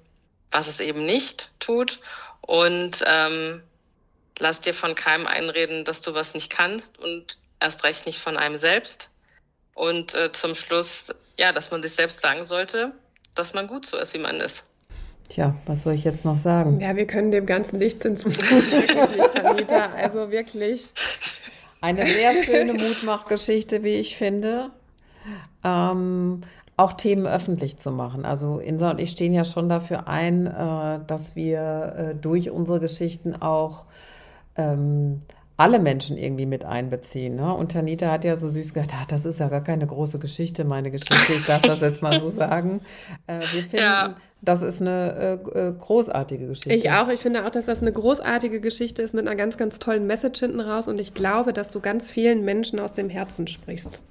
was 0.52 0.68
es 0.68 0.80
eben 0.80 1.06
nicht 1.06 1.52
tut. 1.60 2.00
Und 2.42 3.04
ähm, 3.06 3.62
lass 4.40 4.62
dir 4.62 4.74
von 4.74 4.96
keinem 4.96 5.28
einreden, 5.28 5.86
dass 5.86 6.02
du 6.02 6.14
was 6.16 6.34
nicht 6.34 6.50
kannst 6.50 6.98
und 7.00 7.38
erst 7.62 7.84
recht 7.84 8.06
nicht 8.06 8.20
von 8.20 8.38
einem 8.38 8.58
selbst. 8.60 9.10
Und 9.74 10.16
äh, 10.16 10.32
zum 10.32 10.56
Schluss, 10.56 11.14
ja, 11.38 11.52
dass 11.52 11.72
man 11.72 11.82
sich 11.82 11.94
selbst 11.94 12.22
sagen 12.22 12.46
sollte, 12.46 12.92
dass 13.36 13.54
man 13.54 13.68
gut 13.68 13.86
so 13.86 13.98
ist, 13.98 14.14
wie 14.14 14.20
man 14.20 14.38
ist. 14.38 14.66
Tja, 15.30 15.56
was 15.66 15.84
soll 15.84 15.94
ich 15.94 16.04
jetzt 16.04 16.26
noch 16.26 16.38
sagen? 16.38 16.82
Ja, 16.82 16.96
wir 16.98 17.08
können 17.08 17.32
dem 17.32 17.46
Ganzen 17.46 17.80
nichts 17.80 18.04
hinzufügen, 18.04 18.72
wirklich. 18.72 19.72
Also 19.72 20.30
wirklich. 20.30 20.88
Eine 21.80 22.06
sehr 22.06 22.44
schöne 22.44 22.74
Mutmachgeschichte, 22.74 23.84
wie 23.84 23.96
ich 23.96 24.18
finde. 24.18 24.72
Ähm, 25.64 26.42
auch 26.76 26.94
Themen 26.94 27.28
öffentlich 27.28 27.78
zu 27.78 27.92
machen. 27.92 28.26
Also 28.26 28.60
Insa 28.60 28.92
und 28.92 29.00
ich 29.00 29.12
stehen 29.12 29.34
ja 29.34 29.46
schon 29.46 29.70
dafür 29.70 30.08
ein, 30.08 30.48
äh, 30.48 31.00
dass 31.08 31.36
wir 31.36 31.96
äh, 31.96 32.16
durch 32.16 32.50
unsere 32.50 32.80
Geschichten 32.80 33.36
auch 33.36 33.86
ähm, 34.58 35.22
alle 35.62 35.80
Menschen 35.80 36.18
irgendwie 36.18 36.48
mit 36.48 36.66
einbeziehen. 36.66 37.36
Ne? 37.36 37.54
Und 37.54 37.72
Tanita 37.72 38.12
hat 38.12 38.26
ja 38.26 38.36
so 38.36 38.50
süß 38.50 38.74
gesagt, 38.74 38.92
ah, 38.96 39.06
das 39.08 39.26
ist 39.26 39.40
ja 39.40 39.48
gar 39.48 39.64
keine 39.64 39.86
große 39.86 40.18
Geschichte, 40.18 40.66
meine 40.66 40.90
Geschichte. 40.90 41.34
Ich 41.34 41.46
darf 41.46 41.62
das 41.62 41.82
jetzt 41.82 42.02
mal 42.02 42.20
so 42.20 42.30
sagen. 42.30 42.82
Äh, 43.28 43.36
wir 43.36 43.62
finden, 43.62 43.78
ja. 43.78 44.16
das 44.42 44.64
ist 44.64 44.82
eine 44.82 45.40
äh, 45.54 45.60
äh, 45.60 45.74
großartige 45.78 46.48
Geschichte. 46.48 46.74
Ich 46.74 46.90
auch. 46.90 47.10
Ich 47.10 47.20
finde 47.20 47.46
auch, 47.46 47.52
dass 47.52 47.68
das 47.68 47.82
eine 47.82 47.92
großartige 47.92 48.60
Geschichte 48.60 49.04
ist 49.04 49.14
mit 49.14 49.28
einer 49.28 49.36
ganz, 49.36 49.58
ganz 49.58 49.78
tollen 49.78 50.08
Message 50.08 50.40
hinten 50.40 50.62
raus. 50.62 50.88
Und 50.88 51.00
ich 51.00 51.14
glaube, 51.14 51.54
dass 51.54 51.72
du 51.72 51.80
ganz 51.80 52.10
vielen 52.10 52.44
Menschen 52.44 52.80
aus 52.80 52.94
dem 52.94 53.10
Herzen 53.10 53.46
sprichst. 53.46 54.02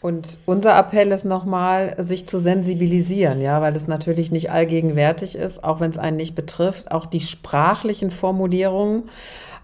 Und 0.00 0.38
unser 0.44 0.76
Appell 0.76 1.12
ist 1.12 1.24
nochmal, 1.24 1.94
sich 1.98 2.26
zu 2.26 2.38
sensibilisieren, 2.38 3.40
ja, 3.40 3.60
weil 3.60 3.74
es 3.76 3.86
natürlich 3.86 4.32
nicht 4.32 4.50
allgegenwärtig 4.50 5.36
ist, 5.36 5.62
auch 5.62 5.80
wenn 5.80 5.90
es 5.90 5.98
einen 5.98 6.16
nicht 6.16 6.34
betrifft. 6.34 6.90
Auch 6.90 7.06
die 7.06 7.20
sprachlichen 7.20 8.10
Formulierungen, 8.10 9.08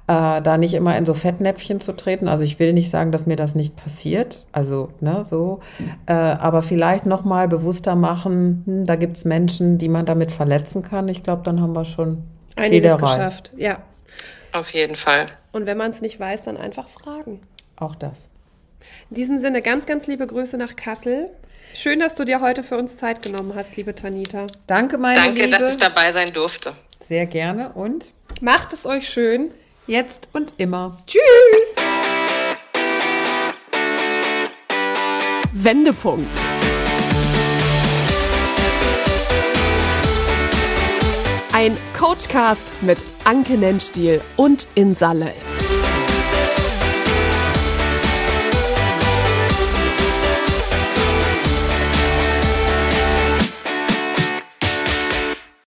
äh, 0.06 0.42
da 0.42 0.58
nicht 0.58 0.74
immer 0.74 0.96
in 0.96 1.06
so 1.06 1.14
Fettnäpfchen 1.14 1.80
zu 1.80 1.92
treten. 1.92 2.28
Also 2.28 2.44
ich 2.44 2.58
will 2.58 2.72
nicht 2.72 2.90
sagen, 2.90 3.12
dass 3.12 3.26
mir 3.26 3.36
das 3.36 3.54
nicht 3.54 3.76
passiert, 3.76 4.46
also 4.52 4.90
ne, 5.00 5.24
so, 5.24 5.60
äh, 6.06 6.12
aber 6.12 6.62
vielleicht 6.62 7.06
nochmal 7.06 7.48
bewusster 7.48 7.94
machen, 7.94 8.62
hm, 8.66 8.84
da 8.84 8.96
gibt 8.96 9.16
es 9.16 9.24
Menschen, 9.24 9.78
die 9.78 9.88
man 9.88 10.06
damit 10.06 10.32
verletzen 10.32 10.82
kann. 10.82 11.08
Ich 11.08 11.22
glaube, 11.22 11.42
dann 11.44 11.60
haben 11.60 11.74
wir 11.74 11.84
schon 11.84 12.24
einiges 12.56 12.96
geschafft. 12.96 13.52
Ja. 13.56 13.78
Auf 14.52 14.72
jeden 14.72 14.96
Fall. 14.96 15.28
Und 15.52 15.66
wenn 15.66 15.76
man 15.76 15.92
es 15.92 16.00
nicht 16.00 16.18
weiß, 16.18 16.42
dann 16.42 16.56
einfach 16.56 16.88
fragen. 16.88 17.40
Auch 17.76 17.94
das. 17.94 18.28
In 19.10 19.16
diesem 19.16 19.38
Sinne 19.38 19.62
ganz, 19.62 19.86
ganz 19.86 20.06
liebe 20.06 20.26
Grüße 20.26 20.56
nach 20.56 20.76
Kassel. 20.76 21.30
Schön, 21.74 22.00
dass 22.00 22.16
du 22.16 22.24
dir 22.24 22.40
heute 22.40 22.62
für 22.62 22.76
uns 22.76 22.96
Zeit 22.96 23.22
genommen 23.22 23.52
hast, 23.54 23.76
liebe 23.76 23.94
Tanita. 23.94 24.46
Danke, 24.66 24.98
meine 24.98 25.20
Danke, 25.20 25.44
Liebe. 25.44 25.56
dass 25.56 25.70
ich 25.70 25.76
dabei 25.76 26.12
sein 26.12 26.32
durfte. 26.32 26.72
Sehr 27.00 27.26
gerne 27.26 27.72
und 27.74 28.12
macht 28.40 28.72
es 28.72 28.86
euch 28.86 29.08
schön. 29.08 29.50
Jetzt 29.90 30.28
und 30.32 30.54
immer. 30.56 30.98
Tschüss. 31.04 31.74
Wendepunkt. 35.52 36.30
Ein 41.52 41.76
Coachcast 41.98 42.72
mit 42.82 42.98
Anke 43.24 43.54
Nennstiel 43.54 44.20
und 44.36 44.68
Insa 44.76 45.10
Löll. 45.10 45.34